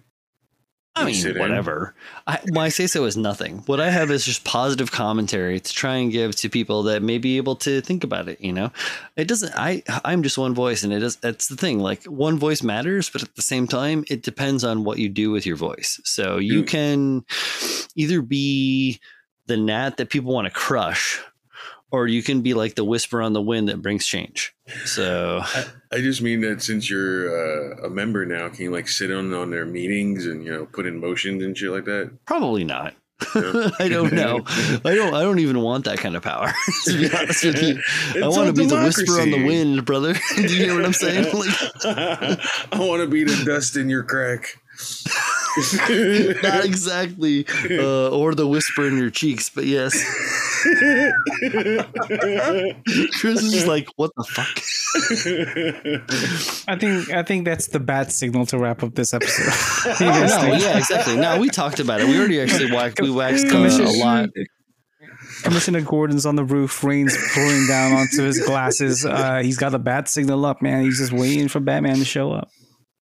I 0.97 1.05
mean, 1.07 1.39
whatever. 1.39 1.95
I, 2.29 2.39
my 2.47 2.69
say 2.69 2.87
so 2.87 3.05
is 3.05 3.17
nothing. 3.17 3.59
What 3.67 3.81
I 3.81 3.91
have 3.91 4.13
is 4.13 4.25
just 4.25 4.45
positive 4.45 4.93
commentary 4.93 5.59
to 5.59 5.73
try 5.73 5.97
and 5.97 6.13
give 6.13 6.37
to 6.37 6.49
people 6.49 6.85
that 6.85 7.03
may 7.03 7.19
be 7.19 7.37
able 7.37 7.57
to 7.57 7.81
think 7.81 8.05
about 8.05 8.29
it. 8.29 8.41
You 8.41 8.53
know, 8.53 8.71
it 9.17 9.27
doesn't. 9.27 9.53
I 9.57 9.83
I'm 10.05 10.23
just 10.23 10.39
one 10.39 10.55
voice, 10.55 10.85
and 10.85 10.93
it 10.93 11.03
is. 11.03 11.17
That's 11.17 11.49
the 11.49 11.57
thing. 11.57 11.81
Like 11.81 12.05
one 12.05 12.39
voice 12.39 12.63
matters, 12.63 13.11
but 13.11 13.23
at 13.23 13.35
the 13.35 13.43
same 13.43 13.67
time, 13.67 14.05
it 14.09 14.23
depends 14.23 14.63
on 14.63 14.85
what 14.85 14.99
you 14.99 15.09
do 15.09 15.33
with 15.33 15.45
your 15.47 15.57
voice. 15.57 16.01
So 16.05 16.39
you 16.39 16.63
can 16.63 17.25
either 17.97 18.23
be 18.23 19.01
the 19.47 19.57
gnat 19.57 19.97
that 19.97 20.11
people 20.11 20.33
want 20.33 20.47
to 20.47 20.53
crush, 20.53 21.21
or 21.95 22.09
you 22.09 22.23
can 22.23 22.43
be 22.43 22.55
like 22.55 22.75
the 22.75 22.85
whisper 22.85 23.23
on 23.23 23.33
the 23.33 23.41
wind 23.41 23.69
that 23.69 23.81
brings 23.81 24.05
change. 24.05 24.53
So 24.85 25.43
I 25.93 25.99
just 25.99 26.23
mean 26.23 26.41
that 26.41 26.61
since 26.61 26.91
you're 26.91 27.31
uh, 27.31 27.87
a 27.87 27.91
member 27.91 28.27
now, 28.27 28.49
can 28.49 28.65
you 28.65 28.71
like 28.73 28.89
sit 28.89 29.11
in 29.11 29.33
on 29.33 29.51
their 29.51 29.65
meetings 29.65 30.27
and 30.27 30.45
you 30.45 30.51
know 30.51 30.67
put 30.67 30.87
in 30.87 31.01
motions 31.01 31.45
and 31.45 31.57
shit 31.57 31.71
like 31.71 31.85
that? 31.85 32.11
Probably 32.27 32.65
not. 32.65 32.95
Yeah. 33.37 33.71
I 33.79 33.89
don't 33.89 34.13
know. 34.13 34.43
I 34.85 34.95
don't. 34.95 35.15
I 35.15 35.23
don't 35.23 35.39
even 35.39 35.61
want 35.61 35.85
that 35.85 35.99
kind 35.99 36.17
of 36.17 36.23
power. 36.25 36.53
to 36.87 36.99
be 36.99 37.17
honest 37.17 37.45
with 37.45 37.63
you, 37.63 37.81
I 38.23 38.27
want 38.27 38.49
to 38.49 38.53
be 38.53 38.67
the 38.67 38.77
whisper 38.77 39.21
on 39.21 39.31
the 39.31 39.45
wind, 39.45 39.85
brother. 39.85 40.15
Do 40.35 40.43
you 40.43 40.49
hear 40.49 40.75
what 40.75 40.85
I'm 40.85 40.93
saying? 40.93 41.33
Like, 41.33 42.41
I 42.73 42.79
want 42.79 43.03
to 43.03 43.09
be 43.09 43.23
the 43.23 43.41
dust 43.45 43.77
in 43.77 43.89
your 43.89 44.03
crack. 44.03 44.57
not 46.43 46.65
exactly, 46.65 47.47
uh, 47.71 48.09
or 48.09 48.35
the 48.35 48.49
whisper 48.49 48.89
in 48.89 48.99
your 48.99 49.11
cheeks, 49.11 49.49
but 49.49 49.65
yes. 49.65 49.95
Chris 53.21 53.43
is 53.43 53.53
just 53.53 53.67
like, 53.67 53.89
what 53.97 54.11
the 54.17 54.25
fuck? 54.25 54.49
I 56.69 56.77
think 56.77 57.11
I 57.11 57.23
think 57.23 57.45
that's 57.45 57.67
the 57.69 57.81
bad 57.81 58.11
signal 58.13 58.47
to 58.47 58.59
wrap 58.59 58.83
up 58.83 58.95
this 58.95 59.13
episode. 59.13 59.47
What 59.89 59.99
do 59.99 60.05
you 60.05 60.11
Oh, 60.11 60.47
no, 60.49 60.55
yeah, 60.55 60.79
exactly. 60.79 61.17
No, 61.17 61.39
we 61.39 61.49
talked 61.51 61.81
about 61.81 62.01
it. 62.01 62.09
We 62.09 62.19
already 62.19 62.41
actually 62.41 62.73
waxed, 62.73 63.01
we 63.01 63.11
waxed 63.11 63.47
uh, 63.47 63.59
a 63.59 63.93
lot. 63.99 64.31
Commissioner 65.43 65.83
Gordon's 65.83 66.25
on 66.25 66.37
the 66.37 66.45
roof, 66.45 66.83
rain's 66.83 67.17
pouring 67.35 67.67
down 67.67 67.93
onto 67.93 68.23
his 68.23 68.41
glasses. 68.47 69.05
Uh, 69.05 69.41
he's 69.43 69.59
got 69.59 69.75
a 69.75 69.79
bat 69.79 70.09
signal 70.09 70.47
up, 70.47 70.63
man. 70.63 70.85
He's 70.85 70.99
just 70.99 71.13
waiting 71.13 71.49
for 71.49 71.61
Batman 71.61 71.97
to 71.97 72.05
show 72.05 72.33
up. 72.33 72.49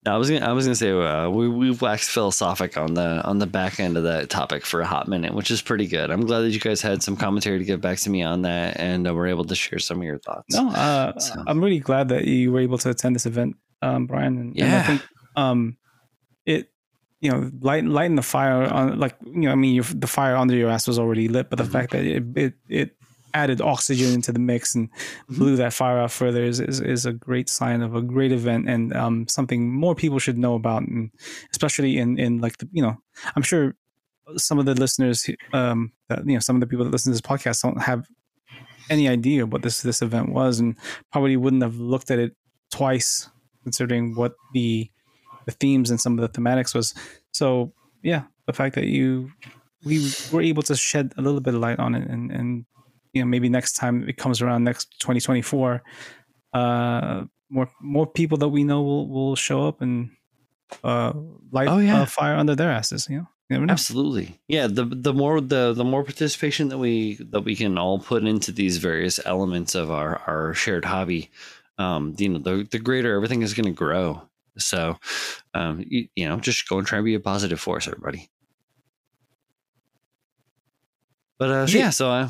I 0.06 0.16
was 0.16 0.30
gonna, 0.30 0.46
I 0.46 0.52
was 0.52 0.64
gonna 0.64 0.74
say 0.76 0.90
uh, 0.92 1.28
we 1.28 1.46
we 1.48 1.70
waxed 1.72 2.08
philosophic 2.10 2.78
on 2.78 2.94
the 2.94 3.22
on 3.24 3.38
the 3.38 3.46
back 3.46 3.78
end 3.78 3.98
of 3.98 4.04
that 4.04 4.30
topic 4.30 4.64
for 4.64 4.80
a 4.80 4.86
hot 4.86 5.08
minute, 5.08 5.34
which 5.34 5.50
is 5.50 5.60
pretty 5.60 5.86
good. 5.86 6.10
I'm 6.10 6.24
glad 6.24 6.40
that 6.40 6.50
you 6.50 6.60
guys 6.60 6.80
had 6.80 7.02
some 7.02 7.16
commentary 7.16 7.58
to 7.58 7.64
give 7.66 7.82
back 7.82 7.98
to 7.98 8.10
me 8.10 8.22
on 8.22 8.42
that, 8.42 8.80
and 8.80 9.06
uh, 9.06 9.12
were 9.12 9.26
able 9.26 9.44
to 9.44 9.54
share 9.54 9.78
some 9.78 9.98
of 9.98 10.04
your 10.04 10.18
thoughts. 10.18 10.54
No, 10.54 10.70
uh, 10.70 11.18
So- 11.18 11.44
I'm 11.46 11.62
really 11.62 11.80
glad 11.80 12.08
that 12.08 12.24
you 12.24 12.50
were 12.50 12.60
able 12.60 12.78
to 12.78 12.88
attend 12.90 13.14
this 13.14 13.26
event, 13.26 13.56
um, 13.82 14.06
Brian. 14.06 14.38
And, 14.38 14.46
and 14.48 14.56
Yeah. 14.56 14.78
I 14.80 14.82
think 14.84 15.02
um, 15.36 15.76
it, 16.46 16.70
you 17.20 17.30
know, 17.30 17.50
light, 17.60 17.84
lighting 17.84 18.16
the 18.16 18.22
fire 18.22 18.62
on, 18.72 18.98
like 18.98 19.16
you 19.26 19.42
know, 19.42 19.52
I 19.52 19.54
mean, 19.54 19.74
your, 19.74 19.84
the 19.84 20.06
fire 20.06 20.34
under 20.34 20.54
your 20.56 20.70
ass 20.70 20.88
was 20.88 20.98
already 20.98 21.28
lit, 21.28 21.50
but 21.50 21.58
the 21.58 21.64
Mhm. 21.64 21.72
fact 21.72 21.92
that 21.92 22.06
it, 22.06 22.24
it 22.36 22.54
it 22.68 22.96
added 23.34 23.60
oxygen 23.60 24.12
into 24.12 24.32
the 24.32 24.38
mix 24.40 24.74
and 24.74 24.88
Mhm. 25.28 25.38
blew 25.38 25.56
that 25.56 25.72
fire 25.72 25.98
out 25.98 26.10
further 26.12 26.42
is, 26.44 26.60
is 26.60 26.80
is 26.80 27.06
a 27.06 27.12
great 27.12 27.48
sign 27.48 27.82
of 27.82 27.94
a 27.94 28.02
great 28.02 28.32
event 28.32 28.68
and 28.68 28.94
um 28.96 29.26
something 29.28 29.72
more 29.72 29.94
people 29.94 30.18
should 30.18 30.38
know 30.38 30.54
about, 30.54 30.82
and 30.82 31.10
especially 31.52 31.98
in 31.98 32.18
in 32.18 32.40
like 32.40 32.58
the 32.58 32.68
you 32.72 32.82
know, 32.82 32.96
I'm 33.36 33.42
sure 33.42 33.74
some 34.36 34.58
of 34.58 34.66
the 34.66 34.74
listeners 34.74 35.28
um 35.52 35.92
that 36.08 36.26
you 36.26 36.34
know 36.34 36.40
some 36.40 36.56
of 36.56 36.60
the 36.60 36.66
people 36.66 36.84
that 36.84 36.90
listen 36.92 37.10
to 37.12 37.14
this 37.14 37.20
podcast 37.20 37.62
don't 37.62 37.82
have 37.82 38.06
any 38.88 39.08
idea 39.08 39.46
what 39.46 39.62
this 39.62 39.82
this 39.82 40.02
event 40.02 40.30
was 40.30 40.60
and 40.60 40.76
probably 41.12 41.36
wouldn't 41.36 41.62
have 41.62 41.76
looked 41.76 42.10
at 42.10 42.18
it 42.18 42.34
twice 42.70 43.28
considering 43.62 44.14
what 44.14 44.34
the 44.54 44.90
the 45.46 45.52
themes 45.52 45.90
and 45.90 46.00
some 46.00 46.18
of 46.18 46.22
the 46.22 46.40
thematics 46.40 46.74
was 46.74 46.94
so 47.32 47.72
yeah 48.02 48.22
the 48.46 48.52
fact 48.52 48.74
that 48.74 48.86
you 48.86 49.30
we 49.84 50.10
were 50.32 50.42
able 50.42 50.62
to 50.62 50.74
shed 50.76 51.12
a 51.16 51.22
little 51.22 51.40
bit 51.40 51.54
of 51.54 51.60
light 51.60 51.78
on 51.78 51.94
it 51.94 52.08
and 52.08 52.30
and 52.30 52.64
you 53.12 53.22
know 53.22 53.26
maybe 53.26 53.48
next 53.48 53.72
time 53.72 54.08
it 54.08 54.16
comes 54.16 54.40
around 54.42 54.64
next 54.64 54.98
2024 55.00 55.82
uh 56.54 57.24
more 57.50 57.68
more 57.80 58.06
people 58.06 58.38
that 58.38 58.48
we 58.48 58.64
know 58.64 58.82
will 58.82 59.08
will 59.08 59.36
show 59.36 59.66
up 59.66 59.80
and 59.80 60.10
uh 60.84 61.12
light 61.50 61.68
Oh, 61.68 61.78
yeah. 61.78 62.02
a 62.02 62.06
fire 62.06 62.36
under 62.36 62.54
their 62.54 62.70
asses 62.70 63.08
you 63.08 63.18
know 63.18 63.26
know. 63.50 63.66
Absolutely, 63.68 64.38
yeah. 64.46 64.68
The 64.68 64.84
the 64.84 65.12
more 65.12 65.40
the 65.40 65.72
the 65.72 65.82
more 65.82 66.04
participation 66.04 66.68
that 66.68 66.78
we 66.78 67.18
that 67.30 67.40
we 67.40 67.56
can 67.56 67.78
all 67.78 67.98
put 67.98 68.24
into 68.24 68.52
these 68.52 68.76
various 68.76 69.18
elements 69.26 69.74
of 69.74 69.90
our 69.90 70.18
our 70.28 70.54
shared 70.54 70.84
hobby, 70.84 71.30
um, 71.76 72.14
you 72.16 72.28
know, 72.28 72.38
the 72.38 72.68
the 72.70 72.78
greater 72.78 73.12
everything 73.16 73.42
is 73.42 73.52
going 73.54 73.66
to 73.66 73.72
grow. 73.72 74.22
So, 74.56 74.98
um, 75.54 75.82
you, 75.84 76.06
you 76.14 76.28
know, 76.28 76.38
just 76.38 76.68
go 76.68 76.78
and 76.78 76.86
try 76.86 76.98
and 76.98 77.04
be 77.04 77.14
a 77.14 77.20
positive 77.20 77.58
force, 77.58 77.88
everybody. 77.88 78.30
But 81.40 81.50
uh, 81.50 81.66
so 81.66 81.78
Yeah. 81.78 81.88
so 81.90 82.10
uh, 82.10 82.28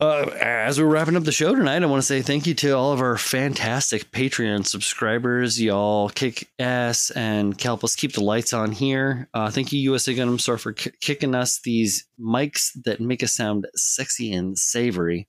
uh, 0.00 0.30
as 0.40 0.78
we're 0.78 0.86
wrapping 0.86 1.16
up 1.16 1.24
the 1.24 1.32
show 1.32 1.54
tonight, 1.56 1.82
I 1.82 1.86
want 1.86 2.00
to 2.00 2.06
say 2.06 2.22
thank 2.22 2.46
you 2.46 2.54
to 2.54 2.70
all 2.70 2.92
of 2.92 3.00
our 3.00 3.18
fantastic 3.18 4.12
Patreon 4.12 4.64
subscribers. 4.64 5.60
Y'all 5.60 6.08
kick 6.10 6.48
ass 6.60 7.10
and 7.10 7.60
help 7.60 7.82
us 7.82 7.96
keep 7.96 8.12
the 8.12 8.22
lights 8.22 8.52
on 8.52 8.70
here. 8.70 9.28
Uh, 9.34 9.50
thank 9.50 9.72
you, 9.72 9.80
USA 9.80 10.14
Gundam 10.14 10.40
Store, 10.40 10.56
for 10.56 10.72
k- 10.72 10.92
kicking 11.00 11.34
us 11.34 11.58
these 11.64 12.06
mics 12.20 12.70
that 12.84 13.00
make 13.00 13.24
us 13.24 13.32
sound 13.32 13.66
sexy 13.74 14.32
and 14.32 14.56
savory. 14.56 15.26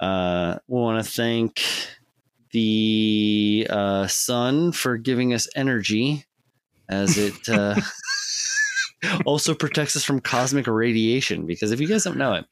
Uh, 0.00 0.58
we 0.66 0.80
want 0.80 1.04
to 1.04 1.08
thank 1.08 1.62
the 2.50 3.66
uh, 3.70 4.08
sun 4.08 4.72
for 4.72 4.96
giving 4.96 5.32
us 5.34 5.46
energy 5.54 6.24
as 6.88 7.16
it. 7.16 7.34
Also 9.24 9.54
protects 9.54 9.96
us 9.96 10.04
from 10.04 10.20
cosmic 10.20 10.66
radiation 10.66 11.46
because 11.46 11.70
if 11.72 11.80
you 11.80 11.88
guys 11.88 12.04
don't 12.04 12.16
know 12.16 12.34
it 12.34 12.44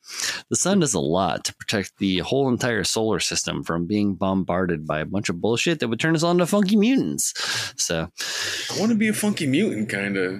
The 0.48 0.56
sun 0.56 0.80
does 0.80 0.94
a 0.94 1.00
lot 1.00 1.44
to 1.44 1.54
protect 1.54 1.98
the 1.98 2.18
whole 2.18 2.48
entire 2.48 2.84
solar 2.84 3.20
system 3.20 3.62
from 3.62 3.86
being 3.86 4.14
bombarded 4.14 4.86
by 4.86 5.00
a 5.00 5.06
bunch 5.06 5.28
of 5.28 5.40
bullshit 5.40 5.80
that 5.80 5.88
would 5.88 6.00
turn 6.00 6.14
us 6.14 6.22
on 6.22 6.38
to 6.38 6.46
funky 6.46 6.76
mutants. 6.76 7.34
So 7.76 8.08
I 8.70 8.78
want 8.78 8.90
to 8.90 8.96
be 8.96 9.08
a 9.08 9.12
funky 9.12 9.46
mutant, 9.46 9.88
kind 9.88 10.16
of. 10.16 10.32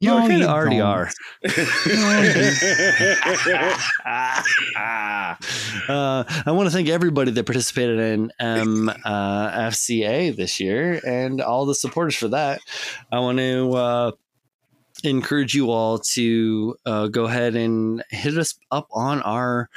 you 0.00 0.10
No, 0.10 0.18
kind 0.18 0.42
of 0.42 0.48
already 0.48 0.78
don't. 0.78 0.86
are. 0.86 1.10
uh, 5.88 6.24
I 6.46 6.52
want 6.52 6.66
to 6.66 6.70
thank 6.70 6.88
everybody 6.88 7.30
that 7.32 7.44
participated 7.44 7.98
in 7.98 8.32
um, 8.40 8.88
uh, 8.88 9.50
FCA 9.68 10.34
this 10.34 10.60
year 10.60 11.00
and 11.06 11.40
all 11.40 11.66
the 11.66 11.74
supporters 11.74 12.16
for 12.16 12.28
that. 12.28 12.60
I 13.12 13.18
want 13.20 13.38
to 13.38 13.72
uh, 13.72 14.10
encourage 15.04 15.54
you 15.54 15.70
all 15.70 15.98
to 15.98 16.74
uh, 16.86 17.06
go 17.08 17.24
ahead 17.26 17.54
and 17.54 18.02
hit 18.10 18.36
us 18.36 18.54
up 18.70 18.88
on 18.92 19.22
our 19.22 19.68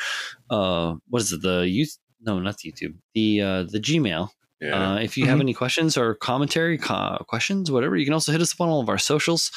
uh, 0.49 0.95
what 1.09 1.21
is 1.21 1.31
it 1.31 1.41
the 1.41 1.67
youth 1.67 1.97
no 2.21 2.39
not 2.39 2.57
the 2.57 2.71
YouTube 2.71 2.95
the 3.13 3.41
uh, 3.41 3.63
the 3.63 3.79
Gmail 3.79 4.29
yeah. 4.59 4.93
uh, 4.93 4.95
if 4.99 5.17
you 5.17 5.25
have 5.25 5.37
Mhm. 5.39 5.41
any 5.41 5.53
questions 5.55 5.97
or 5.97 6.13
commentary, 6.13 6.77
co- 6.77 7.17
questions, 7.27 7.71
whatever, 7.71 7.97
you 7.97 8.05
can 8.05 8.13
also 8.13 8.31
hit 8.31 8.41
us 8.41 8.53
up 8.53 8.61
on 8.61 8.69
all 8.69 8.79
of 8.79 8.89
our 8.89 8.99
socials. 8.99 9.49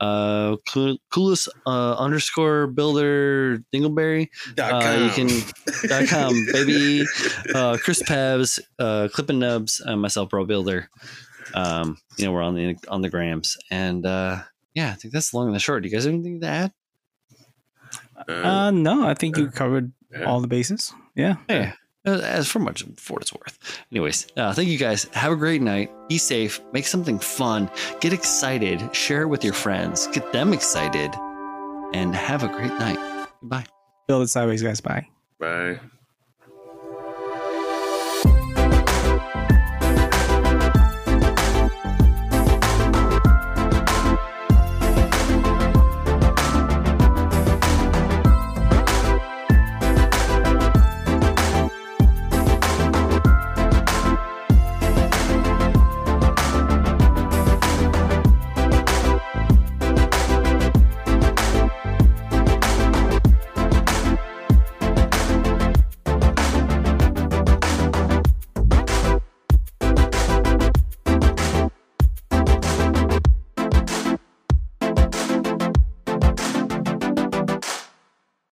Uh, 0.00 0.56
cool, 0.68 0.98
coolest 1.10 1.48
uh, 1.66 1.94
underscore 1.96 2.66
builder 2.66 3.62
dingleberry 3.72 4.28
Dot 4.56 4.72
uh, 4.72 4.80
com. 4.82 5.04
you 5.04 5.10
can- 5.12 5.88
dot 5.88 6.06
com 6.08 6.34
baby. 6.52 7.06
Uh, 7.54 7.78
Chris 7.82 8.02
Pabz, 8.02 8.58
uh, 8.78 9.08
Clippin' 9.14 9.38
Nubs, 9.38 9.80
and 9.80 9.98
myself, 10.02 10.28
Bro 10.28 10.44
Builder. 10.44 10.90
Um, 11.54 11.96
you 12.18 12.26
know 12.26 12.32
we're 12.32 12.42
on 12.42 12.54
the 12.54 12.76
on 12.88 13.00
the 13.00 13.08
grams, 13.08 13.56
and 13.70 14.04
uh, 14.04 14.42
yeah, 14.74 14.90
I 14.90 14.94
think 14.94 15.12
that's 15.14 15.30
the 15.30 15.36
long 15.38 15.46
and 15.46 15.54
the 15.56 15.60
short. 15.60 15.82
Do 15.82 15.88
you 15.88 15.94
guys 15.94 16.04
have 16.04 16.14
anything 16.14 16.40
to 16.40 16.46
add? 16.46 16.72
Uh, 18.28 18.32
Uh, 18.32 18.70
no, 18.70 19.06
I 19.06 19.14
think 19.14 19.36
you 19.36 19.50
covered 19.50 19.92
yeah. 20.12 20.24
all 20.24 20.40
the 20.40 20.46
bases. 20.48 20.92
Yeah. 21.16 21.36
Yeah. 21.48 21.72
Uh, 22.06 22.12
As 22.22 22.48
for 22.48 22.60
much 22.60 22.82
for 22.96 23.14
what 23.14 23.22
it's 23.22 23.32
worth. 23.32 23.58
Anyways, 23.92 24.26
uh, 24.36 24.52
thank 24.54 24.68
you 24.68 24.78
guys. 24.78 25.04
Have 25.12 25.32
a 25.32 25.36
great 25.36 25.60
night. 25.60 25.90
Be 26.08 26.16
safe. 26.18 26.60
Make 26.72 26.86
something 26.86 27.18
fun. 27.18 27.70
Get 28.00 28.12
excited. 28.12 28.94
Share 28.96 29.22
it 29.22 29.26
with 29.28 29.44
your 29.44 29.52
friends. 29.52 30.06
Get 30.08 30.32
them 30.32 30.52
excited. 30.54 31.12
And 31.92 32.14
have 32.14 32.42
a 32.44 32.48
great 32.48 32.72
night. 32.72 33.26
Goodbye. 33.40 33.66
Build 34.06 34.22
it 34.22 34.28
sideways, 34.28 34.62
guys. 34.62 34.80
Bye. 34.80 35.06
Bye. 35.38 35.78